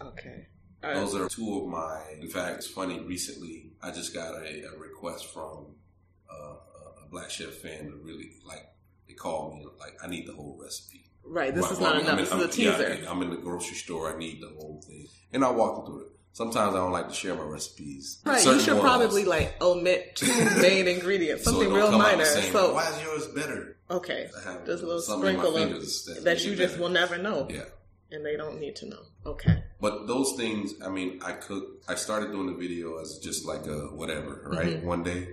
Okay. 0.00 0.46
Right. 0.84 0.94
Those 0.94 1.14
are 1.14 1.28
two 1.28 1.58
of 1.62 1.66
my. 1.68 2.00
In 2.20 2.28
fact, 2.28 2.56
it's 2.58 2.66
funny. 2.66 3.00
Recently, 3.00 3.70
I 3.82 3.90
just 3.90 4.14
got 4.14 4.34
a, 4.34 4.64
a 4.74 4.78
request 4.78 5.32
from 5.32 5.66
uh, 6.30 6.54
a 7.04 7.08
Black 7.10 7.30
Chef 7.30 7.50
fan 7.54 7.90
to 7.90 7.96
really 8.02 8.32
like. 8.46 8.66
They 9.08 9.14
called 9.14 9.54
me 9.54 9.66
like, 9.78 9.94
I 10.02 10.06
need 10.08 10.26
the 10.26 10.32
whole 10.32 10.58
recipe. 10.60 11.04
Right. 11.26 11.54
This 11.54 11.70
is 11.70 11.80
not 11.80 12.00
enough. 12.00 12.18
This 12.18 12.28
is 12.28 12.34
I'm- 12.34 12.42
a 12.42 12.48
teaser. 12.48 12.98
yeah, 13.02 13.10
I'm 13.10 13.22
in 13.22 13.30
the 13.30 13.36
grocery 13.36 13.76
store. 13.76 14.14
I 14.14 14.18
need 14.18 14.40
the 14.42 14.48
whole 14.48 14.82
thing, 14.86 15.06
and 15.32 15.44
I'll 15.44 15.54
walk 15.54 15.86
through 15.86 16.00
it. 16.02 16.08
Sometimes 16.32 16.74
I 16.74 16.78
don't 16.78 16.90
like 16.90 17.06
to 17.08 17.14
share 17.14 17.34
my 17.36 17.44
recipes. 17.44 18.20
Right. 18.24 18.44
You 18.44 18.58
should 18.58 18.72
ones, 18.74 18.80
probably 18.82 19.24
like 19.24 19.54
omit 19.62 20.16
two 20.16 20.26
main 20.60 20.88
ingredients, 20.88 21.44
something 21.44 21.68
don't 21.68 21.76
real 21.76 21.90
come 21.90 22.00
out 22.00 22.10
the 22.10 22.16
minor. 22.16 22.24
same. 22.24 22.52
So 22.52 22.74
why 22.74 22.88
is 22.90 23.02
yours 23.02 23.26
better? 23.28 23.76
okay, 23.90 24.28
I 24.46 24.56
just 24.66 24.82
a 24.82 24.86
little 24.86 25.00
sprinkle 25.00 25.56
of 25.56 25.70
that 25.70 26.20
that 26.24 26.44
you 26.44 26.56
just 26.56 26.74
better. 26.74 26.82
will 26.82 26.88
never 26.88 27.18
know, 27.18 27.46
Yeah. 27.50 27.62
and 28.10 28.24
they 28.26 28.36
don't 28.36 28.58
need 28.60 28.74
to 28.76 28.86
know. 28.86 29.02
Okay. 29.24 29.62
But 29.80 30.06
those 30.06 30.32
things, 30.36 30.74
I 30.84 30.88
mean, 30.88 31.20
I 31.22 31.32
cook. 31.32 31.82
I 31.88 31.94
started 31.96 32.30
doing 32.32 32.46
the 32.46 32.54
video 32.54 32.98
as 33.00 33.18
just 33.18 33.44
like 33.44 33.66
a 33.66 33.88
whatever, 33.94 34.42
right? 34.46 34.76
Mm-hmm. 34.78 34.86
One 34.86 35.02
day, 35.02 35.28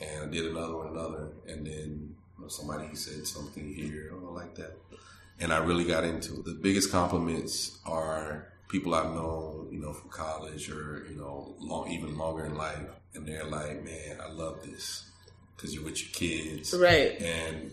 and 0.00 0.24
I 0.24 0.26
did 0.32 0.46
another 0.46 0.76
one, 0.76 0.88
another, 0.88 1.28
and 1.46 1.66
then 1.66 2.14
you 2.36 2.42
know, 2.42 2.48
somebody 2.48 2.94
said 2.94 3.26
something 3.26 3.74
here, 3.74 4.12
oh, 4.14 4.32
like 4.32 4.54
that, 4.54 4.78
and 5.40 5.52
I 5.52 5.58
really 5.58 5.84
got 5.84 6.04
into 6.04 6.34
it. 6.34 6.44
The 6.44 6.54
biggest 6.54 6.90
compliments 6.92 7.78
are 7.84 8.52
people 8.68 8.94
I've 8.94 9.12
known, 9.14 9.68
you 9.72 9.80
know, 9.80 9.92
from 9.92 10.10
college 10.10 10.70
or 10.70 11.04
you 11.10 11.16
know, 11.16 11.54
long, 11.58 11.90
even 11.90 12.16
longer 12.16 12.44
in 12.46 12.54
life, 12.54 12.78
and 13.14 13.26
they're 13.26 13.44
like, 13.44 13.84
"Man, 13.84 14.18
I 14.22 14.30
love 14.30 14.62
this 14.64 15.04
because 15.56 15.74
you're 15.74 15.84
with 15.84 16.00
your 16.00 16.12
kids, 16.12 16.72
Right. 16.72 17.20
and 17.20 17.72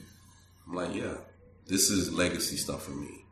I'm 0.68 0.74
like, 0.74 0.96
yeah, 0.96 1.18
this 1.68 1.92
is 1.92 2.12
legacy 2.12 2.58
stuff 2.58 2.84
for 2.86 2.92
me. 2.92 3.25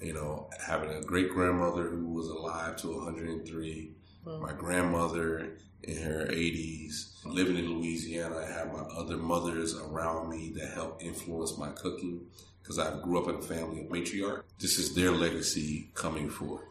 You 0.00 0.14
know, 0.14 0.48
having 0.64 0.90
a 0.90 1.00
great 1.00 1.30
grandmother 1.30 1.88
who 1.88 2.12
was 2.12 2.28
alive 2.28 2.76
to 2.78 2.88
103, 2.88 3.90
my 4.24 4.52
grandmother 4.52 5.56
in 5.82 5.96
her 6.02 6.26
80s, 6.26 7.24
living 7.24 7.56
in 7.56 7.72
Louisiana, 7.72 8.38
I 8.38 8.52
have 8.52 8.72
my 8.72 8.80
other 8.96 9.16
mothers 9.16 9.76
around 9.76 10.28
me 10.28 10.52
that 10.56 10.72
help 10.72 11.02
influence 11.02 11.58
my 11.58 11.68
cooking 11.70 12.26
because 12.62 12.78
I 12.78 13.00
grew 13.00 13.20
up 13.20 13.28
in 13.28 13.36
a 13.36 13.42
family 13.42 13.80
of 13.80 13.86
matriarch. 13.86 14.42
This 14.58 14.78
is 14.78 14.94
their 14.94 15.10
legacy 15.10 15.88
coming 15.94 16.28
forth. 16.28 16.62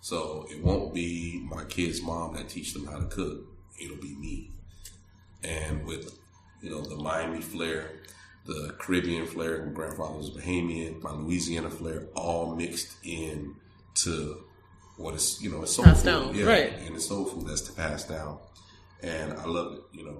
So 0.00 0.46
it 0.50 0.62
won't 0.62 0.92
be 0.92 1.46
my 1.48 1.64
kid's 1.64 2.02
mom 2.02 2.34
that 2.34 2.48
teach 2.48 2.74
them 2.74 2.86
how 2.86 2.98
to 2.98 3.06
cook. 3.06 3.46
It'll 3.82 3.96
be 3.96 4.14
me. 4.16 4.50
And 5.42 5.86
with, 5.86 6.18
you 6.60 6.70
know, 6.70 6.82
the 6.82 6.96
Miami 6.96 7.40
flair, 7.40 7.90
the 8.46 8.74
Caribbean 8.78 9.26
flair, 9.26 9.64
my 9.64 9.72
grandfather 9.72 10.16
was 10.16 10.30
Bahamian, 10.30 11.02
my 11.02 11.12
Louisiana 11.12 11.70
flair, 11.70 12.06
all 12.14 12.54
mixed 12.54 12.94
in 13.02 13.54
to 13.96 14.44
what 14.96 15.14
is, 15.14 15.42
you 15.42 15.50
know, 15.50 15.62
it's 15.62 15.74
soul 15.74 15.84
Passed 15.86 16.04
food. 16.04 16.10
down, 16.10 16.34
yeah, 16.34 16.44
right. 16.44 16.72
And 16.86 16.94
it's 16.94 17.06
soul 17.06 17.24
food 17.24 17.46
that's 17.48 17.62
to 17.62 17.72
pass 17.72 18.04
down. 18.04 18.38
And 19.02 19.32
I 19.32 19.44
love 19.44 19.74
it, 19.74 19.80
you 19.98 20.04
know. 20.04 20.16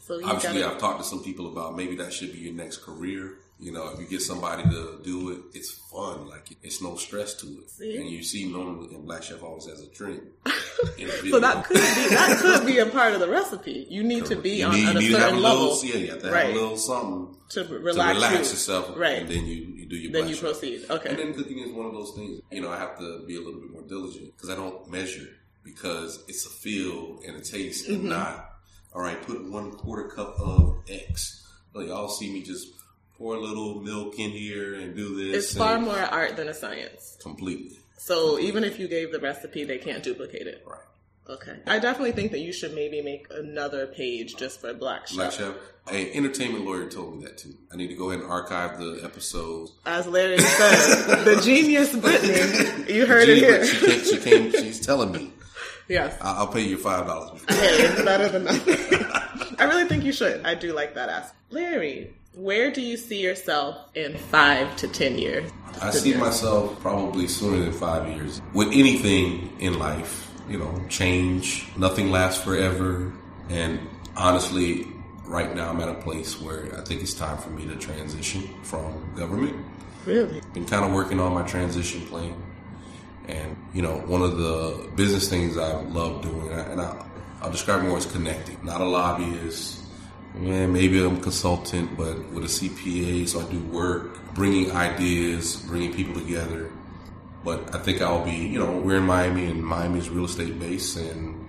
So 0.00 0.18
you 0.18 0.26
Obviously, 0.26 0.60
gotta, 0.60 0.74
I've 0.74 0.80
talked 0.80 1.00
to 1.00 1.04
some 1.06 1.22
people 1.22 1.46
about 1.52 1.76
maybe 1.76 1.96
that 1.96 2.12
should 2.12 2.32
be 2.32 2.38
your 2.38 2.54
next 2.54 2.78
career. 2.78 3.34
You 3.58 3.72
know, 3.72 3.90
if 3.92 4.00
you 4.00 4.06
get 4.06 4.22
somebody 4.22 4.62
to 4.64 5.00
do 5.04 5.30
it, 5.30 5.38
it's 5.54 5.70
fun. 5.70 6.26
Like 6.26 6.48
it's 6.62 6.80
no 6.82 6.96
stress 6.96 7.34
to 7.34 7.46
it. 7.46 7.70
See? 7.70 7.96
And 7.96 8.08
you 8.08 8.22
see, 8.22 8.50
normally, 8.50 8.94
and 8.94 9.04
Black 9.04 9.22
Chef 9.22 9.42
always 9.42 9.66
has 9.66 9.80
a 9.82 9.86
drink. 9.88 10.22
So 11.30 11.40
that 11.40 11.64
could 11.64 11.74
be 11.76 12.14
that 12.14 12.38
could 12.40 12.66
be 12.66 12.78
a 12.78 12.86
part 12.86 13.14
of 13.14 13.20
the 13.20 13.28
recipe. 13.28 13.86
You 13.88 14.02
need 14.02 14.26
to 14.26 14.36
be 14.36 14.56
You 14.58 14.66
on 14.66 14.72
need, 14.74 14.96
a 14.96 15.02
you 15.02 15.10
to 15.12 15.18
have 15.18 15.28
certain 15.28 15.42
level 15.42 15.68
little, 15.74 15.84
yeah, 15.84 15.96
you 15.96 16.10
have 16.10 16.18
to 16.20 16.26
have 16.26 16.34
Right. 16.34 16.50
a 16.50 16.54
little 16.54 16.76
something 16.76 17.36
to 17.50 17.64
to 17.64 17.78
relax, 17.78 18.14
relax 18.14 18.32
you. 18.34 18.38
yourself, 18.40 18.96
Right. 18.96 19.18
And 19.22 19.28
then 19.28 19.46
you, 19.46 19.54
you 19.54 19.86
do 19.86 19.96
your 19.96 20.12
Then 20.12 20.28
you 20.28 20.36
proceed. 20.36 20.84
Okay. 20.88 21.08
And 21.10 21.18
then 21.18 21.34
cooking 21.34 21.58
is 21.58 21.72
one 21.72 21.86
of 21.86 21.92
those 21.92 22.12
things. 22.14 22.40
You 22.50 22.60
know, 22.60 22.70
I 22.70 22.78
have 22.78 22.98
to 22.98 23.24
be 23.26 23.36
a 23.36 23.40
little 23.40 23.60
bit 23.60 23.70
more 23.70 23.82
diligent 23.82 24.36
because 24.36 24.50
I 24.50 24.54
don't 24.54 24.90
measure 24.90 25.28
because 25.64 26.24
it's 26.28 26.46
a 26.46 26.50
feel 26.50 27.20
and 27.26 27.36
a 27.36 27.40
taste 27.40 27.88
and 27.88 27.98
mm-hmm. 27.98 28.08
not, 28.08 28.50
all 28.94 29.02
right, 29.02 29.20
put 29.22 29.50
one 29.50 29.72
quarter 29.72 30.08
cup 30.08 30.38
of 30.40 30.82
X. 30.88 31.46
Like, 31.74 31.88
y'all 31.88 32.08
see 32.08 32.32
me 32.32 32.42
just 32.42 32.68
pour 33.16 33.34
a 33.34 33.40
little 33.40 33.80
milk 33.80 34.18
in 34.18 34.30
here 34.30 34.74
and 34.74 34.96
do 34.96 35.14
this. 35.16 35.44
It's 35.44 35.56
far 35.56 35.78
more 35.78 35.98
art 35.98 36.36
than 36.36 36.48
a 36.48 36.54
science. 36.54 37.16
Completely. 37.22 37.78
So 38.00 38.38
even 38.38 38.64
if 38.64 38.78
you 38.78 38.88
gave 38.88 39.12
the 39.12 39.20
recipe, 39.20 39.64
they 39.64 39.76
can't 39.76 40.02
duplicate 40.02 40.46
it. 40.46 40.64
Right. 40.66 40.80
Okay. 41.28 41.58
I 41.66 41.78
definitely 41.78 42.12
think 42.12 42.32
that 42.32 42.40
you 42.40 42.50
should 42.50 42.74
maybe 42.74 43.02
make 43.02 43.26
another 43.30 43.86
page 43.86 44.36
just 44.36 44.58
for 44.62 44.72
Black 44.72 45.06
Chef. 45.06 45.16
Black 45.16 45.32
Chef. 45.32 45.54
Hey, 45.86 46.10
entertainment 46.14 46.64
lawyer 46.64 46.88
told 46.88 47.18
me 47.18 47.24
that 47.24 47.36
too. 47.36 47.54
I 47.70 47.76
need 47.76 47.88
to 47.88 47.94
go 47.94 48.10
ahead 48.10 48.22
and 48.22 48.30
archive 48.32 48.78
the 48.78 49.02
episodes. 49.04 49.72
As 49.84 50.06
Larry 50.06 50.38
said, 50.38 51.24
the 51.24 51.40
genius 51.44 51.94
Brittany. 51.94 52.92
You 52.92 53.04
heard 53.04 53.28
it 53.28 53.36
here. 53.38 53.66
She 53.66 53.86
came, 53.86 54.04
she 54.04 54.18
came, 54.18 54.52
she's 54.52 54.80
telling 54.80 55.12
me. 55.12 55.32
yes. 55.86 56.16
I'll 56.22 56.48
pay 56.48 56.62
you 56.62 56.78
five 56.78 57.06
dollars. 57.06 57.42
Hey, 57.48 57.82
it's 57.84 58.02
better 58.02 58.28
than 58.30 58.44
nothing. 58.44 59.04
I 59.58 59.64
really 59.64 59.84
think 59.86 60.04
you 60.04 60.12
should. 60.12 60.44
I 60.46 60.54
do 60.54 60.72
like 60.72 60.94
that 60.94 61.10
ask. 61.10 61.34
Larry, 61.50 62.14
where 62.34 62.70
do 62.70 62.80
you 62.80 62.96
see 62.96 63.20
yourself 63.20 63.76
in 63.94 64.16
five 64.16 64.76
to 64.76 64.88
ten 64.88 65.18
years? 65.18 65.50
I 65.80 65.90
see 65.90 66.14
myself 66.14 66.78
probably 66.80 67.26
sooner 67.26 67.58
than 67.58 67.72
five 67.72 68.08
years. 68.08 68.40
With 68.52 68.68
anything 68.68 69.56
in 69.60 69.78
life, 69.78 70.30
you 70.48 70.58
know, 70.58 70.84
change. 70.88 71.68
Nothing 71.76 72.10
lasts 72.10 72.42
forever. 72.42 73.12
And 73.48 73.80
honestly, 74.16 74.86
right 75.24 75.54
now 75.54 75.70
I'm 75.70 75.80
at 75.80 75.88
a 75.88 75.94
place 75.94 76.40
where 76.40 76.76
I 76.78 76.82
think 76.82 77.02
it's 77.02 77.14
time 77.14 77.38
for 77.38 77.50
me 77.50 77.66
to 77.66 77.76
transition 77.76 78.48
from 78.62 79.14
government. 79.16 79.64
Really? 80.06 80.40
Been 80.54 80.66
kind 80.66 80.84
of 80.84 80.92
working 80.92 81.20
on 81.20 81.34
my 81.34 81.42
transition 81.42 82.02
plan. 82.06 82.34
And, 83.28 83.56
you 83.72 83.82
know, 83.82 83.98
one 84.06 84.22
of 84.22 84.38
the 84.38 84.90
business 84.96 85.28
things 85.28 85.56
I 85.56 85.72
love 85.82 86.22
doing, 86.22 86.50
and 86.50 86.80
I, 86.80 87.06
I'll 87.42 87.50
describe 87.50 87.82
more 87.82 87.98
as 87.98 88.06
connecting. 88.06 88.58
Not 88.64 88.80
a 88.80 88.84
lobbyist. 88.84 89.79
Yeah, 90.38 90.66
maybe 90.66 91.04
I'm 91.04 91.16
a 91.16 91.20
consultant, 91.20 91.96
but 91.96 92.30
with 92.30 92.44
a 92.44 92.46
CPA, 92.46 93.28
so 93.28 93.40
I 93.40 93.50
do 93.50 93.58
work, 93.64 94.34
bringing 94.34 94.70
ideas, 94.70 95.56
bringing 95.56 95.92
people 95.92 96.14
together. 96.14 96.70
But 97.44 97.74
I 97.74 97.78
think 97.78 98.00
I'll 98.00 98.24
be, 98.24 98.36
you 98.36 98.58
know, 98.58 98.78
we're 98.78 98.98
in 98.98 99.06
Miami, 99.06 99.46
and 99.46 99.64
Miami 99.64 99.98
is 99.98 100.08
real 100.08 100.26
estate 100.26 100.58
based, 100.60 100.96
and 100.96 101.46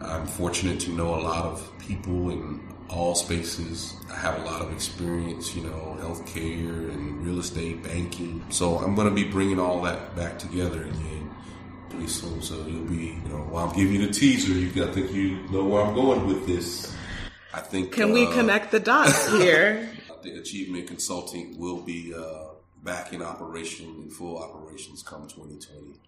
I'm 0.00 0.26
fortunate 0.26 0.78
to 0.80 0.92
know 0.92 1.14
a 1.14 1.22
lot 1.22 1.44
of 1.44 1.72
people 1.78 2.30
in 2.30 2.60
all 2.88 3.14
spaces. 3.14 3.96
I 4.10 4.16
have 4.16 4.40
a 4.40 4.44
lot 4.44 4.62
of 4.62 4.72
experience, 4.72 5.54
you 5.56 5.62
know, 5.62 5.98
healthcare 6.00 6.92
and 6.92 7.26
real 7.26 7.40
estate, 7.40 7.82
banking. 7.82 8.44
So 8.50 8.78
I'm 8.78 8.94
going 8.94 9.08
to 9.08 9.14
be 9.14 9.24
bringing 9.24 9.58
all 9.58 9.82
that 9.82 10.14
back 10.14 10.38
together 10.38 10.84
again 10.84 11.30
pretty 11.88 12.06
soon. 12.06 12.40
So 12.42 12.54
you'll 12.66 12.84
be, 12.84 13.20
you 13.22 13.28
know, 13.28 13.42
while 13.50 13.68
I'm 13.68 13.76
giving 13.76 14.00
you 14.00 14.06
the 14.06 14.12
teaser, 14.12 14.52
you 14.52 14.70
got 14.70 14.86
to 14.86 14.92
think 14.92 15.12
you 15.12 15.38
know 15.50 15.64
where 15.64 15.82
I'm 15.82 15.94
going 15.94 16.26
with 16.26 16.46
this. 16.46 16.94
I 17.52 17.60
think. 17.60 17.92
Can 17.92 18.12
we 18.12 18.26
uh, 18.26 18.32
connect 18.32 18.70
the 18.70 18.80
dots 18.80 19.30
here? 19.32 19.88
I 20.10 20.22
think 20.22 20.36
Achievement 20.36 20.86
Consulting 20.86 21.58
will 21.58 21.80
be 21.80 22.14
uh, 22.14 22.48
back 22.82 23.12
in 23.12 23.22
operation, 23.22 23.86
in 24.04 24.10
full 24.10 24.38
operations 24.42 25.02
come 25.02 25.22
2020. 25.28 25.98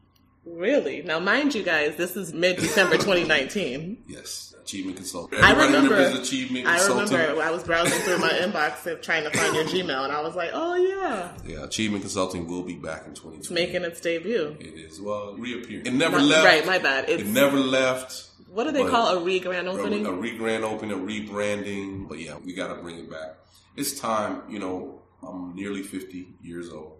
really? 0.44 1.02
Now, 1.02 1.18
mind 1.18 1.54
you 1.54 1.62
guys, 1.62 1.96
this 1.96 2.16
is 2.16 2.32
mid 2.32 2.56
December 2.56 2.96
2019. 2.98 4.04
Yes, 4.06 4.54
Achievement 4.60 4.96
Consulting. 4.98 5.38
I 5.40 5.52
remember. 5.52 5.96
Achievement 5.96 6.66
I 6.66 6.76
Consulting. 6.78 7.16
remember 7.16 7.42
I 7.42 7.50
was 7.50 7.62
browsing 7.64 7.98
through 8.00 8.18
my 8.18 8.28
inbox 8.30 8.86
and 8.86 9.02
trying 9.02 9.24
to 9.24 9.30
find 9.36 9.54
your 9.56 9.64
Gmail, 9.64 10.04
and 10.04 10.12
I 10.12 10.20
was 10.20 10.36
like, 10.36 10.50
"Oh 10.52 10.74
yeah, 10.76 11.32
Yeah, 11.46 11.64
Achievement 11.64 12.02
Consulting 12.02 12.46
will 12.46 12.62
be 12.62 12.74
back 12.76 13.06
in 13.06 13.14
2020. 13.14 13.38
it's 13.38 13.50
making 13.50 13.82
its 13.82 14.00
debut." 14.00 14.56
It 14.60 14.74
is 14.78 15.00
well 15.00 15.34
reappearing. 15.36 15.86
It 15.86 15.92
never 15.94 16.18
Not- 16.18 16.26
left. 16.28 16.44
right, 16.46 16.66
my 16.66 16.78
bad. 16.78 17.08
It's- 17.08 17.26
it 17.26 17.30
never 17.32 17.58
left. 17.58 18.28
What 18.52 18.64
do 18.64 18.72
they 18.72 18.82
but 18.82 18.90
call 18.90 19.16
a 19.16 19.24
re-grand 19.24 19.66
A, 19.66 19.70
opening? 19.70 20.04
a 20.04 20.12
re-grand 20.12 20.62
opening, 20.62 20.92
a 20.92 21.00
rebranding. 21.00 22.06
But 22.06 22.18
yeah, 22.18 22.36
we 22.36 22.52
got 22.52 22.68
to 22.68 22.82
bring 22.82 22.98
it 22.98 23.10
back. 23.10 23.36
It's 23.76 23.98
time. 23.98 24.42
You 24.50 24.58
know, 24.58 25.02
I'm 25.26 25.56
nearly 25.56 25.82
50 25.82 26.34
years 26.42 26.70
old, 26.70 26.98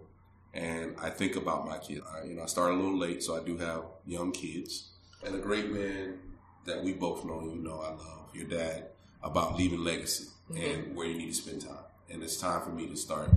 and 0.55 0.95
I 0.99 1.11
think 1.11 1.35
about 1.35 1.67
my 1.67 1.77
kids. 1.77 2.01
I, 2.11 2.25
you 2.25 2.33
know, 2.33 2.41
I 2.43 2.47
started 2.47 2.73
a 2.73 2.77
little 2.77 2.97
late, 2.97 3.21
so 3.21 3.39
I 3.39 3.43
do 3.43 3.57
have 3.57 3.83
young 4.07 4.31
kids, 4.31 4.89
and 5.23 5.35
a 5.35 5.39
great 5.39 5.71
man 5.71 6.19
that 6.65 6.83
we 6.83 6.93
both 6.93 7.23
know. 7.23 7.41
You 7.41 7.61
know, 7.61 7.79
I 7.81 7.89
love 7.89 8.29
your 8.33 8.47
dad 8.47 8.87
about 9.21 9.55
leaving 9.55 9.83
legacy 9.83 10.25
mm-hmm. 10.51 10.63
and 10.63 10.95
where 10.95 11.05
you 11.05 11.17
need 11.17 11.29
to 11.29 11.35
spend 11.35 11.61
time. 11.61 11.85
And 12.09 12.23
it's 12.23 12.37
time 12.37 12.61
for 12.61 12.71
me 12.71 12.87
to 12.87 12.95
start 12.95 13.29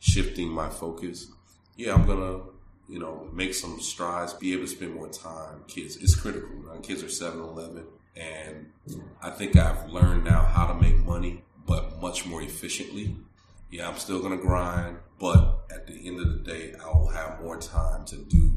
shifting 0.00 0.48
my 0.48 0.70
focus. 0.70 1.26
Yeah, 1.76 1.92
I'm 1.92 2.06
gonna, 2.06 2.40
you 2.88 2.98
know, 2.98 3.28
make 3.32 3.54
some 3.54 3.80
strides, 3.80 4.32
be 4.32 4.52
able 4.52 4.62
to 4.62 4.68
spend 4.68 4.94
more 4.94 5.08
time. 5.08 5.62
Kids, 5.68 5.96
it's 5.96 6.14
critical. 6.14 6.48
My 6.66 6.78
kids 6.78 7.02
are 7.02 7.08
7, 7.08 7.38
11, 7.40 7.84
and 8.16 8.72
I 9.22 9.30
think 9.30 9.56
I've 9.56 9.90
learned 9.90 10.24
now 10.24 10.42
how 10.42 10.66
to 10.66 10.74
make 10.74 10.96
money, 11.04 11.44
but 11.66 12.00
much 12.00 12.26
more 12.26 12.42
efficiently. 12.42 13.16
Yeah, 13.70 13.88
I'm 13.88 13.98
still 13.98 14.22
gonna 14.22 14.38
grind, 14.38 14.98
but 15.20 15.66
at 15.70 15.86
the 15.86 16.06
end 16.06 16.20
of 16.20 16.32
the 16.32 16.50
day, 16.50 16.74
I 16.82 16.86
will 16.88 17.08
have 17.08 17.42
more 17.42 17.58
time 17.58 18.06
to 18.06 18.16
do 18.16 18.52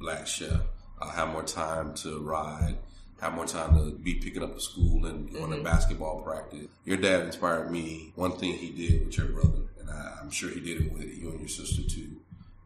Black 0.00 0.26
Chef. 0.26 0.60
I'll 1.00 1.10
have 1.10 1.28
more 1.28 1.44
time 1.44 1.94
to 1.96 2.18
ride, 2.20 2.78
have 3.20 3.34
more 3.34 3.46
time 3.46 3.76
to 3.76 3.92
be 3.92 4.14
picking 4.14 4.42
up 4.42 4.54
the 4.54 4.60
school 4.60 5.06
and 5.06 5.32
going 5.32 5.50
to 5.50 5.56
mm-hmm. 5.56 5.64
basketball 5.64 6.22
practice. 6.22 6.66
Your 6.84 6.96
dad 6.96 7.20
inspired 7.20 7.70
me. 7.70 8.12
One 8.16 8.32
thing 8.32 8.54
he 8.54 8.70
did 8.70 9.06
with 9.06 9.16
your 9.16 9.28
brother, 9.28 9.62
and 9.78 9.90
I, 9.90 10.18
I'm 10.20 10.30
sure 10.30 10.50
he 10.50 10.60
did 10.60 10.82
it 10.82 10.92
with 10.92 11.04
you 11.04 11.30
and 11.30 11.40
your 11.40 11.48
sister 11.48 11.82
too, 11.82 12.16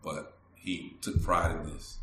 but 0.02 0.39
he 0.60 0.96
took 1.00 1.22
pride 1.22 1.56
in 1.56 1.72
this. 1.72 1.98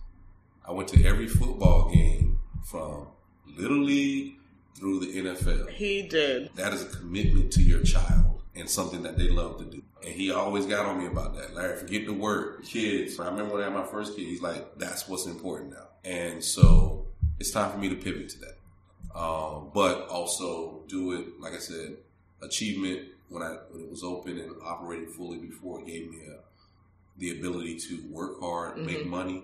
I 0.67 0.71
went 0.71 0.89
to 0.89 1.05
every 1.05 1.27
football 1.27 1.89
game 1.93 2.39
from 2.65 3.07
Little 3.55 3.81
League 3.81 4.33
through 4.75 4.99
the 4.99 5.07
NFL. 5.07 5.69
he 5.69 6.03
did. 6.03 6.49
That 6.55 6.73
is 6.73 6.81
a 6.81 6.97
commitment 6.97 7.51
to 7.53 7.63
your 7.63 7.81
child 7.83 8.41
and 8.55 8.69
something 8.69 9.03
that 9.03 9.17
they 9.17 9.29
love 9.29 9.59
to 9.59 9.65
do. 9.65 9.81
And 10.03 10.13
he 10.13 10.31
always 10.31 10.65
got 10.65 10.85
on 10.85 10.99
me 10.99 11.07
about 11.07 11.35
that. 11.35 11.55
Larry, 11.55 11.77
forget 11.77 12.05
the 12.05 12.13
work, 12.13 12.65
kids. 12.65 13.19
I 13.19 13.25
remember 13.25 13.53
when 13.53 13.61
I 13.61 13.65
had 13.65 13.73
my 13.73 13.85
first 13.85 14.15
kid, 14.15 14.25
he's 14.25 14.41
like, 14.41 14.77
that's 14.77 15.07
what's 15.07 15.25
important 15.25 15.71
now. 15.71 15.87
And 16.03 16.43
so 16.43 17.07
it's 17.39 17.51
time 17.51 17.71
for 17.71 17.77
me 17.77 17.89
to 17.89 17.95
pivot 17.95 18.29
to 18.29 18.39
that. 18.39 18.57
Um, 19.17 19.71
but 19.73 20.07
also 20.09 20.83
do 20.87 21.13
it, 21.13 21.39
like 21.39 21.53
I 21.53 21.59
said, 21.59 21.97
achievement 22.41 23.01
when 23.29 23.43
I 23.43 23.57
when 23.71 23.83
it 23.83 23.89
was 23.89 24.03
open 24.03 24.37
and 24.39 24.51
operating 24.63 25.09
fully 25.09 25.37
before 25.37 25.81
it 25.81 25.87
gave 25.87 26.09
me 26.09 26.19
a, 26.27 26.39
the 27.17 27.37
ability 27.37 27.79
to 27.79 28.03
work 28.09 28.39
hard, 28.39 28.77
make 28.77 28.99
mm-hmm. 28.99 29.09
money, 29.09 29.43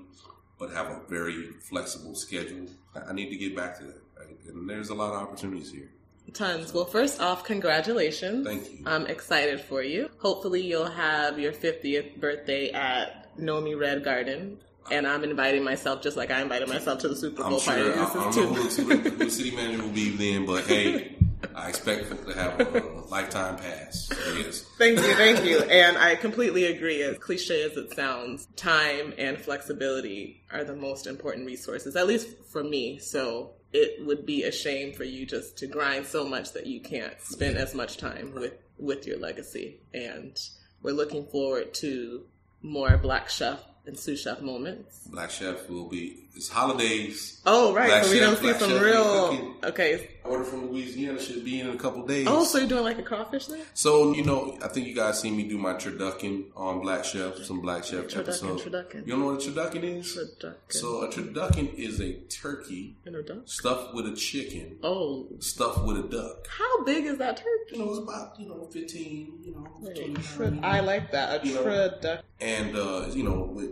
but 0.59 0.71
have 0.71 0.87
a 0.87 1.01
very 1.09 1.51
flexible 1.61 2.15
schedule. 2.15 2.67
I 2.95 3.13
need 3.13 3.29
to 3.29 3.35
get 3.35 3.55
back 3.55 3.77
to 3.79 3.85
that. 3.85 4.01
And 4.47 4.69
there's 4.69 4.89
a 4.89 4.93
lot 4.93 5.13
of 5.13 5.21
opportunities 5.21 5.71
here. 5.71 5.89
Tons. 6.33 6.73
Well, 6.73 6.85
first 6.85 7.19
off, 7.19 7.43
congratulations. 7.43 8.47
Thank 8.47 8.71
you. 8.71 8.83
I'm 8.85 9.05
excited 9.07 9.59
for 9.61 9.83
you. 9.83 10.09
Hopefully, 10.19 10.61
you'll 10.61 10.89
have 10.89 11.37
your 11.37 11.51
50th 11.51 12.19
birthday 12.19 12.71
at 12.71 13.35
Nomi 13.37 13.77
Red 13.77 14.03
Garden. 14.03 14.59
And 14.91 15.07
I'm 15.07 15.23
inviting 15.23 15.63
myself 15.63 16.01
just 16.01 16.17
like 16.17 16.29
I 16.29 16.41
invited 16.41 16.67
myself 16.67 16.99
to 16.99 17.07
the 17.07 17.15
Super 17.15 17.43
Bowl 17.43 17.53
I'm 17.53 17.59
sure. 17.59 17.93
party. 17.93 17.99
I, 17.99 18.27
I 18.27 18.31
don't 18.31 18.57
is 18.57 18.77
know 18.79 18.85
who 18.95 19.09
the 19.11 19.29
city 19.29 19.51
manager 19.55 19.81
will 19.81 19.89
be 19.89 20.09
then, 20.09 20.45
but 20.45 20.65
hey, 20.65 21.15
I 21.55 21.69
expect 21.69 22.09
to 22.27 22.33
have 22.33 22.59
a 22.59 22.65
lifetime 23.13 23.55
pass. 23.57 24.09
Yes. 24.35 24.65
Thank 24.79 24.97
you, 24.97 25.13
thank 25.13 25.45
you. 25.45 25.59
And 25.59 25.97
I 25.99 26.15
completely 26.15 26.65
agree. 26.65 27.03
As 27.03 27.19
cliche 27.19 27.61
as 27.61 27.77
it 27.77 27.93
sounds, 27.93 28.47
time 28.55 29.13
and 29.19 29.37
flexibility 29.37 30.41
are 30.51 30.63
the 30.63 30.75
most 30.75 31.05
important 31.05 31.45
resources, 31.45 31.95
at 31.95 32.07
least 32.07 32.27
for 32.51 32.63
me. 32.63 32.97
So 32.97 33.51
it 33.71 34.03
would 34.03 34.25
be 34.25 34.43
a 34.45 34.51
shame 34.51 34.93
for 34.93 35.03
you 35.03 35.27
just 35.27 35.57
to 35.59 35.67
grind 35.67 36.07
so 36.07 36.25
much 36.25 36.53
that 36.53 36.65
you 36.65 36.81
can't 36.81 37.13
spend 37.21 37.55
as 37.55 37.75
much 37.75 37.97
time 37.97 38.33
with, 38.33 38.53
with 38.79 39.05
your 39.05 39.19
legacy. 39.19 39.79
And 39.93 40.35
we're 40.81 40.93
looking 40.93 41.27
forward 41.27 41.75
to 41.75 42.23
more 42.63 42.97
Black 42.97 43.29
Chef 43.29 43.59
and 43.85 43.99
sous 43.99 44.21
chef 44.21 44.41
moments. 44.41 45.07
Black 45.07 45.29
Chef 45.29 45.69
will 45.69 45.87
be. 45.87 46.17
It's 46.35 46.49
holidays. 46.49 47.41
Oh, 47.45 47.75
right. 47.75 47.89
Black 47.89 48.03
so 48.05 48.11
we 48.11 48.17
Chef, 48.17 48.25
don't 48.25 48.37
see 48.37 48.43
Black 48.43 48.59
some 48.59 48.81
real. 48.81 49.55
Okay. 49.65 50.09
Order 50.25 50.45
from 50.45 50.71
Louisiana 50.71 51.19
should 51.19 51.43
be 51.43 51.59
in 51.59 51.69
a 51.69 51.75
couple 51.75 52.05
days. 52.07 52.25
Oh, 52.29 52.45
so 52.45 52.57
you're 52.59 52.67
doing 52.69 52.83
like 52.85 52.97
a 52.97 53.03
crawfish 53.03 53.47
thing? 53.47 53.61
So 53.73 54.13
you 54.13 54.23
know, 54.23 54.57
I 54.63 54.69
think 54.69 54.87
you 54.87 54.95
guys 54.95 55.19
seen 55.19 55.35
me 55.35 55.43
do 55.43 55.57
my 55.57 55.73
turducken 55.73 56.45
on 56.55 56.79
Black 56.79 57.03
Chef, 57.03 57.39
some 57.43 57.59
Black 57.59 57.83
Chef 57.83 58.05
Turducken, 58.05 58.19
episodes. 58.19 58.63
turducken. 58.63 59.05
You 59.05 59.17
know 59.17 59.25
what 59.25 59.45
a 59.45 59.49
turducken 59.51 59.83
is? 59.83 60.15
Turducken. 60.17 60.55
So 60.69 61.01
a 61.03 61.09
turducken 61.09 61.73
is 61.75 61.99
a 61.99 62.13
turkey 62.29 62.95
and 63.05 63.15
a 63.17 63.23
duck? 63.23 63.39
stuffed 63.45 63.93
with 63.93 64.07
a 64.07 64.15
chicken, 64.15 64.77
Oh. 64.81 65.27
stuffed 65.39 65.83
with 65.85 65.97
a 65.97 66.03
duck. 66.07 66.47
How 66.47 66.83
big 66.85 67.03
is 67.05 67.17
that 67.17 67.35
turkey? 67.37 67.49
You 67.73 67.79
know, 67.79 67.89
it's 67.89 67.99
about 67.99 68.39
you 68.39 68.47
know 68.47 68.65
fifteen. 68.71 69.39
You 69.43 69.51
know, 69.55 69.67
20 69.93 70.13
Tri- 70.13 70.59
I 70.63 70.79
like 70.79 71.11
that. 71.11 71.43
A 71.43 71.47
You 71.47 71.55
turducken. 71.57 72.21
and 72.39 72.75
uh, 72.77 73.07
you 73.13 73.23
know 73.23 73.41
with 73.53 73.71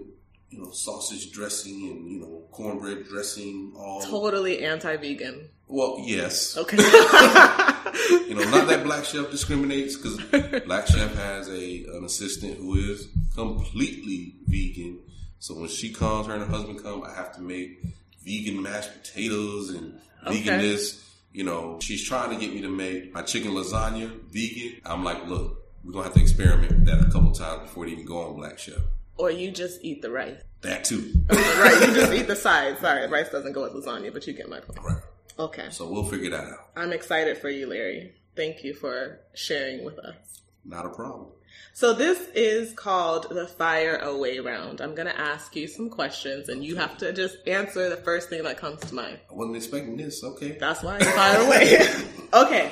you 0.49 0.59
know 0.61 0.71
sausage 0.71 1.31
dressing 1.31 1.89
and 1.89 2.11
you 2.11 2.19
know 2.19 2.43
cornbread 2.51 3.05
dressing. 3.07 3.71
All 3.77 4.01
Totally 4.01 4.65
anti-vegan. 4.65 5.47
Well, 5.71 5.97
yes. 5.99 6.57
Okay. 6.57 6.77
You 8.27 8.35
know, 8.37 8.49
not 8.49 8.67
that 8.69 8.83
Black 8.85 9.03
Chef 9.03 9.29
discriminates 9.29 9.97
because 9.97 10.17
Black 10.65 10.87
Chef 10.87 11.13
has 11.15 11.49
a 11.49 11.83
an 11.93 12.05
assistant 12.05 12.57
who 12.57 12.75
is 12.75 13.09
completely 13.35 14.35
vegan. 14.47 14.99
So 15.39 15.55
when 15.55 15.67
she 15.67 15.91
comes, 15.91 16.27
her 16.27 16.33
and 16.33 16.43
her 16.43 16.49
husband 16.49 16.81
come, 16.81 17.03
I 17.03 17.13
have 17.13 17.35
to 17.35 17.41
make 17.41 17.83
vegan 18.23 18.61
mashed 18.61 18.91
potatoes 18.93 19.71
and 19.71 19.99
Okay. 20.25 20.37
vegan 20.39 20.59
this. 20.61 21.03
You 21.33 21.43
know, 21.43 21.79
she's 21.81 22.03
trying 22.07 22.29
to 22.29 22.37
get 22.37 22.53
me 22.53 22.61
to 22.61 22.69
make 22.69 23.13
my 23.13 23.21
chicken 23.23 23.51
lasagna 23.51 24.09
vegan. 24.31 24.79
I'm 24.85 25.03
like, 25.03 25.27
look, 25.27 25.61
we're 25.83 25.91
gonna 25.91 26.05
have 26.05 26.13
to 26.13 26.21
experiment 26.21 26.71
with 26.71 26.85
that 26.85 27.01
a 27.01 27.11
couple 27.11 27.31
times 27.31 27.63
before 27.63 27.85
it 27.87 27.91
even 27.91 28.05
go 28.05 28.19
on 28.19 28.35
Black 28.35 28.57
Chef. 28.59 28.79
Or 29.17 29.29
you 29.31 29.51
just 29.51 29.83
eat 29.83 30.01
the 30.01 30.09
rice. 30.11 30.37
That 30.61 30.85
too. 30.85 31.11
right, 31.29 31.87
you 31.87 31.93
just 31.93 32.13
eat 32.13 32.27
the 32.27 32.35
sides. 32.35 32.79
Sorry, 32.79 33.07
rice 33.07 33.29
doesn't 33.29 33.51
go 33.51 33.63
with 33.63 33.73
lasagna, 33.73 34.13
but 34.13 34.25
you 34.27 34.33
get 34.33 34.47
my 34.49 34.59
point. 34.61 34.79
Right. 34.83 35.01
Okay. 35.39 35.67
So 35.71 35.87
we'll 35.91 36.03
figure 36.03 36.29
that 36.31 36.43
out. 36.45 36.69
I'm 36.75 36.93
excited 36.93 37.37
for 37.37 37.49
you, 37.49 37.67
Larry. 37.67 38.13
Thank 38.35 38.63
you 38.63 38.73
for 38.73 39.19
sharing 39.33 39.83
with 39.83 39.99
us. 39.99 40.15
Not 40.65 40.85
a 40.85 40.89
problem. 40.89 41.27
So 41.73 41.93
this 41.93 42.19
is 42.35 42.73
called 42.73 43.27
the 43.29 43.47
fire 43.47 43.97
away 43.97 44.39
round. 44.39 44.79
I'm 44.81 44.93
going 44.95 45.07
to 45.07 45.19
ask 45.19 45.55
you 45.55 45.67
some 45.67 45.89
questions 45.89 46.49
and 46.49 46.63
you 46.63 46.75
have 46.77 46.97
to 46.99 47.11
just 47.13 47.37
answer 47.47 47.89
the 47.89 47.97
first 47.97 48.29
thing 48.29 48.43
that 48.43 48.57
comes 48.57 48.79
to 48.81 48.95
mind. 48.95 49.19
I 49.29 49.33
wasn't 49.33 49.57
expecting 49.57 49.97
this. 49.97 50.23
Okay. 50.23 50.57
That's 50.59 50.83
why 50.83 50.97
it's 50.97 51.11
fire 51.11 51.41
away. 51.41 51.77
okay. 52.45 52.71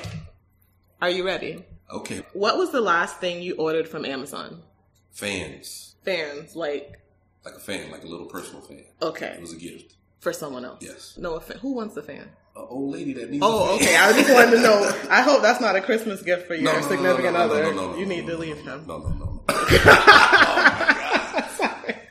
Are 1.02 1.10
you 1.10 1.24
ready? 1.26 1.64
Okay. 1.92 2.22
What 2.34 2.56
was 2.56 2.70
the 2.72 2.80
last 2.80 3.18
thing 3.18 3.42
you 3.42 3.56
ordered 3.56 3.88
from 3.88 4.04
Amazon? 4.04 4.62
Fans. 5.12 5.96
Fans, 6.04 6.54
like, 6.56 7.00
Like 7.44 7.54
a 7.54 7.60
fan, 7.60 7.90
like 7.90 8.04
a 8.04 8.06
little 8.06 8.26
personal 8.26 8.60
fan. 8.62 8.84
okay, 9.02 9.34
It 9.36 9.40
was 9.40 9.52
a 9.52 9.56
gift. 9.56 9.94
For 10.20 10.32
someone 10.32 10.64
else. 10.64 10.78
Yes. 10.82 11.14
No 11.18 11.34
offense. 11.34 11.60
Who 11.60 11.74
wants 11.74 11.94
the 11.94 12.02
fan? 12.02 12.28
An 12.56 12.66
old 12.68 12.92
lady 12.92 13.12
that 13.14 13.30
needs 13.30 13.42
Oh, 13.46 13.76
a 13.76 13.78
fan. 13.78 13.86
okay. 13.88 13.96
I 13.96 14.12
just 14.12 14.32
wanted 14.32 14.50
to 14.56 14.62
know. 14.62 14.92
I 15.10 15.22
hope 15.22 15.42
that's 15.42 15.60
not 15.60 15.76
a 15.76 15.80
Christmas 15.80 16.22
gift 16.22 16.46
for 16.46 16.54
your 16.54 16.64
No, 16.64 16.80
no, 16.80 16.88
significant 16.88 17.34
no, 17.34 17.40
other. 17.40 17.62
no, 17.64 17.70
no, 17.72 17.92
no, 17.92 17.96
you 17.98 18.06
need 18.06 18.26
to 18.26 18.36
leave 18.36 18.58
him. 18.58 18.84
No, 18.86 18.98
no, 18.98 19.08
no. 19.08 19.42
Sorry. 21.56 21.96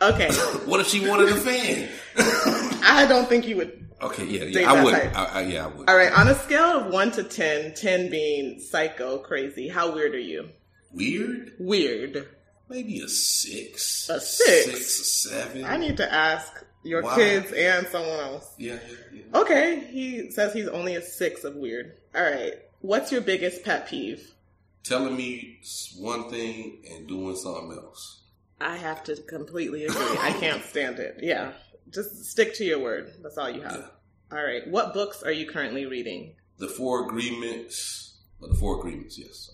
Oh, 0.00 0.14
okay. 0.14 0.30
What 0.70 0.78
if 0.80 0.86
she 0.86 1.06
wanted 1.08 1.28
a 1.30 1.34
fan? 1.34 1.88
I 2.84 3.04
don't 3.08 3.28
think 3.28 3.48
you 3.48 3.56
would. 3.56 3.88
Okay, 4.00 4.24
yeah, 4.26 4.44
yeah, 4.44 4.72
I 4.72 4.84
would. 4.84 4.94
I, 4.94 5.24
I, 5.24 5.40
yeah, 5.42 5.64
I 5.64 5.66
would. 5.68 5.90
All 5.90 5.96
right. 5.96 6.12
On 6.12 6.28
a 6.28 6.36
scale 6.36 6.80
of 6.86 6.92
1 6.92 7.10
to 7.12 7.24
10, 7.24 7.74
10 7.74 8.08
being 8.10 8.60
psycho, 8.60 9.18
crazy, 9.18 9.66
how 9.68 9.92
weird 9.92 10.14
are 10.14 10.18
you? 10.20 10.50
Weird? 10.92 11.50
Weird. 11.58 12.28
Maybe 12.68 13.00
a 13.00 13.08
six. 13.08 14.08
A 14.08 14.20
six? 14.20 14.64
Six 14.66 15.00
or 15.00 15.04
seven. 15.04 15.64
I 15.64 15.76
need 15.78 15.96
to 15.96 16.12
ask 16.12 16.64
your 16.82 17.02
Wow. 17.02 17.16
kids 17.16 17.52
and 17.52 17.86
someone 17.88 18.18
else. 18.20 18.54
yeah, 18.58 18.78
yeah, 18.88 18.96
yeah. 19.32 19.40
Okay. 19.40 19.80
He 19.90 20.30
says 20.30 20.52
he's 20.52 20.68
only 20.68 20.94
a 20.94 21.02
6 21.02 21.44
of 21.44 21.56
weird. 21.56 21.98
All 22.14 22.22
right. 22.22 22.54
What's 22.80 23.10
your 23.12 23.20
biggest 23.20 23.64
pet 23.64 23.88
peeve? 23.88 24.34
Telling 24.84 25.16
me 25.16 25.60
one 25.98 26.30
thing 26.30 26.84
and 26.90 27.06
doing 27.08 27.36
something 27.36 27.72
else. 27.76 28.22
I 28.60 28.76
have 28.76 29.04
to 29.04 29.16
completely 29.22 29.84
agree. 29.84 30.16
I 30.20 30.32
can't 30.40 30.64
stand 30.64 30.98
it. 30.98 31.18
Yeah. 31.20 31.52
Just 31.90 32.24
stick 32.26 32.54
to 32.54 32.64
your 32.64 32.78
word. 32.80 33.12
That's 33.22 33.36
all 33.38 33.50
you 33.50 33.62
have. 33.62 33.72
Yeah. 34.30 34.36
All 34.38 34.44
right. 34.44 34.66
What 34.68 34.94
books 34.94 35.22
are 35.22 35.32
you 35.32 35.46
currently 35.46 35.86
reading? 35.86 36.34
The 36.58 36.68
four 36.68 37.04
agreements. 37.06 38.16
But 38.40 38.50
the 38.50 38.56
four 38.56 38.78
agreements, 38.78 39.18
yes. 39.18 39.50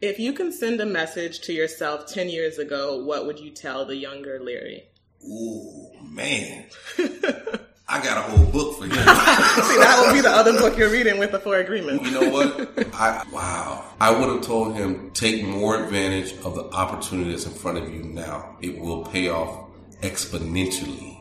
If 0.00 0.18
you 0.18 0.32
can 0.32 0.52
send 0.52 0.80
a 0.80 0.86
message 0.86 1.40
to 1.42 1.52
yourself 1.52 2.06
10 2.12 2.28
years 2.28 2.58
ago, 2.58 3.04
what 3.04 3.26
would 3.26 3.38
you 3.38 3.50
tell 3.50 3.84
the 3.84 3.96
younger 3.96 4.40
Larry? 4.42 4.88
Ooh, 5.24 5.90
man. 6.10 6.66
I 7.88 8.02
got 8.02 8.16
a 8.16 8.22
whole 8.22 8.46
book 8.46 8.78
for 8.78 8.86
you. 8.86 8.92
See, 8.94 8.98
that 8.98 10.02
would 10.06 10.14
be 10.14 10.20
the 10.22 10.30
other 10.30 10.52
book 10.58 10.78
you're 10.78 10.88
reading 10.90 11.18
with 11.18 11.30
the 11.32 11.38
Four 11.38 11.56
Agreements. 11.58 12.04
You 12.08 12.20
know 12.20 12.30
what? 12.30 12.94
I 12.94 13.22
wow. 13.30 13.84
I 14.00 14.10
would 14.10 14.28
have 14.30 14.40
told 14.42 14.74
him 14.74 15.10
take 15.10 15.44
more 15.44 15.82
advantage 15.84 16.32
of 16.44 16.54
the 16.54 16.64
opportunity 16.70 17.30
that's 17.30 17.44
in 17.44 17.52
front 17.52 17.76
of 17.78 17.92
you 17.92 18.02
now. 18.02 18.56
It 18.62 18.78
will 18.78 19.04
pay 19.04 19.28
off 19.28 19.68
exponentially. 20.00 21.18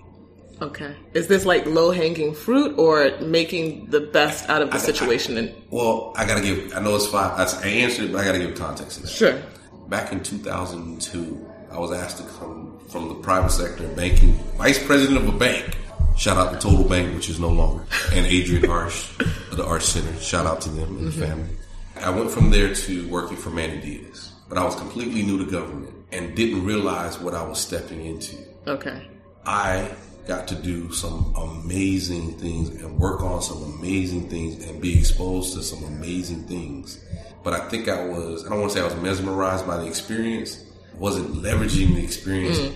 Okay. 0.62 0.96
Is 1.14 1.28
this 1.28 1.46
like 1.46 1.66
low 1.66 1.92
hanging 1.92 2.34
fruit 2.34 2.78
or 2.78 3.18
making 3.20 3.88
the 3.88 4.00
best 4.00 4.48
out 4.50 4.62
of 4.62 4.72
the 4.72 4.78
situation? 4.80 5.38
And 5.38 5.54
Well, 5.72 6.14
I 6.16 6.26
gotta 6.26 6.42
give. 6.42 6.74
I 6.74 6.80
know 6.80 6.96
it's 6.96 7.08
five. 7.08 7.32
I 7.38 7.68
answered, 7.68 8.06
it, 8.06 8.12
but 8.14 8.22
I 8.22 8.26
gotta 8.26 8.40
give 8.40 8.56
context 8.56 8.98
to 8.98 9.02
that. 9.04 9.10
sure. 9.10 9.42
Back 9.90 10.14
in 10.14 10.24
2002, 10.24 11.51
I 11.72 11.80
was 11.80 11.92
asked 11.92 12.18
to 12.18 12.24
come 12.24 12.80
from 12.90 13.08
the 13.08 13.16
private 13.16 13.52
sector, 13.52 13.88
banking, 13.90 14.34
vice 14.58 14.84
president 14.86 15.18
of 15.18 15.34
a 15.34 15.38
bank. 15.38 15.78
Shout 16.18 16.38
out 16.38 16.54
to 16.54 16.60
Total 16.60 16.88
Bank, 16.88 17.16
which 17.16 17.30
is 17.30 17.40
no 17.40 17.50
longer, 17.50 17.86
and 18.12 18.26
Adrienne 18.26 18.64
Arsht 18.64 19.20
of 19.52 19.58
the 19.58 19.64
Arsht 19.64 19.84
Center. 19.84 20.20
Shout 20.20 20.46
out 20.46 20.60
to 20.62 20.70
them 20.70 20.98
and 20.98 21.08
the 21.08 21.12
mm-hmm. 21.12 21.22
family. 21.22 21.50
I 21.96 22.10
went 22.10 22.30
from 22.30 22.50
there 22.52 22.74
to 22.74 23.08
working 23.10 23.38
for 23.38 23.50
Manny 23.50 23.80
Diaz, 23.80 24.34
but 24.50 24.58
I 24.58 24.66
was 24.66 24.76
completely 24.76 25.24
new 25.24 25.44
to 25.44 25.50
government 25.50 25.94
and 26.12 26.36
didn't 26.36 26.66
realize 26.66 27.20
what 27.20 27.34
I 27.34 27.44
was 27.44 27.60
stepping 27.60 28.06
into. 28.06 28.38
Okay. 28.68 29.08
I 29.46 29.90
got 30.28 30.48
to 30.50 30.56
do 30.56 30.92
some 30.92 31.34
amazing 31.36 32.38
things 32.38 32.70
and 32.82 33.00
work 33.00 33.22
on 33.22 33.42
some 33.42 33.64
amazing 33.64 34.30
things 34.30 34.64
and 34.66 34.82
be 34.82 34.98
exposed 35.00 35.54
to 35.56 35.64
some 35.64 35.84
amazing 35.86 36.44
things. 36.44 37.04
But 37.44 37.54
I 37.54 37.70
think 37.70 37.88
I 37.88 38.06
was, 38.06 38.46
I 38.46 38.50
don't 38.50 38.60
want 38.60 38.72
to 38.72 38.78
say 38.78 38.84
I 38.84 38.86
was 38.86 38.96
mesmerized 38.98 39.66
by 39.66 39.78
the 39.78 39.88
experience, 39.88 40.64
wasn't 40.96 41.36
leveraging 41.36 41.96
the 41.96 42.04
experience 42.04 42.60
mm. 42.60 42.76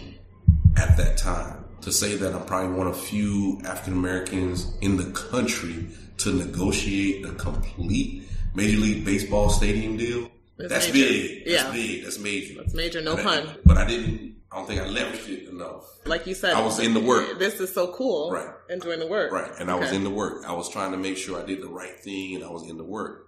at 0.77 0.97
that 0.97 1.17
time. 1.17 1.65
To 1.81 1.91
say 1.91 2.15
that 2.15 2.33
I'm 2.33 2.45
probably 2.45 2.75
one 2.75 2.87
of 2.87 2.99
few 2.99 3.61
African 3.63 3.93
Americans 3.93 4.73
in 4.81 4.97
the 4.97 5.11
country 5.11 5.87
to 6.17 6.33
negotiate 6.33 7.23
a 7.25 7.31
complete 7.33 8.27
Major 8.55 8.79
League 8.79 9.05
Baseball 9.05 9.49
stadium 9.49 9.97
deal. 9.97 10.31
That's 10.57 10.71
That's 10.71 10.91
big. 10.91 11.45
That's 11.45 11.63
Yeah. 11.63 11.71
big. 11.71 12.03
That's 12.03 12.17
major. 12.17 12.55
That's 12.55 12.73
major, 12.73 13.01
no 13.01 13.15
But 13.15 13.25
I- 13.27 13.41
pun. 13.41 13.57
But 13.65 13.77
I 13.77 13.85
didn't, 13.85 14.35
I 14.51 14.55
don't 14.57 14.67
think 14.67 14.81
I 14.81 14.85
leveraged 14.85 15.29
it 15.29 15.49
enough. 15.49 15.83
Like 16.05 16.25
you 16.25 16.33
said, 16.33 16.53
I 16.53 16.61
was 16.63 16.79
in 16.79 16.93
the 16.93 17.01
work. 17.01 17.37
This 17.37 17.59
is 17.59 17.73
so 17.73 17.93
cool. 17.93 18.31
Right. 18.31 18.49
And 18.69 18.81
doing 18.81 18.99
the 18.99 19.07
work. 19.07 19.31
Right. 19.31 19.51
And 19.59 19.69
I 19.69 19.75
was 19.75 19.91
in 19.91 20.03
the 20.03 20.09
work. 20.09 20.45
I 20.47 20.53
was 20.53 20.69
trying 20.69 20.91
to 20.91 20.97
make 20.97 21.17
sure 21.17 21.39
I 21.39 21.45
did 21.45 21.61
the 21.61 21.67
right 21.67 21.99
thing 21.99 22.35
and 22.35 22.43
I 22.43 22.49
was 22.49 22.67
in 22.67 22.77
the 22.77 22.83
work. 22.83 23.27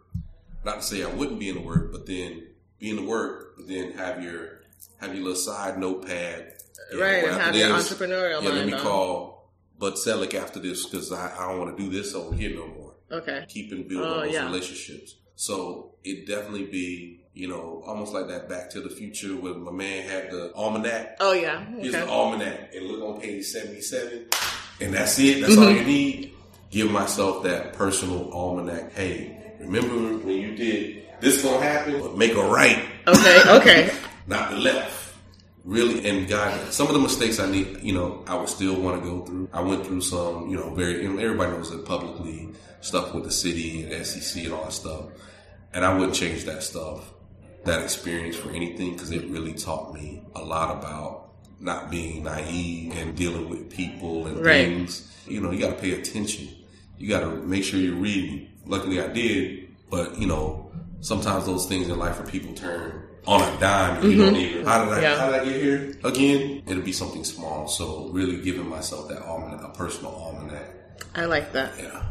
Not 0.64 0.78
to 0.78 0.82
say 0.82 1.04
I 1.04 1.08
wouldn't 1.14 1.40
be 1.40 1.50
in 1.50 1.56
the 1.56 1.62
work, 1.62 1.92
but 1.92 2.06
then 2.06 2.48
be 2.80 2.90
in 2.90 2.96
the 2.96 3.04
work, 3.04 3.56
but 3.58 3.68
then 3.68 3.92
have 3.94 4.24
your 4.24 4.57
have 5.00 5.14
your 5.14 5.24
little 5.24 5.36
side 5.36 5.78
notepad. 5.80 6.54
Right, 6.98 7.24
and 7.26 7.42
have 7.42 7.56
your 7.56 7.70
entrepreneurial 7.70 8.42
Yeah, 8.44 8.50
let 8.50 8.66
me 8.66 8.74
on. 8.74 8.80
call 8.80 9.52
Bud 9.78 9.98
Selig 9.98 10.34
after 10.36 10.60
this 10.60 10.86
because 10.86 11.12
I, 11.12 11.34
I 11.38 11.50
don't 11.50 11.60
want 11.60 11.76
to 11.78 11.84
do 11.84 11.90
this 11.90 12.14
over 12.16 12.34
here 12.36 12.56
no 12.56 12.68
more. 12.68 12.94
Okay. 13.12 13.46
Keep 13.50 13.72
and 13.74 13.88
build 13.88 14.06
Oh, 14.06 14.22
those 14.22 14.34
yeah. 14.34 14.46
relationships. 14.46 15.16
So 15.36 15.94
it 16.04 16.26
definitely 16.28 16.66
be, 16.66 17.26
you 17.34 17.48
know, 17.48 17.84
almost 17.86 18.14
like 18.14 18.28
that 18.30 18.50
Back 18.50 18.70
to 18.72 18.82
the 18.82 18.90
Future 18.90 19.36
where 19.36 19.54
my 19.54 19.72
man 19.72 20.04
had 20.08 20.32
the 20.32 20.52
almanac. 20.56 21.18
Oh, 21.20 21.34
yeah. 21.34 21.64
Here's 21.66 21.94
Okay. 21.94 22.06
the 22.06 22.10
almanac 22.12 22.74
and 22.74 22.88
look 22.88 23.02
on 23.16 23.22
page 23.22 23.46
77. 23.46 24.28
And 24.82 24.94
that's 24.94 25.18
it. 25.20 25.42
That's 25.42 25.58
all 25.58 25.66
Mm-hmm. 25.66 25.78
you 25.80 25.84
need. 25.86 26.34
Give 26.70 26.92
myself 26.92 27.44
that 27.44 27.74
personal 27.74 28.32
almanac. 28.34 28.92
Hey, 28.94 29.56
remember 29.60 29.96
when 30.26 30.36
you 30.38 30.56
did 30.56 31.04
this 31.22 31.42
gonna 31.44 31.62
happen? 31.64 32.18
Make 32.18 32.34
a 32.36 32.42
right, 32.42 32.84
Okay. 33.08 33.42
Okay. 33.58 33.92
not 34.28 34.52
the 34.52 34.58
left. 34.58 35.16
Really, 35.64 36.08
and 36.08 36.30
God, 36.30 36.72
some 36.72 36.88
of 36.88 36.94
the 36.94 37.00
mistakes 37.00 37.40
I 37.40 37.52
need, 37.52 37.82
you 37.82 37.94
know, 37.94 38.24
I 38.26 38.36
would 38.36 38.48
still 38.48 38.80
want 38.80 39.04
to 39.04 39.10
go 39.10 39.26
through. 39.26 39.50
I 39.52 39.60
went 39.60 39.86
through 39.86 40.00
some, 40.00 40.48
you 40.50 40.56
know, 40.56 40.74
very, 40.74 41.02
you 41.04 41.10
know, 41.12 41.20
everybody 41.20 41.52
knows 41.52 41.70
that 41.72 41.84
publicly 41.86 42.50
stuff 42.80 43.14
with 43.14 43.26
the 43.26 43.32
city 43.32 43.84
and 43.84 44.06
SEC 44.06 44.46
and 44.46 44.54
all 44.54 44.64
that 44.64 44.72
stuff. 44.72 45.06
And 45.74 45.84
I 45.84 45.94
wouldn't 45.94 46.16
change 46.16 46.46
that 46.46 46.64
stuff, 46.64 47.12
that 47.66 47.84
experience 47.84 48.38
for 48.38 48.50
anything 48.52 48.94
because 48.94 49.12
it 49.12 49.26
really 49.26 49.54
taught 49.54 49.94
me 49.94 50.24
a 50.36 50.42
lot 50.42 50.78
about 50.78 51.32
not 51.60 51.92
being 51.92 52.24
naive 52.24 52.96
and 52.96 53.14
dealing 53.14 53.50
with 53.50 53.70
people 53.70 54.26
and 54.28 54.38
Right. 54.46 54.68
things. 54.68 55.12
You 55.28 55.42
know, 55.42 55.52
you 55.52 55.60
got 55.60 55.76
to 55.76 55.82
pay 55.82 55.92
attention. 56.00 56.48
You 56.98 57.10
got 57.10 57.22
to 57.22 57.32
make 57.46 57.66
sure 57.66 57.78
you're 57.78 57.96
reading. 57.96 58.48
Luckily, 58.66 59.02
I 59.02 59.08
did, 59.08 59.68
but 59.90 60.18
you 60.18 60.28
know, 60.28 60.72
sometimes 61.02 61.46
those 61.46 61.66
things 61.66 61.90
in 61.90 62.00
life 62.00 62.16
for 62.16 62.24
people 62.24 62.54
turn 62.54 63.04
on 63.28 63.42
a 63.42 63.60
dime. 63.60 64.02
And 64.02 64.12
You 64.12 64.18
don't 64.18 64.34
mm-hmm. 64.34 64.42
even. 64.42 64.66
How 64.66 64.86
did 64.86 64.94
I? 64.94 65.02
Yeah. 65.02 65.18
How 65.18 65.32
did 65.32 65.42
I 65.42 65.46
get 65.46 65.62
here 65.62 65.96
again? 66.04 66.64
It'll 66.66 66.84
be 66.84 66.94
something 66.94 67.24
small. 67.24 67.68
So 67.68 68.10
really 68.10 68.42
giving 68.42 68.68
myself 68.68 69.10
that 69.10 69.22
almanac, 69.22 69.64
a 69.64 69.70
personal 69.70 70.16
almanac. 70.16 70.74
I 71.14 71.26
like 71.26 71.52
that. 71.54 71.74
Yeah. 71.78 72.04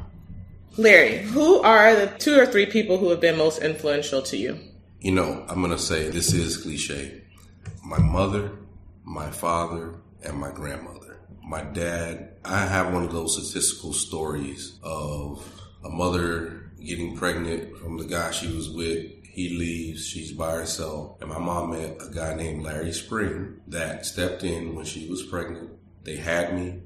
Larry, 0.77 1.19
who 1.19 1.61
are 1.63 1.95
the 1.95 2.07
two 2.19 2.39
or 2.39 2.45
three 2.45 2.67
people 2.67 2.99
who 2.99 3.09
have 3.09 3.21
been 3.21 3.39
most 3.39 3.63
influential 3.63 4.21
to 4.23 4.37
you? 4.37 4.59
You 5.01 5.13
know, 5.13 5.45
I'm 5.49 5.63
gonna 5.63 5.79
say 5.79 6.11
this 6.11 6.33
is 6.33 6.59
cliche. 6.59 7.23
My 7.83 7.99
mother, 7.99 8.53
my 9.05 9.31
father, 9.31 9.95
and 10.23 10.39
my 10.39 10.51
grandmother. 10.51 11.21
My 11.43 11.63
dad, 11.63 12.37
I 12.45 12.67
have 12.67 12.93
one 12.93 13.05
of 13.05 13.13
those 13.13 13.35
statistical 13.37 13.93
stories 13.93 14.79
of 14.83 15.49
a 15.85 15.89
mother 15.89 16.73
getting 16.85 17.17
pregnant 17.17 17.79
from 17.79 17.97
the 17.99 18.05
guy 18.05 18.31
she 18.33 18.53
was 18.53 18.69
with. 18.71 19.16
He 19.37 19.51
leaves, 19.51 20.07
she's 20.07 20.33
by 20.33 20.53
herself, 20.53 21.21
and 21.21 21.29
my 21.29 21.39
mom 21.39 21.73
met 21.73 21.99
a 22.01 22.11
guy 22.11 22.33
named 22.35 22.63
Larry 22.65 22.91
Spring 22.91 23.61
that 23.69 24.07
stepped 24.07 24.43
in 24.43 24.75
when 24.75 24.87
she 24.87 25.11
was 25.11 25.23
pregnant. 25.25 25.73
They 26.05 26.17
had 26.17 26.55
me. 26.55 26.81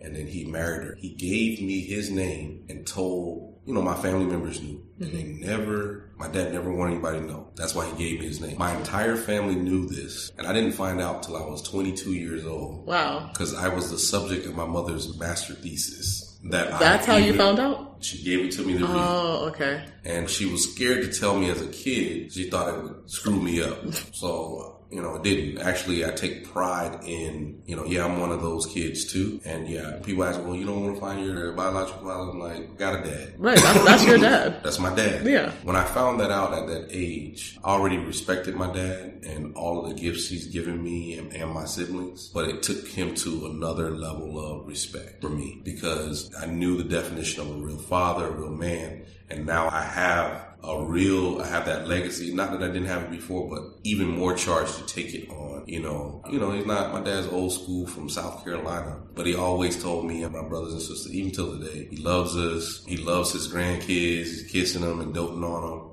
and 0.00 0.14
then 0.14 0.26
he 0.26 0.44
married 0.44 0.86
her. 0.86 0.94
He 0.96 1.10
gave 1.10 1.60
me 1.60 1.80
his 1.80 2.10
name 2.10 2.64
and 2.68 2.86
told, 2.86 3.60
you 3.66 3.74
know, 3.74 3.82
my 3.82 3.96
family 3.96 4.26
members 4.26 4.62
knew. 4.62 4.80
And 5.00 5.12
they 5.12 5.24
mm-hmm. 5.24 5.44
never, 5.44 6.10
my 6.16 6.28
dad 6.28 6.52
never 6.52 6.72
wanted 6.72 6.92
anybody 6.92 7.18
to 7.18 7.26
know. 7.26 7.48
That's 7.56 7.74
why 7.74 7.86
he 7.90 7.96
gave 7.96 8.20
me 8.20 8.26
his 8.26 8.40
name. 8.40 8.58
My 8.58 8.76
entire 8.76 9.16
family 9.16 9.56
knew 9.56 9.86
this. 9.86 10.30
And 10.38 10.46
I 10.46 10.52
didn't 10.52 10.72
find 10.72 11.00
out 11.00 11.24
till 11.24 11.36
I 11.36 11.40
was 11.40 11.62
22 11.62 12.12
years 12.12 12.46
old. 12.46 12.86
Wow. 12.86 13.28
Because 13.32 13.54
I 13.54 13.68
was 13.68 13.90
the 13.90 13.98
subject 13.98 14.46
of 14.46 14.54
my 14.54 14.66
mother's 14.66 15.18
master 15.18 15.54
thesis. 15.54 16.27
That 16.44 16.78
That's 16.78 17.08
I 17.08 17.12
how 17.12 17.16
you 17.18 17.26
even- 17.26 17.38
found 17.38 17.58
out? 17.58 17.84
She 18.00 18.22
gave 18.22 18.44
it 18.46 18.52
to 18.52 18.62
me 18.62 18.74
to 18.74 18.86
read. 18.86 18.90
Oh, 18.90 19.46
okay. 19.48 19.84
And 20.04 20.30
she 20.30 20.46
was 20.46 20.72
scared 20.72 21.02
to 21.10 21.18
tell 21.20 21.36
me 21.36 21.50
as 21.50 21.60
a 21.60 21.66
kid. 21.66 22.32
She 22.32 22.48
thought 22.48 22.72
it 22.72 22.80
would 22.82 23.10
screw 23.10 23.40
me 23.40 23.60
up. 23.60 23.78
So, 24.12 24.76
uh, 24.77 24.77
you 24.90 25.02
know, 25.02 25.16
it 25.16 25.22
didn't. 25.22 25.58
Actually, 25.58 26.04
I 26.04 26.10
take 26.10 26.50
pride 26.50 27.00
in, 27.04 27.62
you 27.66 27.76
know, 27.76 27.84
yeah, 27.84 28.04
I'm 28.04 28.20
one 28.20 28.30
of 28.30 28.40
those 28.40 28.66
kids 28.66 29.04
too. 29.12 29.40
And 29.44 29.68
yeah, 29.68 29.98
people 30.02 30.24
ask, 30.24 30.40
well, 30.42 30.54
you 30.54 30.64
don't 30.64 30.82
want 30.82 30.94
to 30.94 31.00
find 31.00 31.24
your 31.24 31.52
biological 31.52 32.02
father? 32.02 32.30
I'm 32.30 32.38
like, 32.38 32.78
got 32.78 33.00
a 33.00 33.10
dad. 33.10 33.34
Right. 33.38 33.58
That's, 33.60 33.84
that's 33.84 34.06
your 34.06 34.18
dad. 34.18 34.60
That's 34.62 34.78
my 34.78 34.94
dad. 34.94 35.26
Yeah. 35.26 35.52
When 35.62 35.76
I 35.76 35.84
found 35.84 36.20
that 36.20 36.30
out 36.30 36.52
at 36.52 36.66
that 36.68 36.88
age, 36.90 37.58
I 37.62 37.70
already 37.70 37.98
respected 37.98 38.54
my 38.54 38.72
dad 38.72 39.24
and 39.24 39.54
all 39.54 39.84
of 39.84 39.94
the 39.94 40.00
gifts 40.00 40.28
he's 40.28 40.46
given 40.46 40.82
me 40.82 41.18
and, 41.18 41.32
and 41.32 41.50
my 41.50 41.64
siblings, 41.64 42.28
but 42.28 42.48
it 42.48 42.62
took 42.62 42.86
him 42.88 43.14
to 43.16 43.46
another 43.46 43.90
level 43.90 44.38
of 44.38 44.66
respect 44.66 45.20
for 45.20 45.28
me 45.28 45.60
because 45.64 46.34
I 46.38 46.46
knew 46.46 46.76
the 46.76 46.84
definition 46.84 47.42
of 47.42 47.50
a 47.50 47.54
real 47.54 47.78
father, 47.78 48.26
a 48.26 48.30
real 48.30 48.50
man, 48.50 49.04
and 49.30 49.46
now 49.46 49.68
I 49.68 49.82
have 49.82 50.47
a 50.62 50.84
real, 50.84 51.40
I 51.40 51.46
have 51.46 51.66
that 51.66 51.86
legacy. 51.86 52.34
Not 52.34 52.50
that 52.52 52.62
I 52.62 52.66
didn't 52.66 52.88
have 52.88 53.02
it 53.04 53.10
before, 53.10 53.48
but 53.48 53.62
even 53.84 54.08
more 54.08 54.34
charge 54.34 54.74
to 54.76 54.86
take 54.86 55.14
it 55.14 55.28
on. 55.30 55.64
You 55.66 55.80
know, 55.80 56.22
you 56.30 56.38
know, 56.38 56.50
he's 56.50 56.66
not, 56.66 56.92
my 56.92 57.00
dad's 57.00 57.28
old 57.28 57.52
school 57.52 57.86
from 57.86 58.08
South 58.08 58.42
Carolina, 58.44 59.00
but 59.14 59.26
he 59.26 59.34
always 59.34 59.80
told 59.80 60.06
me 60.06 60.22
and 60.22 60.32
my 60.32 60.42
brothers 60.42 60.72
and 60.72 60.82
sisters, 60.82 61.14
even 61.14 61.30
till 61.30 61.58
today, 61.58 61.86
he 61.90 61.96
loves 61.96 62.36
us. 62.36 62.84
He 62.86 62.96
loves 62.96 63.32
his 63.32 63.52
grandkids. 63.52 63.86
He's 63.86 64.48
kissing 64.50 64.82
them 64.82 65.00
and 65.00 65.14
doting 65.14 65.44
on 65.44 65.70
them. 65.70 65.90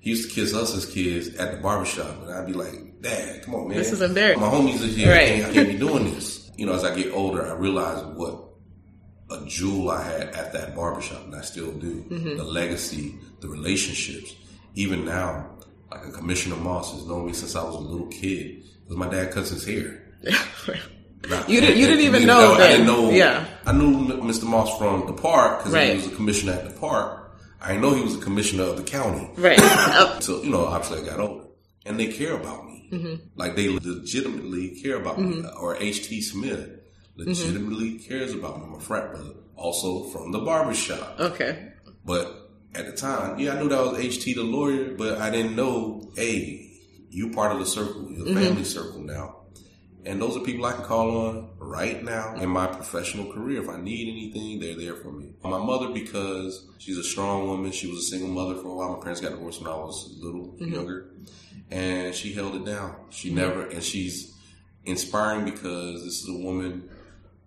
He 0.00 0.10
used 0.10 0.28
to 0.28 0.34
kiss 0.34 0.54
us 0.54 0.76
as 0.76 0.86
kids 0.86 1.34
at 1.36 1.52
the 1.52 1.58
barbershop, 1.58 2.22
and 2.22 2.32
I'd 2.32 2.46
be 2.46 2.52
like, 2.52 3.00
Dad, 3.00 3.42
come 3.44 3.54
on, 3.54 3.68
man. 3.68 3.78
This 3.78 3.92
is 3.92 4.00
embarrassing. 4.00 4.40
My 4.40 4.48
homies 4.48 4.82
is 4.82 4.96
here. 4.96 5.10
Right. 5.12 5.22
I, 5.22 5.28
can't, 5.28 5.50
I 5.50 5.52
can't 5.52 5.68
be 5.68 5.78
doing 5.78 6.12
this. 6.12 6.50
You 6.56 6.66
know, 6.66 6.72
as 6.72 6.84
I 6.84 6.94
get 6.94 7.12
older, 7.12 7.46
I 7.46 7.52
realize 7.52 8.02
what 8.16 8.44
a 9.30 9.44
jewel 9.46 9.90
I 9.90 10.02
had 10.02 10.28
at 10.30 10.52
that 10.54 10.74
barbershop, 10.74 11.24
and 11.24 11.34
I 11.34 11.42
still 11.42 11.70
do. 11.72 12.04
Mm-hmm. 12.08 12.36
The 12.36 12.44
legacy, 12.44 13.14
the 13.40 13.48
relationships. 13.48 14.34
Even 14.74 15.04
now, 15.04 15.50
like 15.90 16.04
a 16.06 16.10
Commissioner 16.12 16.56
Moss 16.56 16.92
has 16.92 17.06
known 17.06 17.26
me 17.26 17.32
since 17.32 17.56
I 17.56 17.62
was 17.64 17.74
a 17.74 17.78
little 17.78 18.06
kid 18.08 18.62
because 18.82 18.96
my 18.96 19.08
dad 19.08 19.32
cuts 19.32 19.50
his 19.50 19.64
hair. 19.66 20.02
Not- 20.22 21.48
You 21.48 21.60
didn't- 21.60 21.78
you 21.78 21.86
didn't 21.86 22.04
even 22.04 22.26
know 22.26 22.54
I 22.54 22.68
didn't 22.68 22.86
know. 22.86 23.10
Yeah. 23.10 23.44
I 23.66 23.72
knew 23.72 24.06
Mr. 24.22 24.44
Moss 24.44 24.76
from 24.78 25.06
the 25.06 25.12
park 25.12 25.58
because 25.58 25.72
Right. 25.74 25.90
he 25.90 25.96
was 25.96 26.06
a 26.06 26.14
commissioner 26.16 26.52
at 26.52 26.64
the 26.72 26.78
park. 26.78 27.32
I 27.60 27.68
didn't 27.68 27.82
know 27.82 27.92
he 27.94 28.02
was 28.04 28.14
a 28.14 28.20
commissioner 28.20 28.62
of 28.64 28.76
the 28.76 28.84
county. 28.84 29.28
Right. 29.36 29.58
Oh, 29.62 30.18
So, 30.20 30.42
you 30.42 30.50
know, 30.50 30.64
obviously 30.66 31.02
I 31.04 31.10
got 31.10 31.18
older. 31.20 31.44
And 31.84 31.98
they 31.98 32.06
care 32.06 32.34
about 32.36 32.66
me. 32.66 32.88
Mm-hmm. 32.92 33.14
Like 33.34 33.56
they 33.56 33.68
legitimately 33.68 34.80
care 34.80 34.96
about 34.96 35.20
me. 35.20 35.42
Or 35.58 35.76
H.T. 35.76 36.20
Smith 36.22 36.70
legitimately 37.16 37.98
cares 37.98 38.32
about 38.34 38.60
me. 38.60 38.76
A 38.76 38.80
frat 38.80 39.10
brother. 39.10 39.30
Also 39.56 40.04
from 40.10 40.30
the 40.30 40.38
barbershop. 40.38 41.18
okay. 41.18 41.72
But 42.04 42.37
at 42.74 42.86
the 42.86 42.92
time, 42.92 43.38
yeah, 43.38 43.54
I 43.54 43.60
knew 43.60 43.68
that 43.68 43.80
was 43.80 43.98
H.T. 43.98 44.34
the 44.34 44.42
lawyer, 44.42 44.94
but 44.94 45.18
I 45.18 45.30
didn't 45.30 45.56
know, 45.56 46.10
hey, 46.16 46.70
you 47.10 47.30
part 47.32 47.52
of 47.52 47.58
the 47.58 47.66
circle, 47.66 48.10
your 48.10 48.26
mm-hmm. 48.26 48.38
family 48.38 48.64
circle 48.64 49.00
now. 49.00 49.36
And 50.04 50.22
those 50.22 50.36
are 50.36 50.40
people 50.40 50.64
I 50.64 50.72
can 50.72 50.84
call 50.84 51.26
on 51.26 51.50
right 51.58 52.02
now 52.02 52.36
in 52.36 52.48
my 52.48 52.66
professional 52.66 53.32
career. 53.32 53.62
If 53.62 53.68
I 53.68 53.78
need 53.78 54.08
anything, 54.08 54.60
they're 54.60 54.76
there 54.76 54.94
for 54.94 55.10
me. 55.10 55.34
My 55.42 55.58
mother, 55.58 55.88
because 55.88 56.66
she's 56.78 56.96
a 56.96 57.04
strong 57.04 57.46
woman, 57.46 57.72
she 57.72 57.88
was 57.88 57.98
a 57.98 58.02
single 58.02 58.28
mother 58.28 58.54
for 58.54 58.68
a 58.68 58.74
while. 58.74 58.96
My 58.96 59.00
parents 59.00 59.20
got 59.20 59.32
divorced 59.32 59.60
when 59.60 59.70
I 59.70 59.76
was 59.76 60.16
little, 60.20 60.54
mm-hmm. 60.58 60.72
younger, 60.72 61.10
and 61.70 62.14
she 62.14 62.32
held 62.32 62.54
it 62.54 62.64
down. 62.64 62.96
She 63.10 63.34
never, 63.34 63.66
and 63.66 63.82
she's 63.82 64.34
inspiring 64.84 65.44
because 65.44 66.04
this 66.04 66.22
is 66.22 66.28
a 66.28 66.38
woman 66.38 66.88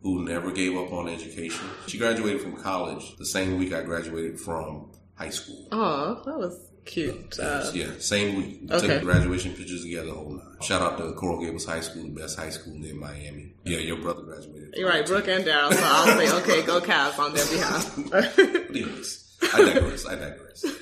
who 0.03 0.24
never 0.26 0.51
gave 0.51 0.76
up 0.78 0.91
on 0.91 1.07
education. 1.07 1.65
She 1.88 1.97
graduated 1.97 2.41
from 2.41 2.57
college 2.57 3.15
the 3.17 3.26
same 3.26 3.57
week 3.57 3.74
I 3.74 3.82
graduated 3.82 4.39
from 4.39 4.90
high 5.22 5.30
school. 5.30 5.67
Oh, 5.72 6.22
that 6.26 6.38
was 6.38 6.55
cute. 6.86 7.39
Uh, 7.39 7.69
yeah, 7.74 7.88
same 7.99 8.36
week. 8.38 8.59
We 8.63 8.72
okay. 8.76 8.88
took 8.88 9.03
graduation 9.03 9.53
pictures 9.53 9.84
together, 9.84 10.07
the 10.07 10.13
whole 10.13 10.32
nine. 10.32 10.61
Shout 10.61 10.82
out 10.82 10.97
to 10.97 11.13
Coral 11.13 11.39
Gables 11.43 11.65
High 11.65 11.82
School, 11.82 12.03
the 12.03 12.09
best 12.22 12.38
high 12.38 12.49
school 12.49 12.74
in 12.74 12.99
Miami. 12.99 13.53
Yeah, 13.63 13.78
your 13.80 13.97
brother 13.97 14.24
graduated. 14.24 14.74
you're 14.76 14.89
right, 14.89 15.05
Brooke 15.05 15.28
and 15.28 15.43
Daryl. 15.45 15.72
So 15.74 15.80
I'll 15.84 16.17
say, 16.17 16.32
okay, 16.41 16.65
go 16.65 16.82
Cavs 16.82 17.19
on 17.19 17.34
their 17.34 17.45
behalf. 17.45 17.97
Anyways, 18.69 19.38
I 19.53 19.74
digress. 19.74 20.05
I 20.05 20.15
digress. 20.15 20.65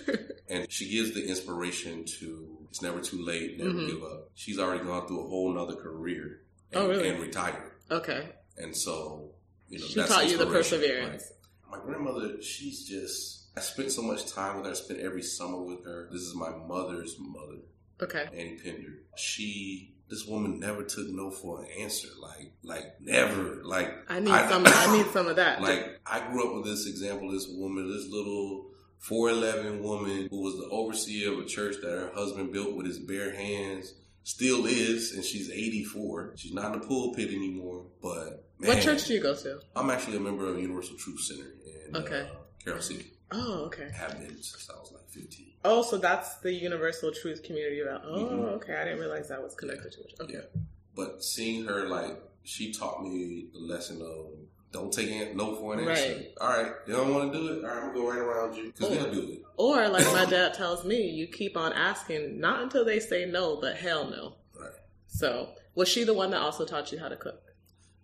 And 0.51 0.65
she 0.71 0.89
gives 0.89 1.13
the 1.13 1.23
inspiration 1.29 2.05
to 2.05 2.57
it's 2.71 2.81
never 2.81 2.99
too 3.01 3.23
late, 3.23 3.59
never 3.59 3.71
give 3.85 4.01
up. 4.01 4.31
She's 4.33 4.57
already 4.57 4.83
gone 4.83 5.07
through 5.07 5.23
a 5.25 5.27
whole 5.27 5.53
nother 5.53 5.75
career 5.75 6.41
and, 6.71 6.81
Mm-hmm. 6.81 6.85
Oh, 6.85 6.87
really? 6.89 7.09
and 7.09 7.19
retired. 7.19 7.71
okay. 7.91 8.29
And 8.57 8.75
so, 8.75 9.29
you 9.69 9.77
know, 9.77 9.85
She 9.85 9.93
taught 10.03 10.27
you 10.27 10.37
the 10.37 10.47
perseverance. 10.47 11.31
My 11.71 11.77
grandmother, 11.85 12.41
she's 12.41 12.87
just, 12.87 13.38
I 13.57 13.61
spent 13.61 13.91
so 13.91 14.01
much 14.01 14.31
time 14.31 14.57
with 14.57 14.65
her. 14.65 14.71
I 14.71 14.75
spent 14.75 14.99
every 14.99 15.21
summer 15.23 15.61
with 15.61 15.83
her. 15.85 16.07
This 16.11 16.21
is 16.21 16.35
my 16.35 16.49
mother's 16.49 17.15
mother, 17.19 17.57
Okay. 18.01 18.25
Annie 18.33 18.57
Pender. 18.63 18.99
She, 19.17 19.95
this 20.09 20.25
woman 20.25 20.59
never 20.59 20.83
took 20.83 21.07
no 21.09 21.29
for 21.31 21.61
an 21.61 21.67
answer. 21.81 22.07
Like, 22.21 22.53
like 22.63 22.85
never. 23.01 23.61
Like, 23.63 23.93
I 24.07 24.19
need 24.19 24.29
some. 24.29 24.63
I 24.65 24.95
need 24.97 25.05
some 25.13 25.27
of 25.27 25.35
that. 25.35 25.61
like 25.61 25.99
I 26.05 26.25
grew 26.31 26.47
up 26.49 26.55
with 26.55 26.65
this 26.65 26.87
example, 26.87 27.31
this 27.31 27.47
woman, 27.49 27.91
this 27.91 28.07
little 28.09 28.67
4'11 29.09 29.81
woman 29.81 30.27
who 30.29 30.41
was 30.41 30.55
the 30.57 30.67
overseer 30.69 31.33
of 31.33 31.39
a 31.39 31.45
church 31.45 31.75
that 31.81 31.89
her 31.91 32.11
husband 32.13 32.51
built 32.53 32.75
with 32.75 32.85
his 32.85 32.99
bare 32.99 33.33
hands, 33.35 33.93
still 34.23 34.65
is, 34.65 35.13
and 35.13 35.23
she's 35.23 35.49
84. 35.49 36.33
She's 36.37 36.53
not 36.53 36.73
in 36.73 36.79
the 36.81 36.87
pulpit 36.87 37.29
anymore, 37.29 37.85
but 38.01 38.45
man, 38.59 38.75
what 38.75 38.81
church 38.81 39.05
do 39.05 39.13
you 39.13 39.21
go 39.21 39.35
to? 39.35 39.59
I'm 39.75 39.89
actually 39.89 40.17
a 40.17 40.19
member 40.21 40.45
of 40.47 40.59
Universal 40.59 40.97
Truth 40.97 41.21
Center 41.21 41.47
in 41.89 41.95
Okay. 41.95 42.21
uh, 42.31 42.35
Carol 42.63 42.81
City. 42.81 43.11
Oh, 43.31 43.65
okay. 43.65 43.89
Have 43.95 44.19
been 44.19 44.41
since 44.41 44.69
I 44.73 44.79
was 44.79 44.91
like 44.91 45.07
15. 45.09 45.45
Oh, 45.65 45.83
so 45.83 45.97
that's 45.97 46.37
the 46.37 46.53
Universal 46.53 47.13
Truth 47.13 47.43
Community. 47.43 47.81
About. 47.81 48.01
Oh, 48.05 48.25
mm-hmm. 48.25 48.45
okay. 48.55 48.75
I 48.75 48.85
didn't 48.85 48.99
realize 48.99 49.29
that 49.29 49.41
was 49.41 49.55
connected 49.55 49.91
to 49.91 49.99
it. 50.01 50.13
Okay. 50.21 50.33
Yeah. 50.33 50.61
But 50.95 51.23
seeing 51.23 51.65
her, 51.65 51.87
like, 51.87 52.21
she 52.43 52.73
taught 52.73 53.03
me 53.03 53.47
the 53.53 53.59
lesson 53.59 54.01
of 54.01 54.31
don't 54.71 54.93
take 54.93 55.09
an- 55.09 55.35
no 55.35 55.55
for 55.55 55.73
an 55.73 55.87
answer. 55.87 56.15
Right. 56.15 56.33
All 56.39 56.49
right, 56.49 56.71
they 56.85 56.93
don't 56.93 57.13
want 57.13 57.33
to 57.33 57.39
do 57.39 57.47
it. 57.47 57.63
All 57.63 57.69
right, 57.69 57.77
I'm 57.77 57.87
gonna 57.87 57.93
go 57.93 58.09
right 58.09 58.19
around 58.19 58.55
you 58.55 58.71
because 58.71 58.89
they'll 58.89 59.11
do 59.11 59.31
it. 59.31 59.41
Or 59.57 59.87
like 59.89 60.05
my 60.07 60.25
dad 60.29 60.53
tells 60.53 60.85
me, 60.85 61.09
you 61.09 61.27
keep 61.27 61.57
on 61.57 61.73
asking, 61.73 62.39
not 62.39 62.61
until 62.61 62.85
they 62.85 62.99
say 62.99 63.25
no, 63.25 63.59
but 63.59 63.77
hell 63.77 64.09
no. 64.09 64.35
Right. 64.59 64.71
So 65.07 65.49
was 65.75 65.89
she 65.89 66.03
the 66.03 66.13
one 66.13 66.31
that 66.31 66.41
also 66.41 66.65
taught 66.65 66.91
you 66.91 66.99
how 66.99 67.07
to 67.07 67.15
cook? 67.15 67.41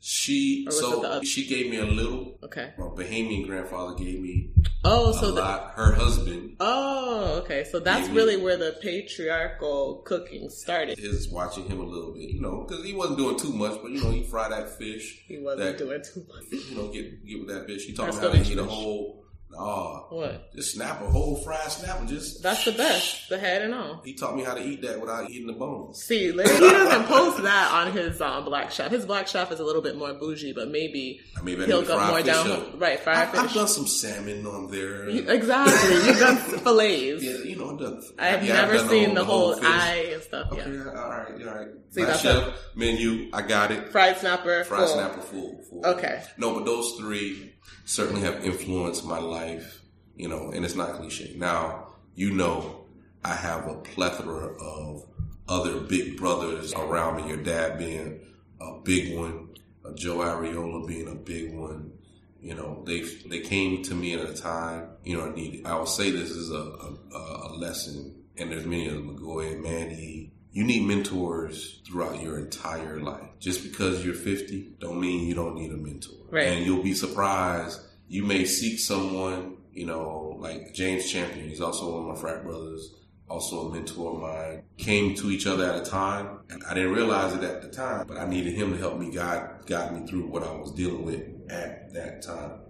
She 0.07 0.67
Or 0.67 0.69
was 0.69 0.77
it 0.77 1.01
the 1.01 1.13
so 1.13 1.21
she 1.23 1.47
gave 1.47 1.71
me 1.71 1.77
a 1.77 1.85
little. 1.85 2.37
Okay. 2.43 2.73
My 2.77 2.85
Bahamian 2.85 3.47
grandfather 3.47 3.95
gave 3.95 4.21
me 4.21 4.51
Oh, 4.83 5.11
so 5.13 5.31
the, 5.31 5.41
lot. 5.41 5.71
Her 5.73 5.93
husband 5.93 6.57
oh, 6.59 7.41
okay. 7.43 7.63
So 7.63 7.79
that's 7.79 8.07
really 8.09 8.37
where 8.37 8.55
the 8.55 8.77
patriarchal 8.83 10.03
cooking 10.05 10.51
started. 10.51 10.99
is 10.99 11.27
watching 11.29 11.65
him 11.65 11.79
a 11.79 11.83
little 11.83 12.13
bit, 12.13 12.29
you 12.29 12.39
know, 12.39 12.67
because 12.67 12.85
he 12.85 12.93
wasn't 12.93 13.17
doing 13.17 13.39
too 13.39 13.51
much, 13.51 13.81
but 13.81 13.89
you 13.89 14.03
know, 14.03 14.11
he 14.11 14.21
fry 14.21 14.47
that 14.47 14.77
fish. 14.77 15.23
He 15.27 15.39
wasn't 15.39 15.75
that, 15.75 15.77
doing 15.79 16.03
too 16.03 16.23
much. 16.29 16.51
You 16.51 16.75
know, 16.77 16.87
get 16.89 17.25
get 17.25 17.39
with 17.39 17.49
that 17.49 17.65
fish. 17.65 17.87
He 17.87 17.93
taught 17.93 18.11
That's 18.11 18.21
me 18.21 18.27
how 18.27 18.43
to 18.43 18.51
eat 18.51 18.59
a 18.59 18.63
whole. 18.63 19.24
Nah, 19.57 20.01
What? 20.09 20.53
just 20.55 20.73
snap 20.75 21.01
a 21.01 21.05
whole 21.09 21.37
fried 21.37 21.71
snap 21.71 21.99
and 21.99 22.09
just. 22.09 22.43
That's 22.43 22.65
the 22.65 22.71
best. 22.73 23.29
The 23.29 23.37
head 23.37 23.61
and 23.61 23.73
all. 23.73 24.01
He 24.03 24.13
taught 24.13 24.35
me 24.35 24.43
how 24.43 24.53
to 24.53 24.61
eat 24.63 24.81
that 24.83 24.99
without 24.99 25.29
eating 25.29 25.47
the 25.47 25.53
bones. 25.53 26.03
See, 26.03 26.31
he 26.31 26.31
doesn't 26.33 27.05
post 27.05 27.41
that 27.43 27.71
on 27.73 27.91
his 27.93 28.19
um, 28.21 28.45
black 28.45 28.71
chef. 28.71 28.91
His 28.91 29.05
black 29.05 29.27
chef 29.27 29.51
is 29.51 29.59
a 29.59 29.63
little 29.63 29.81
bit 29.81 29.97
more 29.97 30.13
bougie, 30.13 30.53
but 30.53 30.69
maybe 30.69 31.21
I 31.37 31.41
mean, 31.41 31.61
I 31.61 31.65
he'll 31.65 31.81
go 31.83 31.97
more 32.07 32.17
fish 32.17 32.25
down. 32.25 32.51
up. 32.51 32.81
Right, 32.81 32.99
fried 32.99 33.17
I've, 33.29 33.35
I've 33.35 33.53
done 33.53 33.67
some 33.67 33.87
salmon 33.87 34.45
on 34.45 34.69
there. 34.69 35.09
You- 35.09 35.29
exactly. 35.29 35.95
You've 35.95 36.19
done 36.19 36.37
fillets. 36.63 37.23
yeah, 37.23 37.37
you 37.43 37.55
know, 37.55 37.71
I've 37.71 37.79
done. 37.79 38.01
I 38.19 38.29
yeah, 38.29 38.35
I've 38.63 38.71
never 38.73 38.77
seen 38.89 39.13
the 39.15 39.23
whole, 39.23 39.55
fish. 39.55 39.63
eye 39.65 40.09
and 40.13 40.21
stuff. 40.23 40.51
Okay, 40.51 40.71
Yeah. 40.71 40.85
all 40.89 41.09
right, 41.09 41.31
all 41.47 41.55
right. 41.55 41.67
See, 41.91 42.03
that's 42.03 42.21
chef 42.21 42.53
menu, 42.75 43.29
I 43.33 43.41
got 43.41 43.71
it. 43.71 43.89
Fried 43.91 44.17
snapper. 44.17 44.63
Fried 44.65 44.79
full. 44.81 44.87
snapper 44.95 45.21
full, 45.21 45.63
full. 45.69 45.85
Okay. 45.85 46.21
No, 46.37 46.53
but 46.53 46.65
those 46.65 46.93
three 46.99 47.53
certainly 47.85 48.21
have 48.21 48.43
influenced 48.43 49.05
my 49.05 49.19
life, 49.19 49.81
you 50.15 50.27
know, 50.27 50.51
and 50.51 50.65
it's 50.65 50.75
not 50.75 50.95
cliche. 50.95 51.33
Now, 51.37 51.87
you 52.15 52.31
know, 52.31 52.85
I 53.23 53.33
have 53.33 53.67
a 53.67 53.75
plethora 53.75 54.55
of 54.59 55.05
other 55.47 55.79
big 55.79 56.17
brothers 56.17 56.73
around 56.73 57.17
me. 57.17 57.27
Your 57.29 57.41
dad 57.41 57.77
being 57.77 58.19
a 58.59 58.79
big 58.83 59.15
one, 59.15 59.49
Joe 59.93 60.17
Arriola 60.17 60.87
being 60.87 61.07
a 61.07 61.15
big 61.15 61.53
one. 61.53 61.91
You 62.41 62.55
know, 62.55 62.83
they 62.85 63.01
they 63.01 63.39
came 63.39 63.81
to 63.83 63.95
me 63.95 64.13
at 64.13 64.29
a 64.29 64.33
time, 64.33 64.89
you 65.03 65.17
know, 65.17 65.25
I 65.25 65.33
needed. 65.33 65.65
I 65.65 65.75
will 65.75 65.85
say 65.85 66.11
this 66.11 66.29
is 66.29 66.51
a, 66.51 66.55
a, 66.55 66.97
a 67.17 67.53
lesson, 67.55 68.23
and 68.37 68.51
there's 68.51 68.65
many 68.65 68.87
of 68.87 68.93
them. 68.93 69.17
McGoy, 69.17 69.61
Manny, 69.61 70.31
you 70.55 70.63
need 70.63 70.87
mentors 70.87 71.81
throughout 71.85 72.21
your 72.21 72.39
entire 72.39 73.01
life. 73.01 73.27
Just 73.39 73.61
because 73.61 74.05
you're 74.05 74.15
50 74.15 74.75
don't 74.79 75.01
mean 75.01 75.27
you 75.27 75.35
don't 75.35 75.53
need 75.53 75.69
a 75.69 75.75
mentor. 75.75 76.15
Right. 76.31 76.47
And 76.47 76.65
you'll 76.65 76.81
be 76.81 76.93
surprised. 76.93 77.81
You 78.07 78.23
may 78.23 78.45
seek 78.45 78.79
someone, 78.79 79.57
you 79.73 79.85
know, 79.85 80.37
like 80.39 80.73
James 80.73 81.11
Champion. 81.11 81.49
He's 81.49 81.59
also 81.59 81.91
one 81.91 82.03
of 82.03 82.15
my 82.15 82.21
frat 82.21 82.45
brothers, 82.45 82.95
also 83.27 83.67
a 83.67 83.73
mentor 83.73 84.13
of 84.13 84.21
mine. 84.21 84.63
Came 84.77 85.13
to 85.15 85.29
each 85.29 85.45
other 85.45 85.69
at 85.69 85.85
a 85.85 85.89
time. 85.91 86.39
And 86.49 86.63
I 86.63 86.73
didn't 86.73 86.93
realize 86.93 87.33
it 87.33 87.43
at 87.43 87.61
the 87.61 87.67
time, 87.67 88.07
but 88.07 88.15
I 88.15 88.25
needed 88.25 88.53
him 88.53 88.71
to 88.71 88.77
help 88.77 88.97
me 88.97 89.11
guide, 89.11 89.65
guide 89.65 89.91
me 89.91 90.07
through 90.07 90.27
what 90.27 90.43
I 90.43 90.53
was 90.53 90.71
dealing 90.71 91.03
with 91.03 91.51
at 91.51 91.93
that 91.93 92.21
time. 92.21 92.61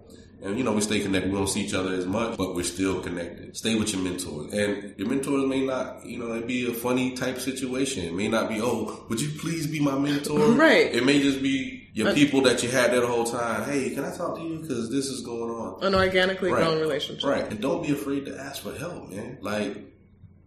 And 0.42 0.58
you 0.58 0.64
know, 0.64 0.72
we 0.72 0.80
stay 0.82 1.00
connected. 1.00 1.32
We 1.32 1.38
don't 1.38 1.46
see 1.48 1.62
each 1.64 1.72
other 1.74 1.94
as 1.94 2.04
much, 2.06 2.36
but 2.36 2.54
we're 2.54 2.62
still 2.62 3.00
connected. 3.00 3.56
Stay 3.56 3.74
with 3.74 3.92
your 3.92 4.02
mentors. 4.02 4.52
And 4.52 4.94
your 4.98 5.08
mentors 5.08 5.46
may 5.46 5.64
not, 5.64 6.04
you 6.04 6.18
know, 6.18 6.32
it 6.34 6.46
be 6.46 6.70
a 6.70 6.74
funny 6.74 7.14
type 7.14 7.38
situation. 7.38 8.04
It 8.04 8.12
may 8.14 8.28
not 8.28 8.48
be, 8.50 8.60
oh, 8.60 9.06
would 9.08 9.20
you 9.20 9.30
please 9.40 9.66
be 9.66 9.80
my 9.80 9.98
mentor? 9.98 10.38
Right. 10.56 10.94
It 10.94 11.04
may 11.04 11.20
just 11.20 11.42
be 11.42 11.88
your 11.94 12.12
people 12.12 12.42
that 12.42 12.62
you 12.62 12.68
had 12.68 12.92
there 12.92 13.00
the 13.00 13.06
whole 13.06 13.24
time. 13.24 13.64
Hey, 13.64 13.90
can 13.90 14.04
I 14.04 14.14
talk 14.14 14.36
to 14.36 14.42
you? 14.42 14.58
Because 14.60 14.90
this 14.90 15.06
is 15.06 15.22
going 15.22 15.50
on. 15.50 15.82
An 15.82 15.94
organically 15.94 16.50
Right. 16.50 16.62
grown 16.62 16.80
relationship. 16.80 17.28
Right. 17.28 17.50
And 17.50 17.60
don't 17.60 17.82
be 17.82 17.92
afraid 17.92 18.26
to 18.26 18.38
ask 18.38 18.62
for 18.62 18.74
help, 18.74 19.08
man. 19.10 19.38
Like, 19.40 19.76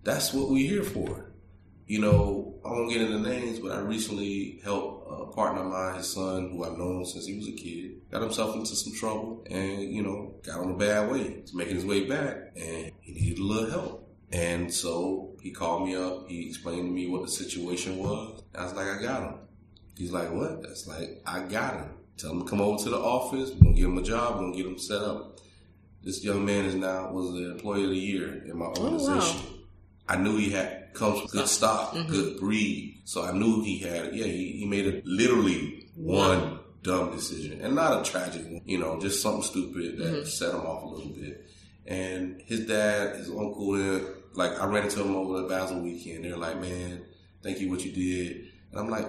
that's 0.04 0.34
what 0.34 0.50
we're 0.50 0.68
here 0.70 0.84
for. 0.84 1.26
You 1.88 2.00
know, 2.02 2.60
I 2.64 2.70
won't 2.70 2.92
get 2.92 3.02
into 3.02 3.18
names, 3.20 3.58
but 3.60 3.72
I 3.72 3.80
recently 3.80 4.60
helped 4.64 4.99
a 5.30 5.36
partner 5.36 5.62
of 5.62 5.72
mine, 5.72 5.96
his 5.96 6.14
son, 6.14 6.50
who 6.52 6.64
I've 6.64 6.78
known 6.78 7.06
since 7.06 7.26
he 7.26 7.38
was 7.38 7.48
a 7.48 7.52
kid, 7.52 8.10
got 8.12 8.22
himself 8.22 8.56
into 8.56 8.76
some 8.76 8.94
trouble 8.94 9.46
and, 9.50 9.82
you 9.84 10.04
know, 10.04 10.36
got 10.44 10.60
on 10.60 10.72
a 10.72 10.78
bad 10.78 11.12
way. 11.12 11.42
He's 11.42 11.54
making 11.54 11.76
his 11.76 11.86
way 11.86 12.06
back 12.06 12.52
and 12.56 12.92
he 13.00 13.14
needed 13.14 13.40
a 13.40 13.44
little 13.44 13.70
help. 13.70 14.10
And 14.32 14.72
so 14.74 15.32
he 15.42 15.52
called 15.52 15.88
me 15.88 15.96
up. 15.96 16.28
He 16.28 16.48
explained 16.48 16.88
to 16.88 16.92
me 16.92 17.08
what 17.08 17.24
the 17.24 17.32
situation 17.32 17.98
was. 17.98 18.44
I 18.56 18.64
was 18.64 18.74
like, 18.74 18.88
I 18.88 19.02
got 19.02 19.24
him. 19.24 19.36
He's 19.98 20.12
like, 20.12 20.32
what? 20.32 20.62
That's 20.62 20.88
like, 20.88 21.22
I 21.26 21.42
got 21.42 21.76
him. 21.76 21.90
Tell 22.18 22.32
him 22.32 22.44
to 22.44 22.46
come 22.46 22.62
over 22.62 22.82
to 22.84 22.90
the 22.90 22.98
office. 22.98 23.52
We're 23.52 23.62
going 23.62 23.76
to 23.76 23.82
give 23.82 23.90
him 23.90 23.98
a 23.98 24.04
job. 24.04 24.36
We're 24.36 24.42
going 24.42 24.54
to 24.54 24.58
get 24.58 24.68
him 24.68 24.78
set 24.78 25.02
up. 25.02 25.40
This 26.04 26.24
young 26.24 26.46
man 26.46 26.66
is 26.66 26.76
now, 26.76 27.12
was 27.12 27.34
the 27.34 27.52
employee 27.52 27.84
of 27.84 27.90
the 27.90 27.98
year 27.98 28.44
in 28.46 28.58
my 28.58 28.66
oh, 28.66 28.84
organization. 28.84 29.42
I 30.08 30.16
knew 30.18 30.38
he 30.38 30.50
had 30.50 30.79
comes 30.94 31.20
from 31.20 31.30
good 31.30 31.48
stock, 31.48 31.94
mm-hmm. 31.94 32.10
good 32.10 32.40
breed. 32.40 33.02
So 33.06 33.24
I 33.24 33.32
knew 33.32 33.62
he 33.62 33.80
had 33.80 34.16
yeah, 34.16 34.26
he, 34.26 34.54
he 34.60 34.66
made 34.66 34.88
a 34.88 35.02
literally 35.06 35.88
one 35.96 36.60
dumb 36.84 37.12
decision. 37.12 37.62
And 37.62 37.76
not 37.76 38.06
a 38.06 38.10
tragic 38.10 38.46
one, 38.46 38.62
you 38.66 38.78
know, 38.78 39.00
just 39.00 39.22
something 39.22 39.44
stupid 39.44 39.98
that 39.98 40.14
mm-hmm. 40.14 40.26
set 40.26 40.54
him 40.54 40.62
off 40.62 40.84
a 40.84 40.88
little 40.88 41.12
bit. 41.12 41.46
And 41.86 42.42
his 42.46 42.66
dad, 42.68 43.16
his 43.16 43.30
uncle, 43.30 43.76
and 43.76 44.08
like 44.34 44.60
I 44.60 44.66
ran 44.66 44.84
into 44.84 45.02
him 45.02 45.16
over 45.16 45.42
the 45.42 45.48
Basel 45.48 45.82
weekend. 45.82 46.26
They're 46.26 46.38
like, 46.38 46.60
Man, 46.60 47.04
thank 47.42 47.60
you 47.60 47.70
what 47.70 47.84
you 47.84 47.92
did. 47.92 48.48
And 48.72 48.80
I'm 48.80 48.90
like, 48.90 49.08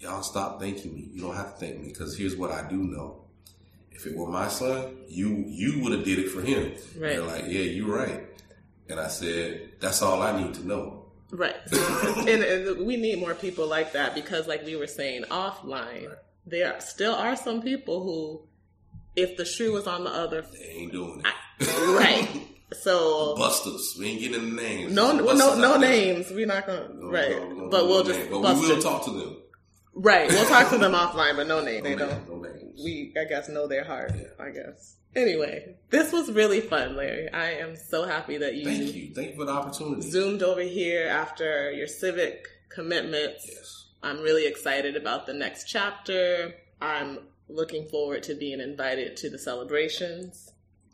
Y'all 0.00 0.22
stop 0.22 0.60
thanking 0.60 0.94
me. 0.94 1.08
You 1.12 1.22
don't 1.22 1.36
have 1.36 1.54
to 1.54 1.60
thank 1.60 1.80
me 1.80 1.88
because 1.88 2.16
here's 2.16 2.36
what 2.36 2.50
I 2.50 2.68
do 2.68 2.76
know. 2.76 3.22
If 3.92 4.06
it 4.06 4.16
were 4.16 4.28
my 4.28 4.48
son, 4.48 4.96
you 5.08 5.44
you 5.46 5.80
would 5.80 5.92
have 5.92 6.04
did 6.04 6.18
it 6.18 6.28
for 6.30 6.40
him. 6.40 6.72
Right. 6.98 7.16
They're 7.16 7.22
like, 7.22 7.44
yeah, 7.46 7.60
you're 7.60 7.94
right. 7.94 8.24
And 8.88 8.98
I 9.00 9.08
said, 9.08 9.70
that's 9.80 10.02
all 10.02 10.22
I 10.22 10.40
need 10.42 10.54
to 10.54 10.66
know. 10.66 11.06
Right. 11.30 11.56
and, 11.72 12.28
and 12.42 12.86
we 12.86 12.96
need 12.96 13.18
more 13.18 13.34
people 13.34 13.66
like 13.66 13.92
that 13.92 14.14
because, 14.14 14.46
like 14.46 14.64
we 14.64 14.76
were 14.76 14.86
saying 14.86 15.24
offline, 15.30 16.14
there 16.46 16.78
still 16.80 17.14
are 17.14 17.36
some 17.36 17.62
people 17.62 18.02
who, 18.02 18.42
if 19.16 19.36
the 19.36 19.44
shoe 19.44 19.72
was 19.72 19.86
on 19.86 20.04
the 20.04 20.10
other, 20.10 20.42
They 20.42 20.58
ain't 20.66 20.92
doing 20.92 21.22
it. 21.24 21.66
right. 21.96 22.28
So 22.80 23.36
Busters. 23.36 23.96
We 23.98 24.06
ain't 24.08 24.20
getting 24.20 24.56
the 24.56 24.62
names. 24.62 24.94
no, 24.94 25.08
Some 25.36 25.36
no, 25.38 25.58
no 25.58 25.76
names. 25.76 26.30
We're 26.30 26.46
not 26.46 26.66
gonna 26.66 26.88
No, 26.94 27.10
right, 27.10 27.30
no, 27.38 27.48
no, 27.52 27.68
but 27.68 27.82
no 27.82 27.86
we'll 27.86 28.02
just 28.02 28.30
But 28.30 28.40
bust 28.40 28.62
we 28.62 28.68
will 28.74 28.80
talk 28.80 29.04
to 29.04 29.10
them. 29.10 29.36
Right, 29.92 30.26
we'll 30.30 30.46
talk 30.46 30.70
to 30.70 30.78
them 30.78 30.92
offline, 31.02 31.36
but 31.36 31.46
no 31.46 31.62
name. 31.62 31.84
They 31.84 31.94
No 31.94 32.08
don't. 32.08 32.28
no 32.30 32.48
names. 32.50 32.80
We, 32.82 33.12
I 33.20 33.24
guess, 33.24 33.50
know 33.50 33.66
their 33.68 33.84
heart. 33.84 34.12
Yeah. 34.16 34.42
I 34.42 34.48
guess. 34.48 34.96
Anyway, 35.14 35.76
this 35.90 36.12
was 36.12 36.32
really 36.32 36.60
fun, 36.60 36.96
Larry. 36.96 37.28
I 37.30 37.52
am 37.54 37.76
so 37.76 38.06
happy 38.06 38.38
that 38.38 38.54
you, 38.54 38.64
Thank 38.64 38.94
you. 38.94 39.14
Thank 39.14 39.30
you 39.32 39.36
for 39.36 39.44
the 39.44 39.52
opportunity. 39.52 40.02
zoomed 40.02 40.42
over 40.42 40.62
here 40.62 41.06
after 41.08 41.70
your 41.70 41.86
civic 41.86 42.48
commitments. 42.70 43.46
Yes. 43.48 43.86
I'm 44.02 44.20
really 44.20 44.46
excited 44.46 44.96
about 44.96 45.26
the 45.26 45.34
next 45.34 45.64
chapter. 45.64 46.54
I'm 46.80 47.18
looking 47.48 47.88
forward 47.88 48.22
to 48.24 48.34
being 48.34 48.60
invited 48.60 49.16
to 49.18 49.30
the 49.30 49.38
celebrations. 49.38 50.51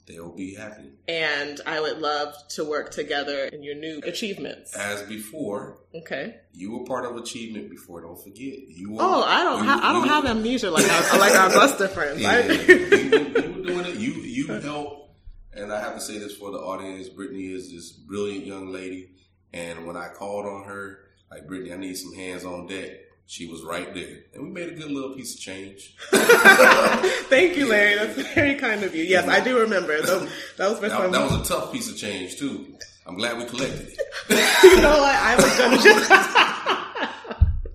They'll 0.09 0.35
be 0.35 0.55
happy. 0.55 0.91
And 1.07 1.61
I 1.67 1.81
would 1.81 1.99
love 1.99 2.35
to 2.51 2.65
work 2.65 2.91
together 2.91 3.45
in 3.45 3.63
your 3.63 3.75
new 3.75 4.01
achievements. 4.05 4.75
As 4.75 5.03
before, 5.03 5.79
Okay. 5.95 6.37
you 6.55 6.73
were 6.79 6.85
part 6.87 7.05
of 7.05 7.17
achievement 7.17 7.69
before. 7.71 8.01
Don't 8.01 8.19
forget. 8.21 8.59
You 8.69 8.93
were, 8.93 9.03
Oh, 9.03 9.23
I 9.23 9.45
don't 9.45 9.59
you- 9.59 9.69
have 9.69 9.81
I 9.85 9.93
don't 9.93 10.05
you- 10.07 10.11
have 10.11 10.25
amnesia 10.25 10.71
like 10.71 10.91
our, 10.91 11.19
like 11.19 11.35
our 11.39 11.51
Buster 11.51 11.89
friends. 11.97 12.21
Yeah, 12.23 12.31
I- 12.31 12.41
you, 12.41 12.49
were- 12.49 12.97
you 12.97 13.53
were 13.57 13.63
doing 13.67 13.85
it. 13.87 13.97
You 13.97 14.13
you 14.15 14.47
helped, 14.47 15.11
and 15.53 15.71
I 15.73 15.79
have 15.81 15.95
to 15.95 16.01
say 16.01 16.17
this 16.19 16.35
for 16.35 16.51
the 16.53 16.59
audience. 16.59 17.09
Brittany 17.11 17.53
is 17.53 17.71
this 17.71 17.93
brilliant 17.93 18.47
young 18.47 18.73
lady, 18.73 19.11
and 19.53 19.87
when 19.87 19.97
I 19.97 20.09
called 20.09 20.47
on 20.47 20.65
her, 20.65 21.01
like 21.31 21.47
Brittany, 21.47 21.75
I 21.75 21.77
need 21.77 21.97
some 21.99 22.15
hands 22.15 22.47
on 22.47 22.67
deck. 22.67 22.93
She 23.31 23.47
was 23.47 23.63
right 23.63 23.93
there, 23.93 24.21
and 24.33 24.43
we 24.43 24.49
made 24.49 24.71
a 24.71 24.75
good 24.75 24.91
little 24.91 25.15
piece 25.15 25.35
of 25.35 25.41
change. 25.41 25.95
Thank 27.29 27.59
you, 27.59 27.69
Larry. 27.69 27.95
That's 27.97 28.33
very 28.35 28.55
kind 28.55 28.83
of 28.83 28.95
you. 28.95 29.05
Yes, 29.05 29.29
I 29.29 29.41
do 29.41 29.59
remember. 29.61 30.01
That, 30.01 30.31
that 30.57 30.71
was 30.71 30.79
for 30.79 30.89
That, 30.89 31.13
that 31.13 31.31
was 31.31 31.51
a 31.51 31.55
tough 31.55 31.71
piece 31.71 31.91
of 31.91 31.99
change 31.99 32.37
too. 32.39 32.75
I'm 33.07 33.17
glad 33.17 33.37
we 33.37 33.45
collected 33.45 33.89
it, 33.89 34.01
you 34.63 34.81
know 34.81 34.99
what? 34.99 35.15
I 35.15 35.37
was 35.37 35.59
gonna 35.59 35.77
just. 35.83 36.09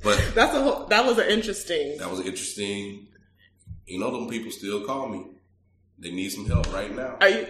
but 0.04 0.32
That's 0.36 0.56
a 0.56 0.62
whole, 0.64 0.86
that 0.88 1.06
was 1.06 1.20
an 1.20 1.28
interesting. 1.30 1.98
that 2.00 2.10
was 2.10 2.20
interesting. 2.22 3.08
You 3.86 4.00
know, 4.00 4.10
them 4.12 4.28
people 4.30 4.52
still 4.52 4.84
call 4.86 5.08
me. 5.08 5.26
They 6.00 6.10
need 6.12 6.30
some 6.32 6.48
help 6.48 6.74
right 6.74 6.94
now. 6.96 7.18
Are 7.22 7.30
you? 7.30 7.48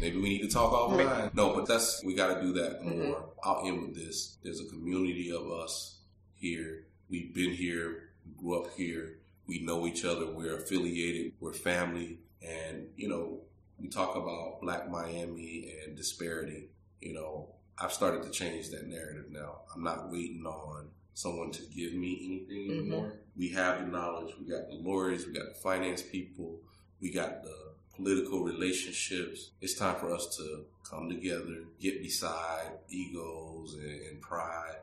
Maybe 0.00 0.16
we 0.16 0.28
need 0.30 0.40
to 0.42 0.48
talk 0.48 0.72
offline. 0.72 1.34
No, 1.34 1.54
but 1.54 1.66
that's 1.66 2.02
we 2.04 2.14
got 2.14 2.34
to 2.34 2.40
do 2.40 2.52
that 2.54 2.80
Mm-hmm. 2.80 3.08
more. 3.08 3.24
I'll 3.44 3.66
end 3.66 3.82
with 3.82 3.94
this. 3.94 4.38
There's 4.42 4.60
a 4.60 4.64
community 4.66 5.30
of 5.32 5.50
us 5.52 5.97
here. 6.38 6.84
We've 7.10 7.32
been 7.34 7.52
here, 7.52 8.10
we 8.26 8.32
grew 8.42 8.62
up 8.62 8.70
here. 8.76 9.18
We 9.46 9.60
know 9.60 9.86
each 9.86 10.04
other. 10.04 10.26
We're 10.26 10.56
affiliated. 10.56 11.32
We're 11.40 11.54
family, 11.54 12.18
and 12.42 12.88
you 12.96 13.08
know, 13.08 13.38
we 13.80 13.88
talk 13.88 14.14
about 14.14 14.60
Black 14.60 14.90
Miami 14.90 15.72
and 15.84 15.96
disparity. 15.96 16.68
You 17.00 17.14
know, 17.14 17.48
I've 17.78 17.92
started 17.92 18.22
to 18.24 18.30
change 18.30 18.68
that 18.70 18.86
narrative 18.88 19.26
now. 19.30 19.60
I'm 19.74 19.82
not 19.82 20.10
waiting 20.10 20.44
on 20.44 20.88
someone 21.14 21.50
to 21.52 21.62
give 21.74 21.94
me 21.94 22.20
anything 22.26 22.68
Mhm. 22.68 22.78
anymore. 22.78 23.12
We 23.36 23.48
have 23.50 23.80
the 23.80 23.86
knowledge. 23.86 24.34
We 24.38 24.46
got 24.46 24.68
the 24.68 24.74
lawyers. 24.74 25.26
We 25.26 25.32
got 25.32 25.48
the 25.48 25.54
finance 25.60 26.02
people. 26.02 26.60
We 27.00 27.10
got 27.10 27.42
the 27.42 27.72
political 27.96 28.44
relationships. 28.44 29.50
It's 29.60 29.74
time 29.74 29.96
for 29.98 30.12
us 30.14 30.36
to 30.36 30.66
come 30.84 31.08
together, 31.08 31.64
get 31.80 32.02
beside 32.02 32.78
egos 32.90 33.74
and, 33.74 34.00
and 34.02 34.20
pride, 34.20 34.76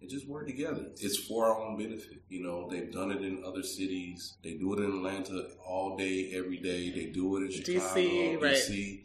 and 0.00 0.08
just 0.08 0.28
work 0.28 0.46
together. 0.46 0.86
It's 1.00 1.18
for 1.18 1.46
our 1.46 1.60
own 1.60 1.76
benefit. 1.76 2.22
You 2.28 2.42
know, 2.42 2.68
they've 2.70 2.92
done 2.92 3.10
it 3.10 3.22
in 3.22 3.42
other 3.44 3.62
cities. 3.62 4.36
They 4.42 4.54
do 4.54 4.74
it 4.74 4.78
in 4.78 4.90
Atlanta 4.90 5.48
all 5.66 5.96
day, 5.96 6.32
every 6.34 6.58
day. 6.58 6.90
They 6.90 7.06
do 7.06 7.36
it 7.36 7.44
in 7.44 7.50
Chicago, 7.50 7.78
DC, 7.78 8.42
right. 8.42 8.54
DC. 8.54 9.04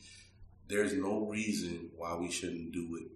There's 0.67 0.93
no 0.93 1.25
reason 1.27 1.89
why 1.95 2.15
we 2.15 2.31
shouldn't 2.31 2.71
do 2.71 2.97
it 3.01 3.11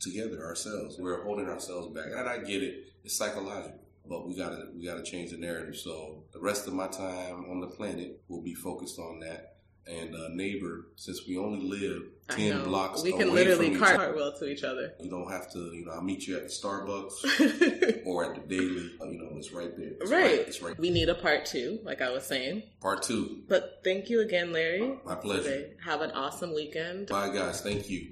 together 0.00 0.44
ourselves. 0.44 0.96
We're 0.98 1.22
holding 1.22 1.48
ourselves 1.48 1.88
back, 1.94 2.06
and 2.06 2.28
I 2.28 2.38
get 2.38 2.62
it. 2.62 2.92
It's 3.04 3.16
psychological, 3.16 3.80
but 4.08 4.26
we 4.26 4.36
gotta 4.36 4.68
we 4.74 4.84
gotta 4.84 5.02
change 5.02 5.30
the 5.30 5.38
narrative. 5.38 5.76
So 5.76 6.24
the 6.32 6.40
rest 6.40 6.66
of 6.66 6.74
my 6.74 6.88
time 6.88 7.46
on 7.50 7.60
the 7.60 7.68
planet 7.68 8.20
will 8.28 8.42
be 8.42 8.54
focused 8.54 8.98
on 8.98 9.20
that. 9.20 9.57
And 9.90 10.14
uh, 10.14 10.28
neighbor, 10.34 10.88
since 10.96 11.26
we 11.26 11.38
only 11.38 11.66
live 11.66 12.02
ten 12.28 12.58
know. 12.58 12.64
blocks 12.64 13.02
We 13.02 13.12
can 13.12 13.30
away 13.30 13.44
literally 13.44 13.66
from 13.68 13.74
each 13.76 13.80
cart- 13.80 13.94
other, 13.96 14.04
cartwheel 14.08 14.32
to 14.38 14.44
each 14.50 14.62
other. 14.62 14.92
you 15.00 15.08
don't 15.08 15.30
have 15.30 15.50
to. 15.52 15.58
You 15.58 15.86
know, 15.86 15.92
I'll 15.92 16.02
meet 16.02 16.26
you 16.26 16.36
at 16.36 16.42
the 16.42 16.48
Starbucks 16.50 18.02
or 18.06 18.24
at 18.26 18.34
the 18.34 18.42
Daily. 18.56 18.90
Uh, 19.00 19.06
You 19.08 19.18
know, 19.18 19.30
it's 19.38 19.50
right 19.52 19.74
there. 19.76 19.92
It's 20.00 20.10
right. 20.10 20.40
It's 20.40 20.60
right. 20.60 20.78
We 20.78 20.90
need 20.90 21.08
a 21.08 21.14
part 21.14 21.46
two, 21.46 21.78
like 21.84 22.02
I 22.02 22.10
was 22.10 22.24
saying. 22.26 22.64
Part 22.82 23.02
two. 23.02 23.44
But 23.48 23.80
thank 23.82 24.10
you 24.10 24.20
again, 24.20 24.52
Larry. 24.52 24.98
My 25.06 25.14
pleasure. 25.14 25.48
Okay. 25.48 25.72
Have 25.84 26.02
an 26.02 26.10
awesome 26.10 26.52
weekend. 26.54 27.06
Bye, 27.08 27.30
guys. 27.32 27.62
Thank 27.62 27.88
you. 27.88 28.08